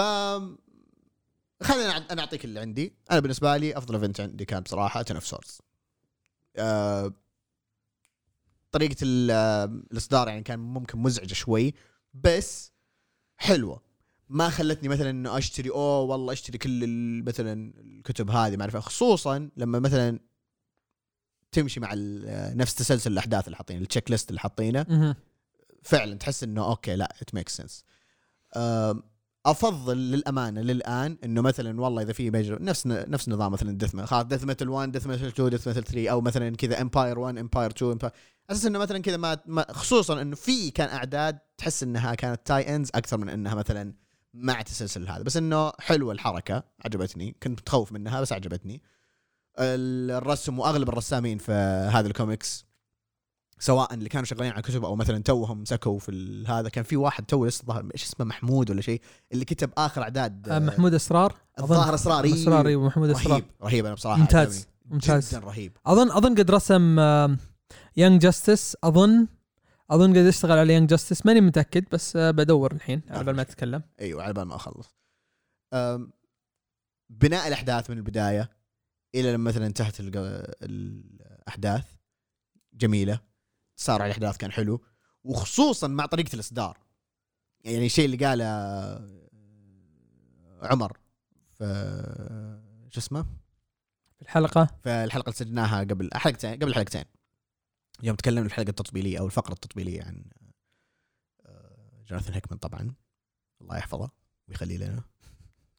خلينا 1.64 2.12
أنا 2.12 2.20
أعطيك 2.20 2.44
اللي 2.44 2.60
عندي 2.60 2.94
أنا 3.10 3.20
بالنسبة 3.20 3.56
لي 3.56 3.78
أفضل 3.78 3.94
event 3.94 4.20
عندي 4.20 4.44
كان 4.44 4.60
بصراحة 4.62 5.02
Ten 5.02 5.14
of 5.14 5.26
Swords 5.26 5.58
آه، 6.56 7.12
طريقة 8.72 8.96
ال- 9.02 9.30
الإصدار 9.92 10.28
يعني 10.28 10.42
كان 10.42 10.58
ممكن 10.58 10.98
مزعجة 10.98 11.34
شوي 11.34 11.74
بس 12.14 12.72
حلوة 13.36 13.82
ما 14.28 14.48
خلتني 14.50 14.88
مثلا 14.88 15.10
إنه 15.10 15.38
أشتري 15.38 15.70
أوه 15.70 16.00
والله 16.00 16.32
أشتري 16.32 16.58
كل 16.58 17.22
مثلا 17.26 17.72
الكتب 17.80 18.30
هذه 18.30 18.56
ما 18.56 18.62
أعرف. 18.62 18.76
خصوصا 18.76 19.50
لما 19.56 19.78
مثلا 19.78 20.18
تمشي 21.52 21.80
مع 21.80 21.90
نفس 22.54 22.74
تسلسل 22.74 23.12
الأحداث 23.12 23.44
اللي 23.46 23.56
حاطينه 23.56 23.80
ال 23.80 24.10
checklist 24.10 24.28
اللي 24.30 24.40
حاطينه. 24.40 24.82
فعلا 25.82 26.14
تحس 26.18 26.42
إنه 26.44 26.64
okay 26.66 26.96
لا 26.96 27.14
it 27.22 27.34
make 27.34 27.48
sense 27.48 27.84
افضل 29.46 29.96
للامانه 29.96 30.60
للان 30.60 31.18
انه 31.24 31.40
مثلا 31.40 31.80
والله 31.80 32.02
إذا 32.02 32.12
في 32.12 32.30
major 32.30 32.62
نفس 32.62 32.86
نفس 32.86 33.28
نظام 33.28 33.52
مثلا 33.52 33.78
Death 33.78 33.96
خلاص 33.96 34.24
Death 34.24 34.44
Metal 34.44 34.68
1 34.68 34.92
Death 34.92 35.06
Metal 35.06 35.26
2 35.26 35.50
Death 35.50 35.68
Metal 35.68 35.84
3 35.84 36.10
أو 36.10 36.20
مثلا 36.20 36.56
كذا 36.56 36.80
Empyre 36.82 37.18
1 37.18 37.38
Empyre 37.38 37.70
2 37.70 37.92
Empyre 37.92 38.12
أساس 38.50 38.66
إنه 38.66 38.78
مثلا 38.78 38.98
كذا 38.98 39.16
ما, 39.16 39.38
ما 39.46 39.66
خصوصا 39.72 40.22
إنه 40.22 40.36
في 40.36 40.70
كان 40.70 40.88
أعداد 40.88 41.38
تحس 41.58 41.82
إنها 41.82 42.14
كانت 42.14 42.40
tie-ins 42.46 42.90
أكثر 42.94 43.18
من 43.18 43.28
إنها 43.28 43.54
مثلا 43.54 43.94
مع 44.34 44.62
تسلسل 44.62 45.08
هذا. 45.08 45.22
بس 45.22 45.36
إنه 45.36 45.72
حلوة 45.78 46.12
الحركة 46.12 46.64
عجبتني. 46.84 47.36
كنت 47.42 47.60
متخوف 47.60 47.92
منها 47.92 48.20
بس 48.20 48.32
عجبتني. 48.32 48.82
الرسم 49.58 50.58
وأغلب 50.58 50.88
الرسامين 50.88 51.38
في 51.38 51.52
هذا 51.92 52.06
الكوميكس 52.06 52.64
سواء 53.58 53.94
اللي 53.94 54.08
كانوا 54.08 54.24
شغالين 54.24 54.52
على 54.52 54.62
كتب 54.62 54.84
أو 54.84 54.96
مثلا 54.96 55.22
توهم 55.22 55.62
مسكوا 55.62 55.98
في 55.98 56.08
ال- 56.08 56.46
هذا 56.50 56.68
كان 56.68 56.84
في 56.84 56.96
واحد 56.96 57.24
تو 57.24 57.46
لسه 57.46 57.64
ظهر 57.66 57.88
إيش 57.94 58.02
اسمه 58.04 58.26
محمود 58.26 58.70
ولا 58.70 58.80
شيء 58.80 59.00
اللي 59.32 59.44
كتب 59.44 59.70
آخر 59.78 60.02
أعداد 60.02 60.48
آه، 60.48 60.58
محمود 60.58 60.94
أسرار 60.94 61.34
الظاهر 61.58 61.94
اسرار. 61.94 62.24
اسرار 62.26 62.76
محمود 62.78 63.10
أسرار. 63.10 63.32
رهيب 63.32 63.44
رهيب 63.62 63.84
أنا 63.86 63.94
بصراحة 63.94 64.20
ممتاز. 64.20 64.66
ممتاز. 64.86 65.28
جدا 65.30 65.38
رهيب. 65.38 65.76
أظن 65.86 66.10
أظن 66.10 66.34
قد 66.34 66.50
رسم 66.50 66.98
Young 67.96 68.20
Justice 68.22 68.76
أظن 68.84 69.26
أظن 69.90 70.10
قد 70.10 70.16
اشتغل 70.16 70.58
على 70.58 70.74
Young 70.74 70.88
Justice 70.90 71.26
ماني 71.26 71.40
متأكد 71.40 71.84
بس 71.92 72.16
آه، 72.16 72.30
بدور 72.30 72.72
الحين 72.72 73.02
على 73.10 73.24
بال 73.24 73.36
ما 73.36 73.42
تتكلم 73.42 73.82
أيوه 74.00 74.22
على 74.22 74.32
بال 74.32 74.42
ما 74.42 74.56
أخلص. 74.56 74.96
بناء 77.10 77.48
الأحداث 77.48 77.90
من 77.90 77.96
البداية 77.96 78.50
إلى 79.14 79.32
لما 79.32 79.50
مثلا 79.50 79.66
انتهت 79.66 79.96
الأحداث 80.62 81.84
جميلة. 82.74 83.20
صار 83.76 84.02
على 84.02 84.06
الاحداث 84.06 84.36
كان 84.36 84.52
حلو 84.52 84.84
وخصوصا 85.24 85.86
مع 85.88 86.06
طريقة 86.06 86.34
الإصدار. 86.34 86.78
يعني 87.64 87.86
الشيء 87.86 88.04
اللي 88.04 88.26
قاله 88.26 88.44
عمر 90.62 90.98
في 91.58 91.64
شو 92.90 93.00
اسمه؟ 93.00 93.22
في 94.16 94.22
الحلقة. 94.22 94.64
في 94.82 94.88
الحلقة 95.04 95.24
اللي 95.28 95.36
سجلناها 95.36 95.80
قبل 95.80 96.10
حلقتين 96.14 96.54
قبل 96.54 96.74
حلقتين. 96.74 97.04
يوم 98.02 98.16
تكلمنا 98.16 98.46
الحلقة 98.46 98.68
التطبيلية 98.70 99.18
أو 99.18 99.26
الفقرة 99.26 99.52
التطبيلية 99.52 100.02
عن 100.02 100.24
آه، 101.46 102.02
جوناثان 102.08 102.34
هيكمان 102.34 102.58
طبعا. 102.58 102.94
الله 103.60 103.76
يحفظه 103.76 104.10
ويخليه 104.48 104.76
لنا. 104.78 105.02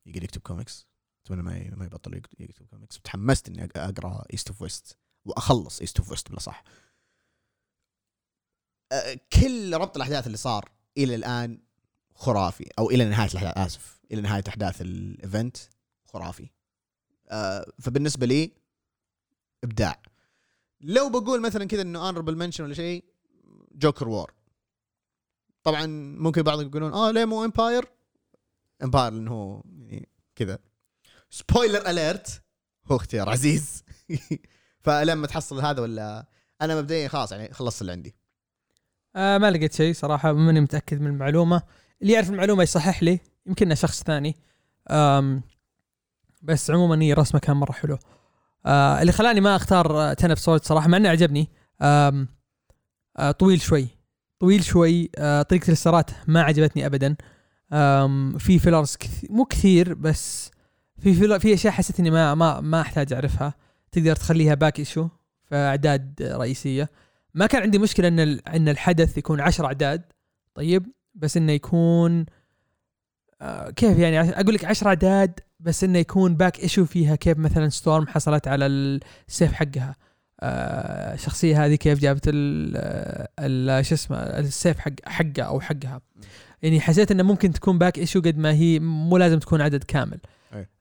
يقدر 0.05 0.23
يكتب 0.23 0.41
كوميكس. 0.41 0.87
أتمنى 1.25 1.41
ما 1.41 1.75
ما 1.75 1.85
يبطل 1.85 2.13
يكت- 2.17 2.39
يكتب 2.39 2.65
كوميكس. 2.65 2.97
وتحمست 2.97 3.47
إني 3.49 3.69
أقرأ 3.75 4.25
East 4.34 4.47
of 4.47 4.61
West 4.61 4.97
وأخلص 5.25 5.79
East 5.80 5.99
of 5.99 6.11
West 6.11 6.30
بالأصح. 6.29 6.63
آه، 6.67 6.71
كل 9.33 9.73
ربط 9.73 9.95
الأحداث 9.95 10.25
اللي 10.27 10.37
صار 10.37 10.69
إلى 10.97 11.15
الآن 11.15 11.59
خرافي 12.15 12.69
أو 12.79 12.89
إلى 12.89 13.05
نهاية 13.05 13.29
الأحداث 13.29 13.57
آسف 13.57 13.99
إلى 14.11 14.21
نهاية 14.21 14.43
أحداث 14.47 14.81
ال 14.82 14.94
event 14.94 15.57
خرافي. 16.05 16.49
آه، 17.29 17.65
فبالنسبة 17.81 18.25
لي 18.25 18.51
إبداع. 19.63 20.01
لو 20.81 21.09
بقول 21.09 21.41
مثلا 21.41 21.65
كذا 21.65 21.81
إنه 21.81 22.07
honorable 22.07 22.38
mention 22.38 22.63
ولا 22.63 22.73
شيء 22.73 23.03
Joker 23.71 24.07
War 24.07 24.34
طبعا 25.63 25.85
ممكن 26.17 26.41
بعض 26.41 26.61
يقولون 26.61 26.93
آه 26.93 27.11
ليه 27.11 27.25
مو 27.25 27.45
Empyre 27.45 27.86
Empyre 28.84 29.13
لأنه 29.13 29.31
هو 29.31 29.63
يعني 29.77 30.09
كذا. 30.35 30.59
spoiler 31.30 31.89
alert 31.89 32.41
هو 32.85 32.95
اختيار 32.95 33.29
عزيز. 33.29 33.83
فلما 34.85 35.27
تحصل 35.27 35.61
هذا 35.61 35.81
ولا؟ 35.81 36.27
أنا 36.61 36.81
مبدئيا 36.81 37.07
خلاص 37.07 37.31
يعني 37.31 37.53
خلصت 37.53 37.81
اللي 37.81 37.91
عندي. 37.91 38.15
آه 39.16 39.38
ما 39.38 39.51
لقيت 39.51 39.74
شيء 39.74 39.93
صراحة 39.93 40.34
ماني 40.34 40.61
متأكد 40.61 41.01
من 41.01 41.07
المعلومة. 41.07 41.61
اللي 42.01 42.13
يعرف 42.13 42.30
المعلومة 42.30 42.63
يصحح 42.63 43.03
لي 43.03 43.20
يمكننا 43.45 43.76
شخص 43.76 44.03
ثاني. 44.03 44.36
آم 44.89 45.41
بس 46.41 46.72
عموما 46.72 47.01
هي 47.03 47.13
رسمه 47.13 47.39
كان 47.39 47.57
مرة 47.57 47.72
حلو. 47.72 47.97
آه 48.66 49.01
اللي 49.01 49.11
خلاني 49.11 49.41
ما 49.41 49.55
أختار 49.55 50.13
Ten 50.13 50.28
of 50.28 50.38
Swords 50.38 50.65
صراحة 50.66 50.88
مع 50.88 50.97
إنه 50.97 51.09
عجبني. 51.09 51.49
آم 51.82 52.28
آه 53.18 53.32
طويل 53.32 53.61
شوي. 53.61 53.88
طويل 54.39 54.63
شوي. 54.63 55.09
آه 55.18 55.41
طريقة 55.41 55.68
ال 55.67 55.75
start 55.75 56.11
ما 56.28 56.41
عجبتني 56.41 56.86
ابدا. 56.86 57.16
آم 57.74 58.38
في 58.38 58.59
fillers 58.59 58.95
كثير 58.95 59.32
مو 59.32 59.45
كثير 59.45 59.93
بس 59.93 60.51
في 60.99 61.13
filler 61.13 61.39
في 61.39 61.53
أشياء 61.53 61.74
حسيت 61.74 61.99
إني 61.99 62.11
ما 62.11 62.36
ما 62.36 62.61
ما 62.61 62.82
أحتاج 62.82 63.13
أعرفها. 63.13 63.53
تقدر 63.91 64.16
تخليها 64.16 64.53
back 64.53 64.80
issue 64.80 65.07
في 65.49 65.55
أعداد 65.55 66.22
رئيسية. 66.22 66.89
ما 67.36 67.47
كان 67.47 67.61
عندي 67.61 67.79
مشكلة 67.79 68.07
إن 68.07 68.19
إن 68.19 68.69
الحدث 68.69 69.17
يكون 69.17 69.39
عشر 69.41 69.65
أعداد 69.65 70.01
طيب؟ 70.55 70.86
بس 71.15 71.38
إنه 71.38 71.51
يكون 71.51 72.25
آه 73.41 73.69
كيف 73.69 73.97
يعني؟ 73.97 74.19
أقول 74.19 74.53
لك 74.55 74.65
10 74.65 74.88
أعداد 74.88 75.39
بس 75.59 75.83
إنه 75.83 75.99
يكون 75.99 76.36
back 76.36 76.59
issue 76.59 76.86
فيها 76.86 77.15
كيف 77.15 77.38
مثلا 77.38 77.69
ستورم 77.69 78.07
حصلت 78.07 78.47
على 78.47 78.65
السيف 78.65 79.53
حقها. 79.53 79.95
آه 80.41 81.13
الشخصيه 81.13 81.65
هذه 81.65 81.75
كيف 81.75 81.99
جابت 81.99 82.27
ال 82.27 82.77
ال- 83.39 83.86
شو 83.86 83.95
اسمه 83.95 84.17
السيف 84.17 84.79
حق 84.79 84.91
حقه 85.05 85.43
أو 85.43 85.61
حقها. 85.61 86.01
يعني 86.61 86.81
حسيت 86.81 87.11
إنه 87.11 87.23
ممكن 87.23 87.51
تكون 87.53 87.77
back 87.78 87.97
issue 87.99 88.21
قد 88.21 88.38
ما 88.38 88.51
هي 88.53 88.79
مو 88.79 89.17
لازم 89.17 89.39
تكون 89.39 89.61
عدد 89.61 89.83
كامل. 89.83 90.19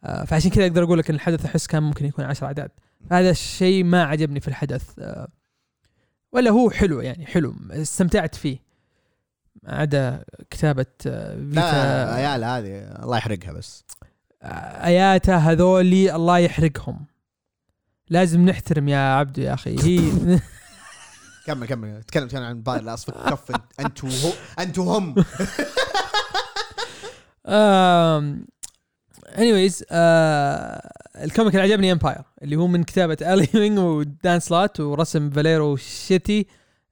آه 0.04 0.24
فعشان 0.24 0.50
كذا 0.50 0.66
أقدر 0.66 0.84
أقول 0.84 0.98
لك 0.98 1.08
إن 1.10 1.14
الحدث 1.16 1.44
أحس 1.44 1.66
كان 1.66 1.82
ممكن 1.82 2.06
يكون 2.06 2.24
10 2.24 2.46
أعداد. 2.46 2.70
هذا 3.12 3.30
الشيء 3.30 3.84
ما 3.84 4.04
عجبني 4.04 4.40
في 4.40 4.48
الحدث. 4.48 4.84
آه 4.98 5.28
ولا 6.34 6.50
هو 6.50 6.70
حلو 6.70 7.00
يعني 7.00 7.26
حلو 7.26 7.54
استمتعت 7.70 8.34
فيه. 8.34 8.58
ما 9.62 9.74
عدا 9.76 10.24
كتابة 10.50 10.86
آه، 11.06 11.34
لا 11.34 11.62
Vita 11.70 12.14
Ayala 12.14 12.44
هذه 12.44 13.02
الله 13.04 13.16
يحرقها 13.16 13.52
بس. 13.52 13.84
آه، 14.42 14.46
آياته 14.86 15.36
هذولي 15.36 16.14
الله 16.16 16.38
يحرقهم. 16.38 17.06
لازم 18.08 18.44
نحترم 18.48 18.88
يا 18.88 18.98
عبدو 18.98 19.42
يا 19.42 19.54
أخي. 19.54 19.76
هي 19.82 20.10
كمل 21.46 21.66
كمل. 21.66 22.02
تكلم 22.02 22.28
كان 22.28 22.42
عن 22.42 22.62
Empyre 22.62 22.82
لا 22.82 22.94
اصفك 22.94 23.14
كف 23.14 23.56
أنتوا 23.80 24.08
هو 24.24 24.32
أنتوا 24.58 24.98
هم. 24.98 25.14
آم، 27.46 28.46
anyways 29.36 29.82
آه 29.90 30.92
ال 31.24 31.29
comic 31.29 31.54
اللي 31.54 31.72
عجبني 31.72 31.92
Empyre 31.92 32.22
اللي 32.42 32.56
هو 32.56 32.66
من 32.66 32.84
كتابة 32.84 33.16
Al 33.32 33.48
Ewing 33.54 33.78
و 33.78 33.94
Dan 33.94 34.40
Slott 34.40 34.80
ورسم 34.80 35.30
Valerio 35.30 35.76
Schiti 35.76 36.46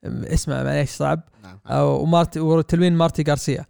اسمه 0.05 0.62
معليش 0.62 0.90
صعب. 0.90 1.20
نعم. 1.43 1.59
أو 1.66 2.03
و 2.03 2.09
Marte 2.09 2.40
وتلوين 2.40 2.93
Marte 2.92 3.24
Gracia. 3.28 3.66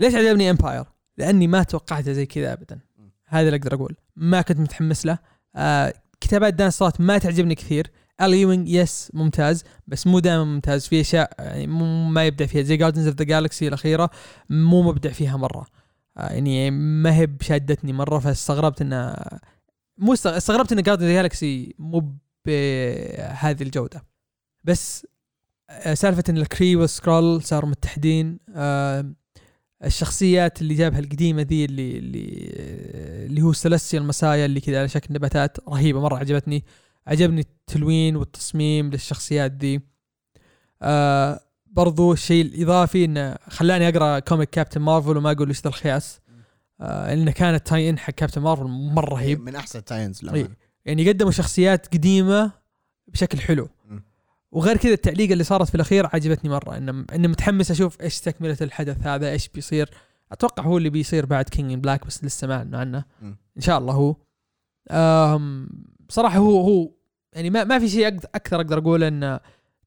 ليش 0.00 0.14
عجبني 0.14 0.50
Empyre؟ 0.50 0.84
لأني 1.18 1.46
ما 1.46 1.62
توقعته 1.62 2.12
زي 2.12 2.26
كذا 2.26 2.52
ابدا. 2.52 2.80
هذا 3.26 3.46
اللي 3.46 3.56
أقدر 3.56 3.74
أقول. 3.74 3.96
ما 4.16 4.42
كنت 4.42 4.58
متحمس 4.58 5.06
له. 5.06 5.18
آه 5.56 5.94
كتابات 6.20 6.54
Dan 6.54 6.70
Slott 6.70 7.00
ما 7.00 7.18
تعجبني 7.18 7.54
كثير. 7.54 7.90
Al 8.20 8.34
Ewing 8.34 8.68
yes 8.68 9.10
ممتاز 9.14 9.64
بس 9.86 10.06
مو 10.06 10.18
دائما 10.18 10.44
ممتاز. 10.44 10.86
في 10.86 11.00
أشياء 11.00 11.30
يعني 11.38 11.66
مو 11.66 12.04
ما 12.04 12.26
يبدع 12.26 12.46
فيها. 12.46 12.62
زي 12.62 12.76
Guardians 12.76 13.06
of 13.06 13.16
the 13.16 13.24
Galaxy 13.24 13.68
الأخيرة 13.68 14.10
مو 14.50 14.82
مبدع 14.82 15.10
فيها 15.10 15.36
مرة. 15.36 15.66
يعني 16.30 16.70
ما 16.70 17.16
هي 17.16 17.26
بشادتني 17.26 17.92
مرة 17.92 18.18
فاستغربت 18.18 18.80
انه 18.82 19.16
مو 19.98 20.12
است- 20.12 20.26
استغربت 20.26 20.72
إن 20.72 20.80
the 20.80 21.12
Galaxy 21.12 21.74
مو 21.78 22.14
بهذه 22.46 23.62
الجودة. 23.62 24.02
بس 24.64 25.06
آه، 25.70 25.94
سالفة 25.94 26.24
إن 26.28 26.38
ال 26.38 26.46
Kree 26.46 26.76
وال 26.76 26.93
Skrull 26.93 27.42
صاروا 27.42 27.70
متحدين 27.70 28.38
آه، 28.54 29.12
الشخصيات 29.84 30.62
اللي 30.62 30.74
جابها 30.74 30.98
القديمة 30.98 31.42
ذي 31.42 31.64
اللي 31.64 31.98
اللي 31.98 32.50
اللي 33.26 33.42
هو 33.42 33.52
Celestial 33.52 34.04
Messiah 34.04 34.46
اللي 34.46 34.60
كذا 34.60 34.78
على 34.78 34.88
شكل 34.88 35.14
نباتات 35.14 35.68
رهيبة 35.68 36.00
مرة 36.00 36.16
عجبتني. 36.16 36.64
عجبني 37.06 37.40
التلوين 37.40 38.16
والتصميم 38.16 38.90
للشخصيات 38.90 39.52
ذي. 39.52 39.80
آه 40.82 41.40
برضو 41.70 42.12
الشيء 42.12 42.44
الاضافي 42.44 43.04
انه 43.04 43.36
خلاني 43.48 43.88
أقرأ 43.88 44.18
comic 44.18 44.50
Captain 44.50 44.80
Marvel 44.80 45.16
وما 45.16 45.30
أقول 45.30 45.48
إيش 45.48 45.60
ذا 45.60 45.68
الخياس. 45.68 46.20
آه 46.80 47.12
انه 47.12 47.30
كانت 47.30 47.66
tie-in 47.66 47.98
حق 47.98 48.12
Captain 48.12 48.40
Marvel 48.40 48.64
مرة 48.64 49.14
رهيب. 49.14 49.40
من 49.40 49.56
أحسن 49.56 49.78
ال 49.78 49.84
tie-ins 49.84 50.24
إيه. 50.24 50.56
يعني 50.84 51.08
قدموا 51.08 51.30
شخصيات 51.30 51.86
قديمة 51.86 52.52
بشكل 53.08 53.38
حلو. 53.38 53.68
وغير 54.52 54.76
كذا 54.76 54.92
التعليق 54.92 55.30
اللي 55.30 55.44
صارت 55.44 55.68
في 55.68 55.74
الأخير 55.74 56.06
عجبتني 56.12 56.50
مرة. 56.50 56.76
انه 56.76 57.04
انه 57.14 57.28
متحمس 57.28 57.70
أشوف 57.70 58.00
إيش 58.00 58.20
تكمله 58.20 58.56
الحدث 58.60 59.06
هذا 59.06 59.30
إيش 59.30 59.48
بيصير. 59.48 59.90
أتوقع 60.32 60.62
هو 60.62 60.78
اللي 60.78 60.90
بيصير 60.90 61.26
بعد 61.26 61.44
King 61.48 61.72
in 61.72 61.80
Black 61.80 62.06
بس 62.06 62.24
لسه 62.24 62.46
ما 62.46 62.68
عنه. 62.72 63.04
إن 63.56 63.62
شاء 63.62 63.78
الله 63.78 63.94
هو. 63.94 64.16
بصراحه 66.08 66.38
هو 66.38 66.60
هو 66.60 66.90
يعني 67.32 67.50
ما 67.50 67.64
ما 67.64 67.78
في 67.78 67.88
شيء 67.88 68.06
أكثر 68.08 68.56
أقدر 68.56 68.78
أقول 68.78 69.04
انه 69.04 69.40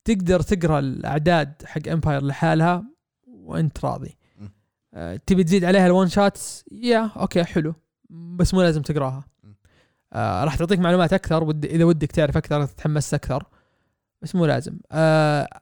تقدر 0.06 0.42
تقرأ 0.42 0.80
الأعداد 0.80 1.54
حق 1.66 1.88
Empyre 1.88 2.24
لحالها 2.24 2.84
وأنت 3.28 3.86
راضي. 3.86 4.18
أه 4.94 5.20
تبي 5.26 5.44
تزيد 5.44 5.66
عليها 5.66 5.86
ال 5.86 5.92
one 5.92 6.10
shots 6.10 6.66
yeah 6.72 7.12
okay 7.18 7.44
حلو. 7.44 7.74
بس 8.10 8.54
مو 8.54 8.62
لازم 8.62 8.82
تقراها. 8.82 9.24
آه 10.14 10.44
راح 10.44 10.56
تعطيك 10.56 10.80
معلومات 10.80 11.14
أكثر 11.14 11.44
ود 11.44 11.66
إذا 11.66 11.84
ودك 11.84 12.12
تعرف 12.12 12.38
أكثر 12.38 12.66
تتحمس 12.66 13.14
أكثر. 13.14 13.46
بس 14.22 14.36
مو 14.36 14.46
لازم. 14.46 14.78
آه 14.92 15.62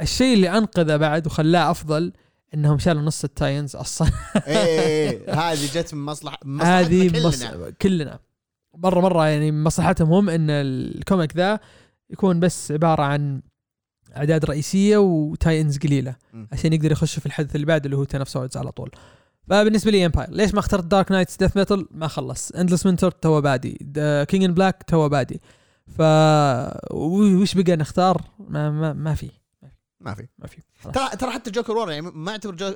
الشيء 0.00 0.34
اللي 0.34 0.58
أنقذه 0.58 0.96
بعد 0.96 1.26
وخلاه 1.26 1.70
أفضل 1.70 2.12
إنهم 2.54 2.78
شالوا 2.78 3.02
نص 3.02 3.24
ال 3.24 3.31
tie-ins 3.31 3.76
أصلا. 3.76 4.08
إيه 4.46 4.56
إيه، 4.56 5.34
هذه 5.34 5.66
جت 5.74 5.94
من 5.94 6.04
مصلحه 6.04 6.38
هذه 6.62 7.10
كلنا. 7.10 7.28
مص... 7.28 7.44
كلنا. 7.82 8.18
مرة 8.74 9.00
مرة 9.00 9.28
يعني 9.28 9.52
مصلحتهم 9.52 10.12
هم 10.12 10.30
إن 10.30 10.50
ال 10.50 10.64
comic 10.64 11.36
ذا 11.36 11.60
يكون 12.10 12.40
بس 12.40 12.72
عبارة 12.72 13.02
عن 13.02 13.42
أعداد 14.16 14.44
رئيسية 14.44 14.96
و 14.96 15.06
tie-ins 15.06 15.78
قليلة 15.78 16.16
مم. 16.32 16.48
عشان 16.52 16.72
يقدر 16.72 16.92
يخش 16.92 17.18
في 17.18 17.26
الحدث 17.26 17.54
اللي 17.54 17.66
بعده 17.66 17.84
اللي 17.84 17.96
هو 17.96 18.04
Ten 18.04 18.18
of 18.18 18.28
Swords 18.28 18.56
على 18.56 18.72
طول. 18.72 18.90
فبالنسبة 19.48 19.90
لي 19.90 20.06
Empyre 20.06 20.30
ليش 20.30 20.54
ما 20.54 20.60
اخترت 20.60 20.84
Dark 20.84 21.10
Nights 21.12 21.36
Death 21.36 21.56
Metal 21.56 21.86
ما 21.90 22.08
خلص. 22.08 22.50
Endless 22.50 22.86
Winter 22.86 23.10
تو 23.10 23.40
بادي. 23.40 23.72
King 24.28 24.44
in 24.44 24.54
Black 24.54 24.82
تو 24.82 25.08
بادي. 25.08 25.40
ف 25.86 26.02
وش 26.90 27.54
بقى 27.54 27.76
نختار؟ 27.76 28.22
ما 28.38 28.70
ما, 28.70 28.92
ما 28.92 29.14
في. 29.14 29.30
ما 30.00 30.14
في. 30.14 30.28
ما 30.38 30.46
في. 30.46 30.60
ترى 30.92 31.08
ترى 31.18 31.30
حتى 31.30 31.50
Joker 31.50 31.72
War 31.72 31.90
يعني 31.90 32.02
ما 32.02 32.30
أعتبر 32.30 32.54
جو... 32.54 32.72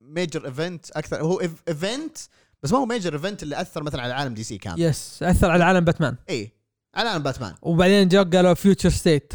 major 0.00 0.46
event 0.46 0.90
أكثر. 0.90 1.22
هو 1.22 1.40
event 1.40 2.18
بس 2.62 2.72
ما 2.72 2.78
هو 2.78 2.86
major 2.86 3.14
event 3.14 3.42
اللي 3.42 3.60
أثر 3.60 3.82
مثلا 3.82 4.02
على 4.02 4.14
عالم 4.14 4.34
DC 4.34 4.58
كامل. 4.58 4.82
yes 4.82 5.22
أثر 5.22 5.50
على 5.50 5.64
عالم 5.64 5.84
باتمان 5.84 6.16
اي 6.30 6.52
على 6.96 7.08
عالم 7.08 7.22
باتمان. 7.22 7.54
وبعدين 7.62 8.08
جو 8.08 8.24
قالوا 8.24 8.54
Future 8.54 8.90
State 8.90 9.32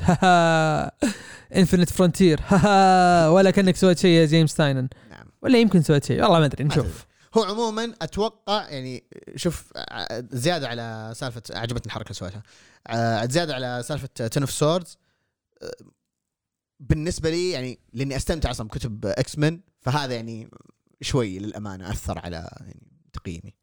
Infinite 1.56 1.90
Frontier 1.90 2.40
ولا 3.34 3.52
كانك 3.52 3.76
سويت 3.76 4.00
شيء 4.00 4.12
يا 4.12 4.26
James 4.26 4.56
Tynion. 4.56 4.88
نعم. 5.10 5.26
ولا 5.42 5.60
يمكن 5.60 5.82
سويت 5.82 6.06
شيء. 6.06 6.24
والله 6.24 6.40
ما 6.40 6.46
أدري 6.46 6.64
نشوف. 6.64 7.06
هو 7.38 7.44
عموما 7.44 7.94
أتوقع 8.02 8.70
يعني 8.70 9.04
شوف 9.36 9.72
زيادة 10.32 10.68
على 10.68 11.12
سالفة 11.16 11.42
عجبتني 11.52 11.86
الحركة 11.86 12.08
اللي 12.08 12.16
سويتها. 12.16 12.44
ع- 12.88 13.26
زيادة 13.26 13.56
على 13.56 13.84
سالفة 13.86 14.08
Ten 14.08 14.42
of 14.42 14.52
Swords 14.52 14.98
بالنسبة 16.80 17.30
لي 17.30 17.52
يعني 17.52 17.80
لأني 17.94 18.16
أستمتع 18.16 18.52
أصلا 18.52 18.68
بكتب 18.68 19.06
X-Men 19.06 19.60
فهذا 19.82 20.14
يعني 20.16 20.50
شوي 21.02 21.40
للأمانة 21.40 21.90
أثر 21.92 22.20
على 22.20 22.50
يعني 22.60 22.88
تقييمي. 23.14 23.54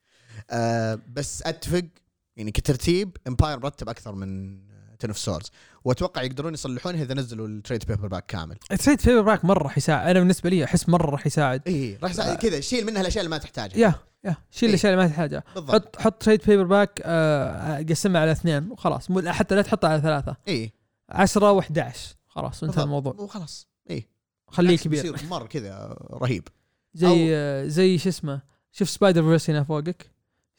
أه 0.50 0.98
بس 1.12 1.42
أتفق 1.42 1.84
يعني 2.38 2.50
كترتيب 2.50 3.16
Empyre 3.28 3.58
مرتب 3.58 3.88
أكثر 3.88 4.14
من 4.14 4.58
Ten 4.98 5.08
of 5.08 5.18
Swords 5.18 5.50
وأتوقع 5.84 6.22
يقدرون 6.22 6.54
يصلحونه 6.54 7.02
إذا 7.02 7.14
نزلوا 7.14 7.48
ال 7.48 7.84
trade 7.84 8.08
paperback 8.08 8.26
كامل. 8.26 8.56
trade 8.56 9.00
paperback 9.00 9.44
مرة 9.44 9.62
راح 9.62 9.78
يساعد. 9.78 10.08
أنا 10.08 10.18
بالنسبة 10.18 10.50
لي 10.50 10.64
أحس 10.64 10.88
مرة 10.88 11.10
راح 11.10 11.26
يساعد. 11.26 11.62
اي 11.66 11.98
راح 12.02 12.10
يساعد 12.10 12.36
كذا. 12.36 12.60
شيل 12.60 12.86
منها 12.86 13.00
الأشياء 13.00 13.24
اللي 13.24 13.30
ما 13.30 13.38
تحتاجها. 13.38 13.78
يا 13.78 13.94
يا 14.24 14.36
شيل 14.50 14.68
إيه. 14.68 14.74
الأشياء 14.74 14.92
اللي 14.92 15.04
ما 15.04 15.10
تحتاجها. 15.10 15.44
حط 15.56 15.96
حط 15.96 16.22
trade 16.22 16.40
paperback 16.46 17.02
آه، 17.04 17.82
قسمها 17.82 18.20
على 18.20 18.32
اثنين 18.32 18.70
وخلاص. 18.70 19.12
حتى 19.26 19.54
لا 19.54 19.62
تحطها 19.62 19.90
على 19.90 20.02
ثلاثة. 20.02 20.36
اي 20.48 20.72
10 21.10 21.60
و11 21.60 21.96
خلاص 22.26 22.64
انتهى. 22.64 22.84
الموضوع. 22.84 23.12
وخلاص. 23.12 23.68
اي 23.90 24.08
خليه 24.48 24.76
كبير. 24.76 25.16
مرة 25.30 25.46
كذا 25.46 25.96
رهيب. 26.10 26.48
زي 26.94 27.36
آه، 27.36 27.66
زي 27.66 27.98
شو 27.98 28.08
اسمه؟ 28.08 28.42
شوف 28.72 28.90
Spider-Verse 28.90 29.50
هنا 29.50 29.64
فوقك. 29.64 30.10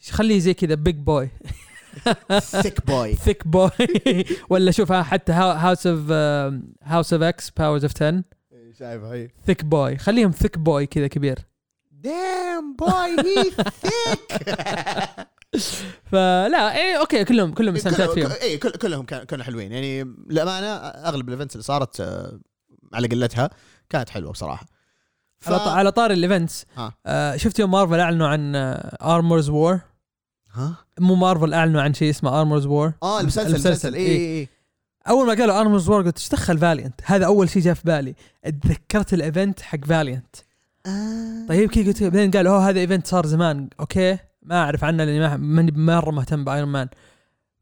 خليه 0.10 0.40
زي 0.40 0.54
كذا 0.54 0.76
big 0.76 0.96
boy 0.96 1.30
thick 2.40 2.86
boy 2.88 3.16
thick 3.16 3.48
boy 3.48 3.70
ولا 4.50 4.72
شوف 4.72 4.92
ها 4.92 5.04
حتى 5.04 5.32
House 5.32 5.88
of 5.88 6.12
House 6.84 7.14
of 7.14 7.22
X 7.22 7.50
Powers 7.50 7.84
of 7.84 7.92
10 7.96 8.24
شايف 8.80 9.04
هاي 9.04 9.32
thick 9.46 9.66
boy 9.66 9.98
خليهم 9.98 10.32
thick 10.32 10.58
boy 10.58 10.86
كذا 10.86 11.08
كبير. 11.08 11.40
damn 11.92 12.76
boy 12.76 12.92
هي 13.20 13.52
thick 13.52 15.28
فلا 16.06 16.78
إيه 16.78 17.00
okay 17.00 17.26
كلهم 17.26 17.54
كلهم 17.54 17.76
استمتعت 17.76 18.10
فيهم. 18.10 18.32
اي 18.42 18.58
كل 18.58 18.72
كلهم 18.72 19.06
كان- 19.06 19.24
كانوا 19.24 19.46
حلوين. 19.46 19.72
يعني 19.72 20.04
للأمانة 20.30 20.68
أغلب 20.86 21.28
ال 21.30 21.34
events 21.34 21.56
اللي 21.56 21.64
صارت 21.64 22.02
آه، 22.02 22.40
على 22.94 23.08
قلتها 23.08 23.50
كانت 23.90 24.10
حلوة 24.10 24.32
بصراحة. 24.32 24.66
ف... 25.40 25.52
على 25.52 25.92
طاري 25.92 26.12
ال 26.12 26.20
events 26.20 26.66
ها. 26.78 26.94
آه. 27.06 27.36
شفت 27.36 27.60
يوم 27.60 27.72
مارفل 27.72 28.00
أعلنوا 28.00 28.28
عن 28.28 28.56
Armor 29.02 29.50
Wars 29.50 29.80
ها؟ 30.54 30.76
مو 31.00 31.16
مارفل 31.16 31.54
أعلنوا 31.54 31.82
عن 31.82 31.94
شيء 31.94 32.10
اسمه 32.10 32.40
Armor 32.40 32.66
Wars 32.66 32.94
آه 33.04 33.20
المسلسل 33.20 33.50
المسلسل. 33.50 33.94
اي 33.94 34.02
إيه. 34.02 34.42
اي 34.42 34.50
أول 35.10 35.28
ما 35.28 35.34
قالوا 35.34 35.60
Armor 35.62 35.90
Wars 35.90 36.02
قلت 36.02 36.18
إيش 36.18 36.30
دخل 36.30 36.58
Valiant 36.58 37.02
هذا 37.06 37.26
أول 37.26 37.50
شيء 37.50 37.62
جاء 37.62 37.74
في 37.74 37.82
بالي. 37.86 38.16
اتذكرت 38.46 39.14
ال 39.14 39.22
event 39.22 39.62
حق 39.62 39.86
Valiant 39.86 40.36
طيب 41.50 41.70
كذا 41.70 41.86
قلت 41.86 42.04
بعدين 42.04 42.32
قالوا 42.32 42.54
أوه 42.54 42.70
هذا 42.70 42.80
event 42.80 43.08
صار 43.08 43.26
زمان. 43.26 43.70
okay 43.80 44.18
ما 44.42 44.64
أعرف 44.64 44.84
عنه 44.84 45.04
لأني 45.04 45.20
ما 45.20 45.38
ماني 45.38 45.72
مرة 45.72 46.12
مهتم 46.12 46.44
ب 46.44 46.49
Iron 46.49 46.70
Man 46.70 46.88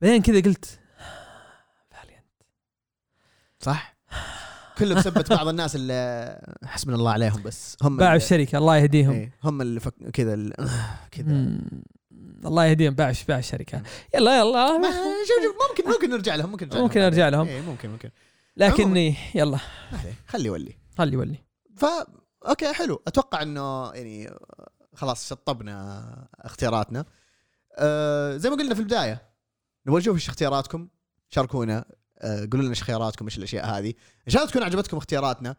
بعدين 0.02 0.22
كذا 0.22 0.40
قلت 0.40 0.80
Valiant 1.90 2.26
صح؟ 3.60 3.98
كله 4.78 4.96
بسبة 4.96 5.26
بعض 5.30 5.48
الناس 5.48 5.76
اللي 5.76 6.42
حسبنا 6.66 6.96
الله 6.96 7.12
عليهم 7.12 7.44
بس. 7.44 7.78
هم 7.82 7.98
باعوا 7.98 8.16
الشركة 8.16 8.58
الله 8.58 8.78
يهديهم. 8.78 9.14
إيه، 9.14 9.32
هم 9.44 9.62
اللي 9.62 9.80
فك... 9.80 9.94
كذا 10.14 10.50
كذا. 11.12 11.60
الله 12.46 12.66
يهديهم 12.66 12.94
باعوا 12.94 13.14
باع 13.28 13.38
الشركة. 13.38 13.82
يلا 14.16 14.40
يلا. 14.40 14.78
ما- 14.78 14.92
شوف 15.28 15.44
شوف 15.44 15.70
ممكن 15.70 15.92
ممكن 15.92 16.10
نرجع 16.10 16.36
لهم 16.36 16.52
ممكن 16.52 16.68
نرجع 16.68 16.82
ممكن 16.82 17.00
لهم. 17.00 17.08
أرجع 17.08 17.30
لهم. 17.30 17.48
إيه 17.48 17.62
ممكن 17.62 17.90
ممكن. 17.90 18.10
لكني 18.58 19.16
يلا. 19.36 19.60
خلي 20.28 20.46
يولي. 20.46 20.78
خلي 20.98 21.18
ولي 21.18 21.38
ف 21.76 21.86
أوكي 22.48 22.74
حلو. 22.74 23.02
أتوقع 23.08 23.42
إنه 23.42 23.92
يعني 23.94 24.32
خلاص 24.94 25.30
شطبنا 25.30 26.28
اختياراتنا. 26.42 27.06
أه 27.78 28.38
زي 28.38 28.50
ما 28.50 28.56
قلنا 28.56 28.74
في 28.74 28.80
البداية 28.80 29.22
نبغى 29.88 30.00
نشوف 30.00 30.16
إيش 30.16 30.30
اختياراتكم. 30.30 30.88
شاركونا. 31.30 31.86
أه 32.20 32.40
قولوا 32.52 32.62
لنا 32.62 32.70
إيش 32.70 32.84
خياراتكم 32.84 33.26
إيش 33.26 33.38
الأشياء 33.38 33.66
هذه. 33.66 33.94
إن 34.28 34.32
شاء 34.34 34.42
الله 34.42 34.52
تكون 34.52 34.64
عجبتكم 34.64 34.98
اختياراتنا. 34.98 35.56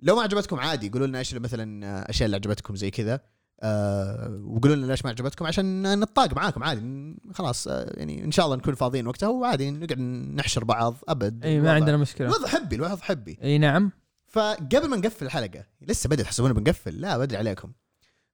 لو 0.00 0.16
ما 0.16 0.22
عجبتكم 0.22 0.60
عادي 0.60 0.88
قولوا 0.88 1.06
لنا 1.06 1.18
إيش 1.18 1.34
مثلا 1.34 1.64
الاشياء 2.02 2.26
اللي 2.26 2.36
عجبتكم 2.36 2.76
زي 2.76 2.90
كذا. 2.90 3.20
أه 3.62 4.42
وقولوا 4.44 4.76
لنا 4.76 4.86
ليش 4.86 5.04
ما 5.04 5.10
عجبتكم 5.10 5.46
عشان 5.46 6.00
نتطاق 6.00 6.34
معاكم 6.36 6.62
عادي. 6.62 7.16
خلاص 7.32 7.68
أه 7.68 7.92
يعني 7.96 8.24
إن 8.24 8.30
شاء 8.30 8.46
الله 8.46 8.56
نكون 8.56 8.74
فاضيين 8.74 9.06
وقتها 9.06 9.28
وعادي 9.28 9.70
نقعد 9.70 9.98
نحشر 9.98 10.64
بعض 10.64 10.96
أبد. 11.08 11.44
إي 11.44 11.60
ما 11.60 11.72
عندنا 11.72 11.96
مشكلة. 11.96 12.28
الوضع 12.28 12.48
حبي 12.48 12.76
الوضع 12.76 12.96
حبي. 12.96 13.38
إي 13.42 13.58
نعم. 13.58 13.92
فقبل 14.26 14.88
ما 14.88 14.96
نقفل 14.96 15.26
الحلقة 15.26 15.64
لسه 15.80 16.08
بدري 16.08 16.22
تحسبون 16.22 16.52
بنقفل؟ 16.52 17.00
لا 17.00 17.18
بدري 17.18 17.38
عليكم. 17.38 17.72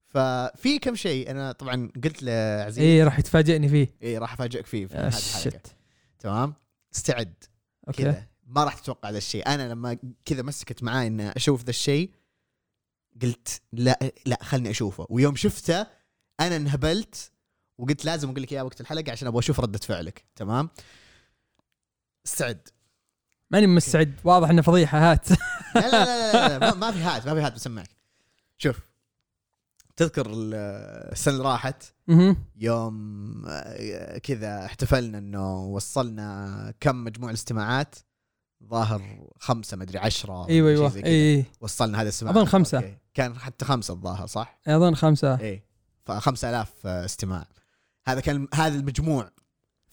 ففي 0.07 0.79
كم 0.79 0.95
شيء 0.95 1.31
أنا 1.31 1.53
طبعا 1.53 1.91
قلت 2.05 2.23
لعزيز. 2.23 2.85
إي 2.85 3.03
راح 3.03 3.19
يتفاجئني 3.19 3.69
فيه. 3.69 3.89
إي 4.03 4.19
راح 4.19 4.33
أفاجئك 4.33 4.67
فيه 4.67 4.87
في 4.87 4.95
آه، 4.95 5.09
هذه 5.09 5.19
الحلقة. 5.19 5.61
تمام؟ 6.19 6.55
استعد. 6.95 7.35
okay. 7.89 8.03
كذا. 8.03 8.27
ما 8.47 8.65
راح 8.65 8.75
تتوقع 8.75 9.11
ذا 9.11 9.19
الشيء. 9.19 9.47
أنا 9.47 9.69
لما 9.73 9.99
كذا 10.25 10.43
مسكت 10.43 10.83
معاي 10.83 11.07
ان 11.07 11.21
أشوف 11.21 11.65
ذا 11.65 11.71
الشيء 11.71 12.11
قلت 13.23 13.61
لا 13.73 13.99
لا 14.27 14.39
خلني 14.43 14.71
أشوفه. 14.71 15.07
ويوم 15.11 15.37
شفته 15.37 15.87
أنا 16.41 16.57
انهبلت 16.57 17.31
وقلت 17.79 18.05
لازم 18.05 18.31
أقول 18.31 18.43
لك 18.43 18.53
إياه 18.53 18.63
وقت 18.63 18.81
الحلقة 18.81 19.13
عشان 19.13 19.29
أبغى 19.29 19.39
أشوف 19.39 19.61
ردة 19.61 19.79
فعلك. 19.79 20.25
تمام؟ 20.37 20.71
استعد 22.27 22.69
ماني 23.51 23.67
مستعد. 23.67 24.21
واضح 24.25 24.51
إنه 24.51 24.63
فضيحة. 24.63 25.13
هات. 25.13 25.29
لا 25.75 25.81
لا 25.91 26.05
لا, 26.05 26.49
لا, 26.49 26.59
لا 26.59 26.75
ما, 26.75 26.91
في 26.91 26.99
هات 26.99 27.27
ما 27.27 27.35
في 27.35 27.41
هات 27.41 27.53
بسمعك. 27.53 27.89
شوف 28.59 28.79
تذكر 29.97 30.27
ال- 30.27 30.55
السنة 31.13 31.35
اللي 31.35 31.45
راحت. 31.49 31.83
يوم 32.57 33.45
آه، 33.49 34.19
كذا 34.19 34.65
احتفلنا 34.65 35.19
إنه 35.19 35.65
وصلنا 35.65 36.75
كم 36.81 37.05
مجموع 37.05 37.31
الاستماعات؟ 37.31 37.95
ظاهر 38.65 39.31
خمسة 39.41 39.77
مدري 39.77 39.99
عشرة 39.99 40.49
أيوه 40.49 40.71
أيوه. 40.71 40.89
زي 40.89 41.03
كذا. 41.03 41.11
اي 41.11 41.45
وصلنا 41.61 42.03
هذا 42.03 42.09
السماع 42.09 42.33
أظن 42.33 42.45
خمسة. 42.45 42.79
okay. 42.79 42.99
كان 43.15 43.39
حتى 43.39 43.65
خمسة 43.65 43.95
الظاهر 43.95 44.27
صح؟ 44.27 44.61
أظن 44.67 44.95
خمسة. 44.95 45.41
إيه. 45.41 45.67
ف 46.05 46.11
5000 46.11 46.87
استماع. 46.87 47.47
هذا 48.07 48.21
كان 48.21 48.49
هذا 48.55 48.79
المجموع 48.79 49.31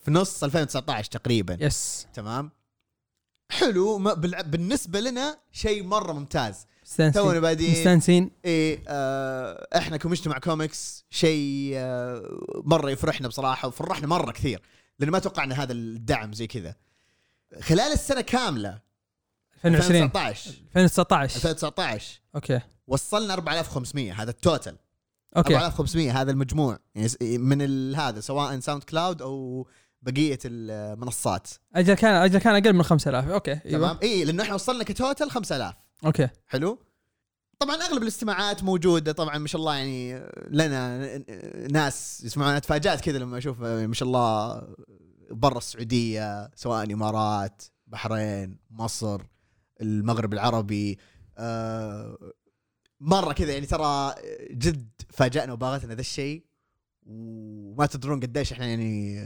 في 0.03 0.11
نص 0.11 0.43
2019 0.43 1.11
تقريبا. 1.11 1.57
yes. 1.59 2.07
تمام؟ 2.13 2.51
حلو. 3.51 3.97
بالنسبة 4.45 4.99
لنا 4.99 5.39
شيء 5.51 5.83
مرة 5.83 6.13
ممتاز. 6.13 6.65
تونا 7.13 7.39
بادين 7.39 7.71
مستانسين. 7.71 8.31
إيه 8.45 8.83
آه 8.87 9.67
إحنا 9.77 9.97
كمجتمع 9.97 10.39
كوميكس 10.39 11.05
شيء 11.09 11.71
آه 11.75 12.39
مرة 12.63 12.89
يفرحنا 12.89 13.27
بصراحة 13.27 13.67
وفرحنا 13.67 14.07
مرة 14.07 14.31
كثير 14.31 14.61
لأن 14.99 15.09
ما 15.09 15.19
توقعنا 15.19 15.63
هذا 15.63 15.73
الدعم 15.73 16.33
زي 16.33 16.47
كذا. 16.47 16.75
خلال 17.61 17.91
السنة 17.93 18.21
كاملة. 18.21 18.79
2020 19.65 20.03
2019 20.03 20.51
2019 20.75 21.35
2019 21.35 22.19
okay. 22.35 22.59
وصلنا 22.87 23.33
4500 23.33 24.21
هذا 24.21 24.29
التوتال 24.29 24.75
okay. 25.37 25.55
4500 25.55 26.21
هذا 26.21 26.31
المجموع. 26.31 26.79
يعني 26.95 27.37
من 27.37 27.95
هذا 27.95 28.19
سواء 28.19 28.59
ساوند 28.59 28.83
كلاود 28.83 29.21
أو 29.21 29.67
بقية 30.01 30.39
المنصات. 30.45 31.47
أجل 31.75 31.93
كان 31.93 32.15
أجل 32.15 32.39
كان 32.39 32.55
أقل 32.55 32.73
من 32.73 32.83
5000 32.83 33.27
okay 33.27 33.55
تمام. 33.55 33.83
أيوه 33.83 33.99
إي 34.03 34.25
لأنه 34.25 34.43
إحنا 34.43 34.53
وصلنا 34.53 34.83
ك 34.83 34.91
total 34.91 35.31
5000 35.31 35.75
okay. 36.05 36.29
حلو. 36.47 36.79
طبعا 37.59 37.75
أغلب 37.75 38.03
الاستماعات 38.03 38.63
موجودة. 38.63 39.11
طبعا 39.11 39.37
ما 39.37 39.47
شاء 39.47 39.61
الله 39.61 39.75
يعني 39.75 40.29
لنا 40.49 41.17
ناس 41.71 42.23
يسمعون. 42.23 42.61
تفاجات 42.61 43.01
كذا 43.01 43.17
لما 43.17 43.37
أشوف 43.37 43.61
ما 43.61 43.93
شاء 43.93 44.07
الله 44.07 44.61
برا 45.31 45.57
السعودية 45.57 46.51
سواء 46.55 46.93
امارات 46.93 47.63
بحرين 47.87 48.59
مصر 48.69 49.21
المغرب 49.81 50.33
العربي 50.33 50.99
آه، 51.37 52.33
مرة 52.99 53.33
كذا 53.33 53.53
يعني 53.53 53.65
ترى 53.65 54.15
جد 54.51 54.89
فاجأنا 55.09 55.53
وباغتنا 55.53 55.93
ذا 55.93 56.01
الشيء. 56.01 56.45
وما 57.05 57.85
تدرون 57.85 58.19
قديش 58.19 58.53
إحنا 58.53 58.65
يعني 58.65 59.19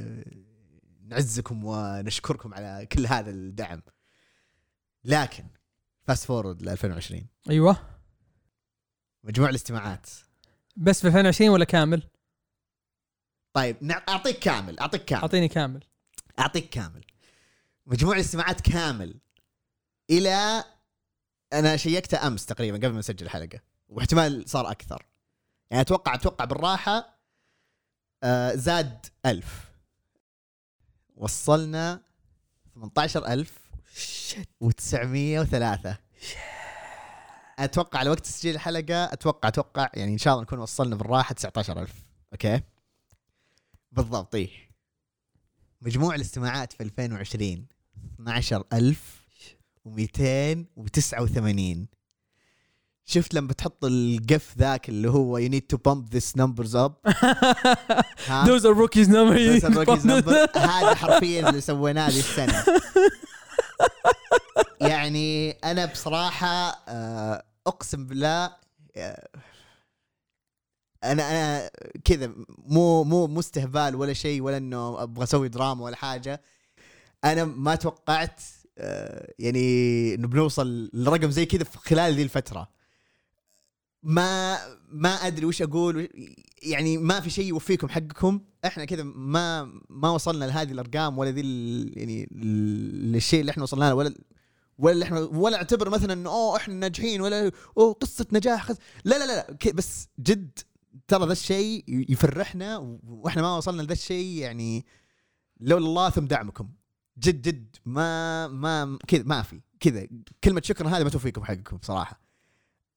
نعزكم 1.02 1.66
ونشكركم 1.66 2.54
على 2.54 2.88
كل 2.92 3.08
هذا 3.08 3.30
الدعم. 3.30 3.82
لكن 5.04 5.44
fast 6.04 6.26
forward 6.26 6.62
ل 6.62 6.70
2020 6.70 7.28
أيوه. 7.50 7.78
مجموع 9.24 9.50
الاستماعات. 9.50 10.10
بس 10.76 11.02
في 11.02 11.08
2020 11.08 11.50
ولا 11.50 11.66
كامل؟ 11.66 12.04
طيب 13.58 13.92
أعطيك 14.10 14.40
كامل 14.40 14.80
أعطيك 14.80 15.06
كامل. 15.06 15.22
أعطيني 15.22 15.48
كامل. 15.48 15.84
أعطيك 16.40 16.70
كامل. 16.70 17.06
مجموع 17.86 18.16
الاستماعات 18.16 18.62
كامل. 18.62 19.16
إلى 20.10 20.64
أنا 21.54 21.78
شيكته 21.78 22.28
أمس 22.28 22.46
تقريبا 22.46 22.78
قبل 22.78 22.94
ما 22.94 23.00
نسجل 23.00 23.26
الحلقة 23.26 23.60
واحتمال 23.90 24.50
صار 24.50 24.72
أكثر. 24.72 25.06
يعني 25.72 25.82
أتوقع 25.82 26.16
أتوقع 26.16 26.46
بالراحة 26.46 27.20
آه 28.24 28.56
زاد 28.56 29.06
ألف. 29.26 29.72
وصلنا 31.16 32.02
18000 32.74 33.54
و903 34.64 35.96
أتوقع 37.60 38.00
على 38.00 38.10
وقت 38.10 38.20
تسجيل 38.20 38.56
الحلقة 38.56 39.04
أتوقع 39.04 39.50
أتوقع 39.50 39.90
يعني 39.94 40.14
إن 40.14 40.18
شاء 40.18 40.34
الله 40.34 40.44
نكون 40.44 40.60
وصلنا 40.60 40.96
بالراحة 40.96 41.34
19000 41.34 41.94
أوكي؟ 42.34 42.62
بالضبط 43.92 44.36
إيه. 44.36 44.50
مجموع 45.82 46.16
الاستماعات 46.16 46.74
في 46.74 46.84
2020 46.84 47.68
12289 49.88 51.88
شفت 53.06 53.34
لما 53.34 53.48
بتحط 53.48 53.86
القف 53.86 54.58
ذاك 54.58 54.90
اللي 54.90 55.10
هو 55.10 55.40
you 55.40 55.50
need 55.52 55.62
to 55.76 55.78
bump 55.78 56.10
this 56.18 56.34
numbers 56.42 56.74
up 56.76 56.92
ها؟ 58.28 58.46
Those 58.46 58.62
are 58.64 58.76
rookies 58.76 59.08
number 59.08 59.38
Those 59.38 59.64
are 59.64 59.74
rookies 59.74 60.06
number. 60.14 60.58
هذا 60.58 60.96
حرفيا 60.96 61.50
اللي 61.50 61.62
سويناه 61.62 62.08
هذه 62.08 62.20
السنة 62.20 62.64
يعني 64.92 65.52
أنا 65.52 65.86
بصراحة 65.86 66.84
آه، 66.88 67.44
أقسم 67.68 68.06
بالله 68.08 68.52
آه، 68.98 69.28
أنا 71.04 71.24
أنا 71.32 71.70
كذا 72.04 72.32
مو 72.66 73.04
مو 73.04 73.28
مو 73.28 73.40
استهبال 73.40 73.96
ولا 73.96 74.14
شيء 74.14 74.42
ولا 74.42 74.58
إنه 74.58 75.04
أبغى 75.04 75.24
أسوي 75.24 75.50
دراما 75.50 75.84
ولا 75.84 75.96
حاجة. 75.96 76.42
أنا 77.24 77.46
ما 77.46 77.76
توقعت 77.76 78.42
آه، 78.78 79.34
يعني 79.40 80.16
إنه 80.16 80.28
بنوصل 80.28 80.90
لرقم 80.94 81.32
زي 81.32 81.46
كذا 81.46 81.64
في 81.64 81.78
خلال 81.78 82.14
ذي 82.14 82.24
الفترة. 82.24 82.70
ما 84.04 84.58
ما 84.92 85.10
أدري 85.10 85.46
وش 85.46 85.62
أقول 85.62 86.10
يعني 86.64 86.98
ما 86.98 87.20
في 87.20 87.30
شيء 87.30 87.46
يوفيكم 87.46 87.90
حقكم. 87.90 88.42
إحنا 88.66 88.86
كذا 88.86 89.04
ما 89.04 89.72
ما 89.90 90.10
وصلنا 90.10 90.46
لهذه 90.46 90.72
الأرقام 90.72 91.18
ولا 91.18 91.30
ذي 91.30 91.42
يعني 91.96 92.30
ال- 92.32 93.16
الشيء 93.16 93.42
اللي 93.42 93.50
إحنا 93.52 93.64
وصلنا 93.64 93.86
له 93.86 93.96
ولا 93.96 94.14
ولا 94.78 95.06
إحنا 95.06 95.20
ولا 95.20 95.58
أعتبر 95.58 95.90
مثلا 95.90 96.14
إنه 96.14 96.30
أوه 96.30 96.58
إحنا 96.58 96.74
ناجحين 96.74 97.22
ولا 97.22 97.52
أوه 97.78 97.94
قصة 97.94 98.26
نجاح 98.32 98.70
لا 98.72 98.76
لا 99.06 99.26
لا, 99.26 99.58
بس 99.74 100.08
جد 100.20 100.60
ترى 101.08 101.26
ذا 101.26 101.32
الشيء 101.32 101.84
يفرحنا 102.12 102.78
وإحنا 103.08 103.42
ما 103.42 103.58
وصلنا 103.58 103.82
لذا 103.82 103.94
الشيء 103.94 104.38
يعني 104.38 104.86
لولا 105.60 105.86
الله 105.86 106.10
ثم 106.10 106.26
دعمكم. 106.26 106.70
جد 107.18 107.42
جد 107.42 107.76
ما 107.86 108.48
ما 108.48 108.98
كذا 109.08 109.24
ما 109.24 109.42
في. 109.42 109.62
كذا. 109.80 110.08
كلمة 110.44 110.62
شكرا 110.66 110.90
هذه 110.90 111.04
ما 111.04 111.10
توفيكم 111.10 111.44
حقكم 111.44 111.78
بصراحه 111.78 112.22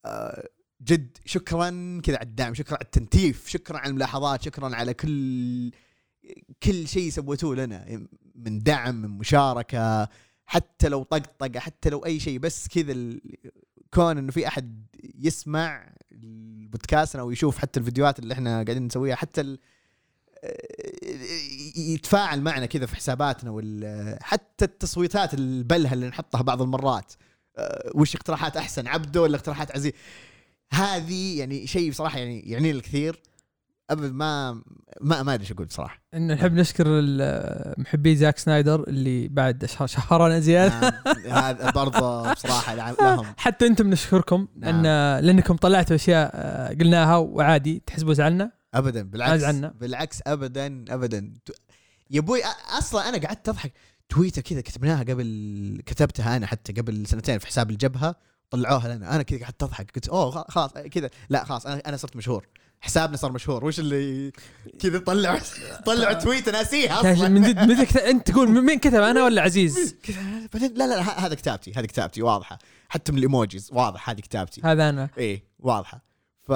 آه، 0.05 0.49
جد 0.83 1.19
شكرا 1.25 2.01
كذا 2.05 2.17
على 2.17 2.27
الدعم 2.27 2.55
شكرا 2.55 2.75
على 2.75 2.85
التنتيف 2.85 3.49
شكرا 3.49 3.79
على 3.79 3.91
الملاحظات 3.91 4.43
شكرا 4.43 4.77
على 4.77 4.95
كل 4.95 5.71
كل 6.63 6.89
شيء 6.89 7.11
سويتوه 7.11 7.57
لنا. 7.57 8.07
من 8.35 8.59
دعم 8.63 8.95
من 8.95 9.09
مشاركة 9.09 10.09
حتى 10.47 10.89
لو 10.89 11.03
طقطقة 11.03 11.61
حتى 11.61 11.91
لو 11.91 12.05
أي 12.07 12.21
شيء 12.21 12.39
بس 12.39 12.69
كذا 12.69 12.93
كون 13.95 14.19
إنه 14.19 14.33
في 14.33 14.49
أحد 14.49 14.85
يسمع 15.19 15.93
البودكاستنا 16.13 17.23
أو 17.23 17.31
يشوف 17.31 17.59
حتى 17.59 17.81
الفيديوهات 17.81 18.19
اللي 18.19 18.35
إحنا 18.35 18.51
قاعدين 18.53 18.87
نسويها 18.87 19.15
حتى 19.15 19.41
ال- 19.41 19.59
يتفاعل 21.77 22.41
معنا 22.41 22.67
كذا 22.67 22.87
في 22.87 22.97
حساباتنا 22.97 23.51
وال 23.51 24.19
حتى 24.23 24.65
التصويتات 24.65 25.35
البلهة 25.35 25.93
اللي 25.93 26.09
نحطها 26.09 26.43
بعض 26.43 26.63
المرات 26.63 27.13
أه، 27.59 27.91
وش 27.95 28.17
اقتراحات 28.17 28.57
أحسن 28.57 28.87
عبده 28.87 29.23
ولا 29.23 29.37
اقتراحات 29.37 29.71
عزيز؟ 29.77 29.93
هذه 30.73 31.39
يعني 31.39 31.67
شيء 31.67 31.91
بصراحة 31.91 32.19
يعني 32.19 32.41
يعني 32.41 32.73
لي 32.73 32.79
الكثير. 32.79 33.21
أبد 33.91 34.13
ما 34.13 34.53
ما 35.01 35.23
ما 35.23 35.35
أدري 35.35 35.43
إيش 35.45 35.53
أقول 35.53 35.67
بصراحة. 35.67 36.03
إن 36.15 36.33
نحب 36.33 36.55
نشكر 36.55 36.87
محبي 37.79 38.17
زاك 38.17 38.39
سنايدر 38.39 38.83
اللي 38.89 39.29
بعد 39.29 39.65
شهر- 39.65 39.87
شهرنا 39.87 40.41
زيادة. 40.41 40.81
نعم، 40.81 41.45
هذا 41.45 41.71
برضه 41.71 42.33
بصراحة 42.33 42.75
لهم. 42.75 43.27
حتى 43.37 43.67
أنتم 43.67 43.91
نشكركم 43.91 44.49
نعم. 44.57 44.87
إن 44.87 45.25
لأنكم 45.25 45.57
طلعتوا 45.57 45.97
أشياء 45.97 46.31
آه، 46.35 46.69
قلناها 46.69 47.17
وعادي 47.17 47.83
تحسبوا 47.87 48.15
زعلنا 48.15 48.53
ابدا 48.75 49.03
بالعكس. 49.03 49.45
عنا. 49.45 49.75
بالعكس 49.81 50.21
ابدا 50.27 50.85
ابدا. 50.89 51.33
يا 52.11 52.21
أبوي 52.21 52.41
أصلا 52.79 53.09
أنا 53.09 53.19
قعدت 53.19 53.49
أضحك. 53.49 53.73
تويتر 54.09 54.43
كذا 54.43 54.61
كتبناها 54.61 55.03
قبل 55.03 55.83
كتبتها 55.87 56.37
أنا 56.37 56.47
حتى 56.47 56.73
قبل 56.73 57.07
سنتين 57.07 57.39
في 57.39 57.47
حساب 57.47 57.71
الجبهة 57.71 58.15
طلعوها 58.51 58.97
لنا. 58.97 59.15
أنا 59.15 59.23
كذا 59.23 59.39
قعدت 59.41 59.63
أضحك. 59.63 59.91
قلت 59.95 60.09
أوه 60.09 60.31
خلاص 60.49 60.73
كذا. 60.73 61.11
لا 61.29 61.45
خلاص 61.45 61.67
أنا 61.67 61.83
أنا 61.87 61.97
صرت 61.97 62.17
مشهور. 62.17 62.47
حسابنا 62.81 63.17
صار 63.17 63.33
مشهور. 63.33 63.65
وش 63.65 63.81
اللي 63.81 64.33
كذا 64.81 64.99
طلع 64.99 65.39
طلع 65.87 66.13
تويت 66.13 66.49
ناسيها 66.49 67.03
كاش- 67.03 67.17
أصلا. 67.19 67.29
من 67.29 67.43
جد 67.43 67.59
من 67.71 67.85
كت- 67.85 67.97
أنت 67.97 68.31
تقول 68.31 68.49
مين 68.65 68.79
كتب؟ 68.79 68.95
أنا 69.03 69.25
ولا 69.25 69.43
عزيز؟ 69.43 69.97
بعدين 70.53 70.75
لا 70.75 70.87
لا 70.87 71.27
هذا 71.27 71.35
كتابتي 71.35 71.73
هذه 71.77 71.87
كتابتي 71.87 72.23
واضحة. 72.23 72.59
حتى 72.89 73.13
من 73.13 73.19
الإيموجيز 73.19 73.71
واضح 73.73 74.11
هذه 74.11 74.21
كتابتي. 74.21 74.61
هذا 74.65 74.89
أنا. 74.89 75.11
إيه 75.19 75.45
واضحة. 75.59 76.03
ف 76.43 76.53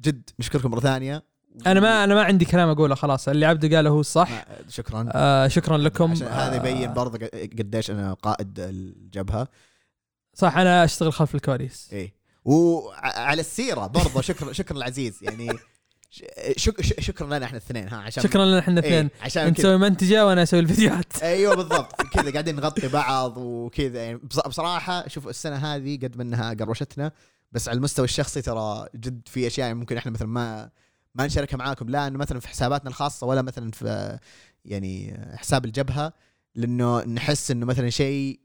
جد 0.00 0.30
نشكركم 0.38 0.70
مرة 0.70 0.80
ثانية. 0.80 1.22
أنا 1.66 1.80
ما 1.80 2.04
أنا 2.04 2.14
ما 2.14 2.22
عندي 2.22 2.44
كلام 2.44 2.68
أقوله 2.68 2.94
خلاص. 2.94 3.28
اللي 3.28 3.46
عبده 3.46 3.76
قاله 3.76 3.90
هو 3.90 4.00
الصح. 4.00 4.44
شكرا. 4.68 5.08
آه 5.12 5.48
شكرا 5.48 5.78
لكم. 5.78 6.10
عشان 6.10 6.26
هذا 6.26 6.56
يبين 6.56 6.88
آه 6.88 6.92
برضه 6.94 7.26
ق- 7.26 7.30
قديش 7.58 7.90
أنا 7.90 8.14
قائد 8.14 8.54
الجبهة. 8.58 9.48
صح 10.34 10.56
أنا 10.56 10.84
أشتغل 10.84 11.12
خلف 11.12 11.34
الكواليس. 11.34 11.88
إيه. 11.92 12.17
وعلى 12.52 13.40
السيرة 13.40 13.86
برضه 13.86 14.20
شكرا 14.20 14.52
شكرا 14.52 14.76
العزيز 14.76 15.18
يعني 15.22 15.48
شك 16.56 16.80
شكرا 17.00 17.26
لنا 17.26 17.44
إحنا 17.46 17.58
الاثنين 17.58 17.88
ها 17.88 17.96
عشان 17.96 18.22
شكرا 18.22 18.44
لنا 18.44 18.58
إحنا 18.58 18.80
الاثنين 18.80 19.10
عشان 19.20 19.46
انت 19.46 19.58
تسوي 19.58 19.76
منتجة 19.76 20.26
وأنا 20.26 20.42
أسوي 20.42 20.60
الفيديوهات. 20.60 21.22
أيوه 21.22 21.54
بالضبط. 21.56 22.02
كذا 22.02 22.32
قاعدين 22.32 22.56
نغطي 22.56 22.88
بعض 22.88 23.36
وكذا. 23.38 24.02
يعني 24.02 24.16
بص- 24.18 24.46
بصراحة 24.48 25.08
شوف 25.08 25.28
السنة 25.28 25.56
هذه 25.56 25.96
قد 25.96 26.16
ما 26.16 26.22
إنها 26.22 26.54
قروشتنا 26.54 27.12
بس 27.52 27.68
على 27.68 27.76
المستوى 27.76 28.04
الشخصي 28.04 28.42
ترى 28.42 28.86
جد 28.94 29.22
في 29.26 29.46
أشياء 29.46 29.74
ممكن 29.74 29.96
إحنا 29.96 30.12
مثلا 30.12 30.28
ما 30.28 30.70
ما 31.14 31.26
نشاركها 31.26 31.56
معاكم. 31.56 31.88
لا 31.88 32.06
إنه 32.06 32.18
مثلا 32.18 32.40
في 32.40 32.48
حساباتنا 32.48 32.90
الخاصة 32.90 33.26
ولا 33.26 33.42
مثلا 33.42 33.70
في 33.70 34.18
يعني 34.64 35.20
حساب 35.36 35.64
الجبهة 35.64 36.12
لأنه 36.54 37.04
نحس 37.04 37.50
إنه 37.50 37.66
مثلا 37.66 37.90
شيء 37.90 38.40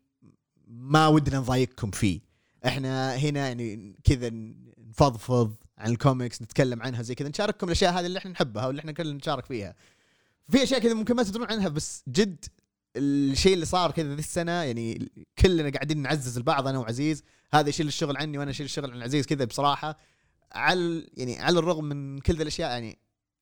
ما 0.67 1.07
ودنا 1.07 1.37
نضايقكم 1.39 1.91
فيه. 1.91 2.19
إحنا 2.65 3.15
هنا 3.15 3.47
يعني 3.47 3.95
كذا 4.03 4.29
نفضفض 4.77 5.55
عن 5.77 5.91
الكوميكس 5.91 6.41
نتكلم 6.41 6.81
عنها 6.81 7.01
زي 7.01 7.15
كذا 7.15 7.29
نشارككم 7.29 7.67
الأشياء 7.67 7.93
هذه 7.93 8.05
اللي 8.05 8.19
إحنا 8.19 8.31
نحبها 8.31 8.67
واللي 8.67 8.79
إحنا 8.79 8.91
كلنا 8.91 9.13
نشارك 9.13 9.45
فيها. 9.45 9.75
في 10.49 10.63
أشياء 10.63 10.79
كذا 10.79 10.93
ممكن 10.93 11.15
ما 11.15 11.23
تدرون 11.23 11.51
عنها 11.51 11.69
بس 11.69 12.03
جد 12.07 12.45
الشيء 12.95 13.53
اللي 13.53 13.65
صار 13.65 13.91
كذا 13.91 14.13
ذي 14.13 14.19
السنة 14.19 14.51
يعني 14.51 15.11
كلنا 15.39 15.69
قاعدين 15.69 15.97
نعزز 15.97 16.37
البعض 16.37 16.67
أنا 16.67 16.79
وعزيز. 16.79 17.23
هذا 17.53 17.69
يشيل 17.69 17.87
الشغل 17.87 18.17
عني 18.17 18.37
وأنا 18.37 18.51
اشيل 18.51 18.65
الشغل 18.65 18.91
عن 18.91 19.01
عزيز 19.03 19.25
كذا 19.25 19.45
بصراحة. 19.45 19.97
على 20.51 21.07
يعني 21.13 21.39
على 21.39 21.59
الرغم 21.59 21.85
من 21.85 22.19
كل 22.19 22.33
ذي 22.33 22.41
الأشياء 22.41 22.69
يعني 22.69 22.97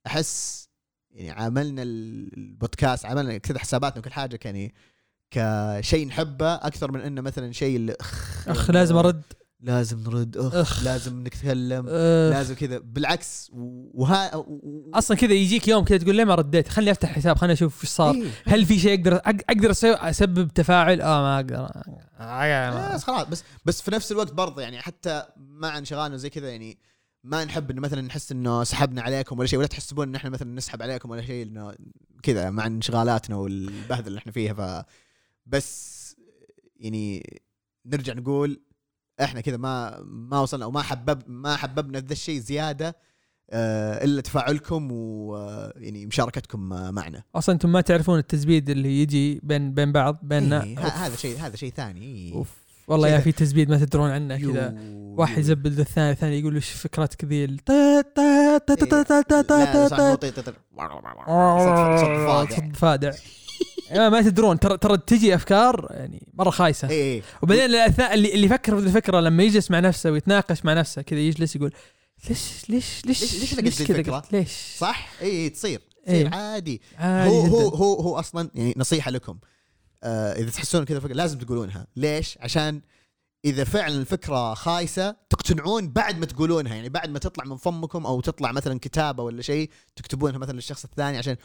أحس 0.07 0.69
يعني 1.11 1.41
عملنا 1.41 1.83
البودكاست 1.83 3.05
عملنا 3.05 3.37
كذا 3.37 3.59
حساباتنا 3.59 3.99
وكل 3.99 4.11
حاجة 4.11 4.39
يعني 4.45 4.73
كشيء 5.31 6.07
نحبه 6.07 6.53
أكثر 6.53 6.91
من 6.91 7.01
إنه 7.01 7.21
مثلا 7.21 7.51
شيء 7.51 7.75
اللي 7.75 7.95
أخ 7.99 8.47
اخ 8.47 8.71
لازم 8.71 8.95
أرد. 8.95 9.21
لازم 9.63 9.99
نرد. 9.99 10.37
أخ, 10.37 10.55
أخ. 10.55 10.83
لازم 10.83 11.23
نتكلم. 11.23 11.85
أه 11.89 12.29
لازم 12.29 12.55
كذا. 12.55 12.77
بالعكس 12.77 13.51
وها 13.93 14.35
و... 14.35 14.91
أصلا 14.93 15.17
كذا 15.17 15.33
يجيك 15.33 15.67
يوم 15.67 15.83
كذا 15.83 15.97
تقول 15.97 16.15
ليه 16.15 16.23
ما 16.23 16.35
رديت؟ 16.35 16.67
خليني 16.67 16.91
أفتح 16.91 17.13
حساب 17.13 17.37
خليني 17.37 17.53
أشوف 17.53 17.83
إيش 17.83 17.89
صار. 17.89 18.15
إيه. 18.15 18.27
هل 18.45 18.65
في 18.65 18.79
شيء 18.79 18.99
أقدر 18.99 19.15
أقدر 19.15 19.71
أسبب 20.09 20.53
تفاعل؟ 20.53 21.01
آه 21.01 21.21
ما 21.21 21.35
أقدر. 21.35 21.69
آه، 22.19 22.95
بس 22.95 23.03
خلاص. 23.03 23.27
بس 23.27 23.43
بس 23.65 23.81
في 23.81 23.91
نفس 23.91 24.11
الوقت 24.11 24.33
برضه 24.33 24.61
يعني 24.61 24.81
حتى 24.81 25.23
مع 25.37 25.77
انشغالنا 25.77 26.17
زي 26.17 26.29
كذا 26.29 26.49
يعني 26.49 26.77
ما 27.23 27.45
نحب 27.45 27.71
إنه 27.71 27.81
مثلا 27.81 28.01
نحس 28.01 28.31
إنه 28.31 28.63
سحبنا 28.63 29.01
عليكم 29.01 29.39
ولا 29.39 29.47
شيء 29.47 29.59
ولا 29.59 29.67
تحسبون 29.67 30.07
إن 30.07 30.15
إحنا 30.15 30.29
مثلا 30.29 30.55
نسحب 30.55 30.81
عليكم 30.81 31.09
ولا 31.09 31.21
شيء 31.21 31.45
إنه 31.45 31.73
كذا 32.23 32.49
مع 32.49 32.65
انشغالاتنا 32.65 33.35
والبهذله 33.35 34.07
اللي 34.07 34.17
إحنا 34.17 34.31
فيها. 34.31 34.53
ف 34.53 34.85
بس 35.45 36.01
يعني 36.75 37.23
نرجع 37.85 38.13
نقول 38.13 38.61
إحنا 39.21 39.41
كذا 39.41 39.57
ما 39.57 40.01
ما 40.03 40.39
وصلنا 40.39 40.65
أو 40.65 40.71
ما 40.71 40.81
حبب 40.81 41.21
ما 41.27 41.55
حببنا 41.55 41.99
ذا 41.99 42.13
الشيء 42.13 42.39
زيادة 42.39 42.95
آه، 43.53 44.03
إلا 44.03 44.21
تفاعلكم 44.21 44.91
ويعني 44.91 46.05
مشاركتكم 46.05 46.73
آه، 46.73 46.91
معنا 46.91 47.23
أصلا 47.35 47.55
أنتم 47.55 47.71
ما 47.71 47.81
تعرفون 47.81 48.19
التزبيد 48.19 48.69
اللي 48.69 49.01
يجي 49.01 49.39
بين 49.43 49.73
بين 49.73 49.91
بعض 49.91 50.19
بيننا 50.23 50.63
إيه، 50.63 50.79
هذا 50.79 51.15
شيء 51.15 51.37
هذا 51.39 51.55
شيء 51.55 51.71
ثاني 51.71 52.01
إيه. 52.01 52.33
أوف 52.33 52.61
والله 52.87 53.07
يا 53.07 53.19
في 53.19 53.31
تزبيد 53.31 53.69
ما 53.69 53.77
تدرون 53.77 54.11
عنه 54.11 54.37
كذا 54.37 54.75
واحد. 54.91 55.37
يزبد 55.37 55.79
الثاني 55.79 56.11
الثاني 56.11 56.39
يقول 56.39 56.57
وش 56.57 56.69
فكرتك 56.69 57.25
ذي 57.25 57.47
طي. 57.47 58.03
صوت-. 61.59 62.49
صوت 62.49 62.75
فادع 62.75 63.13
ما 64.11 64.21
تدرون 64.21 64.59
ترى 64.59 64.77
ترى 64.77 64.97
تجي 64.97 65.35
أفكار 65.35 65.87
يعني 65.91 66.27
مرة 66.33 66.49
خايسة. 66.49 66.89
اي 66.89 67.13
اي 67.15 67.23
وبعدين 67.41 67.65
الأثناء 67.65 68.13
اللي 68.13 68.33
اللي 68.33 68.45
يفكر 68.45 68.79
في 68.81 68.87
الفكرة 68.87 69.19
لما 69.19 69.43
يجلس 69.43 69.71
مع 69.71 69.79
نفسه 69.79 70.11
ويتناقش 70.11 70.65
مع 70.65 70.73
نفسه 70.73 71.01
كذا 71.01 71.19
يجلس 71.19 71.55
يقول 71.55 71.71
ليش 72.29 72.69
ليش 72.69 73.05
ليش 73.05 73.33
ليش- 73.33 73.59
ليش 73.59 73.83
كذا؟ 73.83 74.21
ليش؟ 74.31 74.51
صح؟ 74.77 75.09
اي 75.21 75.49
تصير. 75.49 75.81
إيه. 76.07 76.13
تصير 76.23 76.33
عادي. 76.35 76.81
عادي 76.97 77.29
هو 77.29 77.39
هو. 77.41 77.67
هو 77.69 77.93
هو 78.01 78.19
أصلا 78.19 78.49
يعني 78.55 78.73
نصيحة 78.77 79.11
لكم. 79.11 79.37
آه 80.03 80.33
إذا 80.33 80.49
تحسون 80.49 80.85
كذا 80.85 80.99
لازم 80.99 81.37
تقولونها. 81.37 81.87
ليش؟ 81.95 82.37
عشان 82.41 82.81
إذا 83.45 83.63
فعلا 83.63 83.95
الفكرة 83.95 84.53
خايسة 84.53 85.15
تقتنعون 85.29 85.89
بعد 85.89 86.17
ما 86.19 86.25
تقولونها. 86.25 86.75
يعني 86.75 86.89
بعد 86.89 87.09
ما 87.09 87.19
تطلع 87.19 87.43
من 87.45 87.57
فمكم 87.57 88.05
أو 88.05 88.21
تطلع 88.21 88.51
مثلا 88.51 88.79
كتابة 88.79 89.23
ولا 89.23 89.41
شيء 89.41 89.69
تكتبونها 89.95 90.37
مثلا 90.37 90.53
للشخص 90.55 90.83
الثاني 90.83 91.17
عشان 91.17 91.35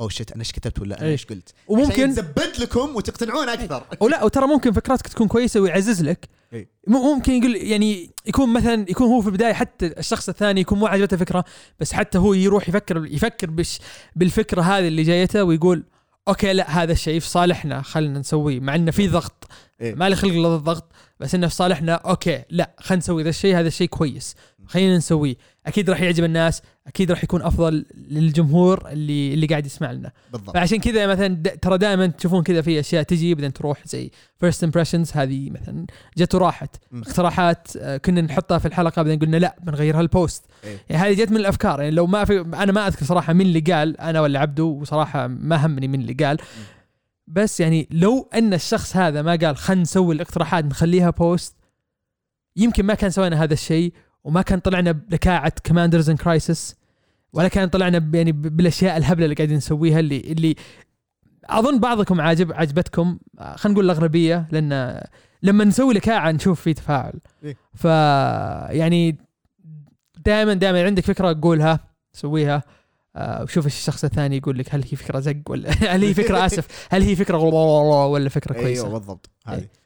أوه 0.00 0.08
شت 0.08 0.32
أنا 0.32 0.40
إيش 0.40 0.52
كتبت 0.52 0.80
ولا 0.80 0.98
أنا 0.98 1.06
إيه. 1.06 1.12
إيش 1.12 1.24
قلت؟ 1.24 1.54
وممكن 1.68 2.10
يثبت 2.10 2.60
لكم 2.60 2.96
وتقتنعون 2.96 3.48
أكثر. 3.48 3.86
ولا 4.00 4.24
وترى 4.24 4.46
ممكن 4.46 4.72
فكرتك 4.72 5.06
تكون 5.06 5.28
كويسة 5.28 5.60
ويعزز 5.60 6.02
لك. 6.02 6.28
إيه. 6.52 6.68
ممكن 6.86 7.32
يقول 7.32 7.56
يعني 7.56 8.10
يكون 8.26 8.52
مثلا 8.52 8.90
يكون 8.90 9.06
هو 9.06 9.20
في 9.20 9.26
البداية 9.26 9.52
حتى 9.52 9.86
الشخص 9.86 10.28
الثاني 10.28 10.60
يكون 10.60 10.78
مو 10.78 10.86
عجبته 10.86 11.16
فكرة 11.16 11.44
بس 11.80 11.92
حتى 11.92 12.18
هو 12.18 12.34
يروح 12.34 12.68
يفكر 12.68 13.06
يفكر 13.06 13.50
بش 13.50 13.78
بالفكرة 14.16 14.62
هذه 14.62 14.88
اللي 14.88 15.02
جايته 15.02 15.44
ويقول 15.44 15.84
okay 16.28 16.52
لا 16.52 16.82
هذا 16.82 16.92
الشيء 16.92 17.20
في 17.20 17.28
صالحنا 17.28 17.82
خلينا 17.82 18.18
نسويه. 18.18 18.60
مع 18.60 18.74
إنه 18.74 18.90
في 18.90 19.08
ضغط. 19.08 19.48
إيه. 19.80 19.94
ما 19.94 20.08
لي 20.08 20.16
خلق 20.16 20.32
إلا 20.32 20.56
الضغط 20.56 20.92
بس 21.20 21.34
إنه 21.34 21.46
في 21.46 21.54
صالحنا 21.54 21.94
okay 21.94 22.42
لا 22.50 22.76
خلينا 22.80 22.98
نسوي 22.98 23.22
ذا 23.22 23.28
الشيء 23.28 23.58
هذا 23.58 23.68
الشيء 23.68 23.88
كويس. 23.88 24.34
خلينا 24.66 24.96
نسويه. 24.96 25.34
أكيد 25.66 25.90
راح 25.90 26.00
يعجب 26.00 26.24
الناس 26.24 26.62
أكيد 26.86 27.10
راح 27.10 27.24
يكون 27.24 27.42
أفضل 27.42 27.86
للجمهور 27.94 28.88
اللي 28.88 29.34
اللي 29.34 29.46
قاعد 29.46 29.66
يسمع 29.66 29.92
لنا. 29.92 30.12
بالضبط. 30.32 30.54
فعشان 30.54 30.78
كذا 30.78 31.06
مثلا 31.06 31.34
ترى 31.34 31.78
دائما 31.78 32.06
تشوفون 32.06 32.42
كذا 32.42 32.62
في 32.62 32.80
أشياء 32.80 33.02
تجي 33.02 33.34
بعدين 33.34 33.52
تروح 33.52 33.86
زي 33.86 34.10
first 34.40 34.64
impressions 34.64 35.12
هذه 35.12 35.50
مثلا 35.50 35.86
جت 36.16 36.34
وراحت. 36.34 36.76
اقتراحات 36.94 37.68
آه، 37.76 37.96
كنا 37.96 38.20
نحطها 38.20 38.58
في 38.58 38.68
الحلقة 38.68 39.02
بعدين 39.02 39.18
قلنا 39.18 39.36
لا 39.36 39.56
بنغيرها 39.62 40.00
ال 40.00 40.09
post 40.09 40.44
إيه. 40.64 40.78
يعني 40.88 41.02
هذه 41.02 41.24
جت 41.24 41.30
من 41.30 41.36
الأفكار. 41.36 41.80
يعني 41.80 41.94
لو 41.94 42.06
ما 42.06 42.24
في 42.24 42.40
أنا 42.40 42.72
ما 42.72 42.86
أذكر 42.86 43.04
صراحة 43.04 43.32
مين 43.32 43.46
اللي 43.46 43.60
قال 43.60 44.00
أنا 44.00 44.20
ولا 44.20 44.40
عبده 44.40 44.64
وصراحة 44.64 45.26
ما 45.26 45.66
همني 45.66 45.88
مين 45.88 46.00
اللي 46.00 46.12
قال. 46.24 46.38
بس 47.26 47.60
يعني 47.60 47.88
لو 47.90 48.28
أن 48.34 48.54
الشخص 48.54 48.96
هذا 48.96 49.22
ما 49.22 49.36
قال 49.36 49.56
خلينا 49.56 49.82
نسوي 49.82 50.14
الاقتراحات 50.14 50.64
نخليها 50.64 51.10
post 51.10 51.56
يمكن 52.56 52.86
ما 52.86 52.94
كان 52.94 53.10
سوينا 53.10 53.42
هذا 53.42 53.52
الشيء 53.52 53.92
وما 54.24 54.42
كان 54.42 54.60
طلعنا 54.60 54.92
بلكاعه 54.92 55.52
Commanders 55.64 56.10
in 56.10 56.16
Crisis 56.16 56.76
ولا 57.32 57.48
كان 57.48 57.68
طلعنا 57.68 58.10
يعني 58.14 58.32
بالأشياء 58.32 58.96
الهبلة 58.96 59.24
اللي 59.24 59.34
قاعدين 59.34 59.56
نسويها 59.56 60.00
اللي 60.00 60.20
اللي 60.20 60.56
أظن 61.44 61.80
بعضكم 61.80 62.20
عاجب 62.20 62.52
عجبتكم. 62.52 63.18
آه، 63.38 63.56
خلينا 63.56 63.74
نقول 63.74 63.84
الاغلبيه 63.84 64.48
لأن 64.52 65.00
لما 65.42 65.64
نسوي 65.64 65.94
لكاعه 65.94 66.30
نشوف 66.30 66.60
في 66.60 66.74
تفاعل. 66.74 67.20
إيه. 67.44 67.56
ف 67.74 67.84
يعني 68.74 69.18
دائما 70.24 70.54
دائما 70.54 70.84
عندك 70.84 71.04
فكرة 71.04 71.38
قولها 71.42 71.80
سويها. 72.12 72.62
آه، 73.16 73.42
وشوف 73.42 73.64
إيش 73.64 73.74
الشخص 73.74 74.04
الثاني 74.04 74.36
يقول 74.36 74.58
لك 74.58 74.74
هل 74.74 74.82
هي 74.82 74.96
فكرة 74.96 75.20
زق 75.20 75.36
ولا 75.48 75.70
هل 75.94 76.04
هي 76.04 76.14
فكرة 76.14 76.46
آسف؟ 76.46 76.88
هل 76.90 77.02
هي 77.02 77.16
فكرة 77.16 77.38
ولا 78.06 78.28
فكرة 78.28 78.52
أيوه 78.52 78.64
كويسة؟ 78.64 78.88
بالضبط. 78.88 79.30
هذه 79.46 79.58
إيه. 79.58 79.64
آه، 79.64 79.83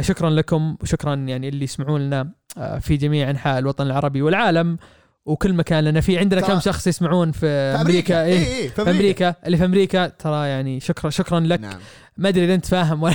شكرا 0.00 0.30
لكم 0.30 0.76
وشكرا 0.82 1.14
يعني 1.14 1.48
اللي 1.48 1.64
يسمعون 1.64 2.00
لنا 2.00 2.30
آه، 2.58 2.78
في 2.78 2.96
جميع 2.96 3.30
أنحاء 3.30 3.58
الوطن 3.58 3.86
العربي 3.86 4.22
والعالم 4.22 4.78
وكل 5.26 5.52
مكان 5.52 5.84
لنا. 5.84 6.00
في 6.00 6.18
عندنا 6.18 6.40
كم 6.40 6.60
شخص 6.60 6.86
يسمعون 6.86 7.32
في 7.32 7.40
في 7.40 7.80
أمريكا. 7.80 8.22
اي 8.22 8.32
إيه 8.32 8.62
اي 8.62 8.68
في 8.68 8.82
أمريكا. 8.82 9.34
اللي 9.46 9.56
في 9.56 9.64
أمريكا 9.64 10.06
ترى 10.06 10.48
يعني 10.48 10.80
شكرا 10.80 11.10
شكرا 11.10 11.40
لك. 11.40 11.60
نعم. 11.60 11.80
ما 12.16 12.28
أدري 12.28 12.44
إذا 12.44 12.54
أنت 12.54 12.66
فاهم 12.66 13.02
ولا 13.02 13.14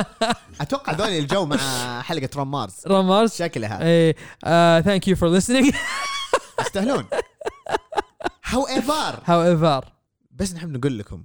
أتوقع 0.60 0.92
ذول 0.92 1.08
الجو 1.08 1.46
مع 1.46 2.02
حلقة 2.02 2.28
رون 2.36 2.46
مارس 2.48 2.86
رامارس 2.86 3.38
شكلها. 3.38 3.82
إيه. 3.82 4.16
thank 4.80 5.08
you 5.08 5.16
for 5.16 5.40
listening. 5.40 5.74
يستاهلون. 6.60 7.04
هاو 8.44 8.68
ايفر 8.68 9.20
هاو 9.24 9.42
ايفر 9.42 9.84
بس 10.30 10.54
نحب 10.54 10.76
نقول 10.76 10.98
لكم 10.98 11.24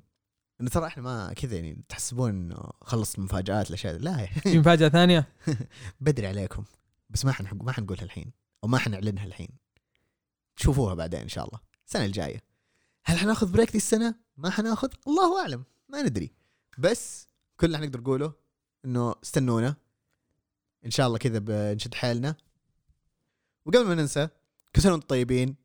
إنه 0.61 0.69
ترى 0.69 0.87
إحنا 0.87 1.03
ما 1.03 1.33
كذا 1.33 1.55
يعني 1.55 1.83
تحسبون 1.89 2.29
إنه 2.29 2.71
خلص 2.81 3.15
المفاجآت 3.15 3.69
الأشياء. 3.69 3.97
لا 3.97 4.25
في 4.25 4.59
مفاجأة 4.59 4.89
ثانية؟ 4.89 5.27
بدري 6.01 6.27
عليكم 6.27 6.63
بس 7.09 7.25
ما 7.25 7.31
حنحق 7.31 7.55
ما 7.55 7.71
حنقولها 7.71 8.03
الحين 8.03 8.31
أو 8.63 8.67
ما 8.67 8.77
حنعلنها 8.77 9.25
الحين. 9.25 9.49
تشوفوها 10.55 10.93
بعدين 10.93 11.19
إن 11.19 11.29
شاء 11.29 11.45
الله 11.45 11.59
السنة 11.87 12.05
الجاية. 12.05 12.43
هل 13.05 13.17
حناخذ 13.17 13.51
break 13.51 13.71
دي 13.71 13.77
السنة 13.77 14.15
ما 14.37 14.49
حناخذ 14.49 14.89
الله 15.07 15.41
أعلم 15.41 15.63
ما 15.89 16.01
ندري. 16.01 16.31
بس 16.77 17.27
كل 17.57 17.67
اللي 17.67 17.77
حنقدر 17.77 17.99
نقوله 17.99 18.33
إنه 18.85 19.15
استنونا. 19.23 19.75
إن 20.85 20.91
شاء 20.91 21.07
الله 21.07 21.17
كذا 21.17 21.39
بنشد 21.39 21.93
حيلنا. 21.93 22.35
وقبل 23.65 23.85
ما 23.85 23.95
ننسى 23.95 24.27
كل 24.75 24.81
سنة 24.81 24.91
وأنتم 24.91 25.07
طيبين. 25.07 25.55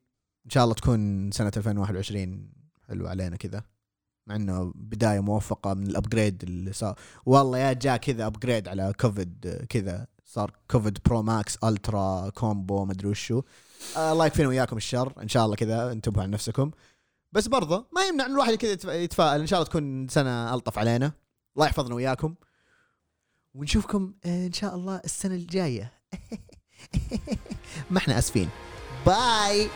إن 0.45 0.49
شاء 0.49 0.63
الله 0.63 0.75
تكون 0.75 1.31
سنة 1.31 1.51
2021 1.57 2.49
حلوة 2.87 3.09
علينا 3.09 3.37
كذا. 3.37 3.63
مع 4.27 4.35
إنه 4.35 4.71
بداية 4.75 5.19
موفقة 5.19 5.73
من 5.73 5.87
ال 5.87 5.94
upgrade 5.94 6.43
اللي 6.43 6.73
صار. 6.73 6.99
والله 7.25 7.57
يا 7.57 7.73
جاء 7.73 7.97
كذا 7.97 8.25
upgrade 8.25 8.67
على 8.67 8.93
كوفيد 8.99 9.65
كذا 9.69 10.07
صار 10.25 10.51
كوفيد 10.71 10.97
pro 11.05 11.21
max 11.21 11.57
ultra 11.63 12.29
combo 12.29 12.85
مدري 12.85 13.07
وشو. 13.07 13.41
آه 13.97 14.11
الله 14.11 14.25
يكفينا 14.25 14.47
وياكم 14.47 14.77
الشر. 14.77 15.13
إن 15.21 15.27
شاء 15.27 15.45
الله 15.45 15.55
كذا 15.55 15.91
انتبهوا 15.91 16.23
على 16.23 16.31
نفسكم. 16.31 16.71
بس 17.31 17.47
برضه 17.47 17.85
ما 17.95 18.01
يمنع 18.01 18.25
إن 18.25 18.31
الواحد 18.31 18.53
كذا 18.53 18.71
يتف- 18.71 18.89
يتفائل. 18.89 19.41
إن 19.41 19.47
شاء 19.47 19.59
الله 19.59 19.69
تكون 19.69 20.07
سنة 20.07 20.53
ألطف 20.53 20.79
علينا. 20.79 21.11
الله 21.55 21.65
يحفظنا 21.67 21.95
وياكم. 21.95 22.35
ونشوفكم 23.53 24.13
إن 24.25 24.53
شاء 24.53 24.75
الله 24.75 25.01
السنة 25.05 25.35
الجاية. 25.35 25.93
ما 27.91 27.97
إحنا 27.97 28.17
آسفين. 28.17 28.49
باي 29.05 29.69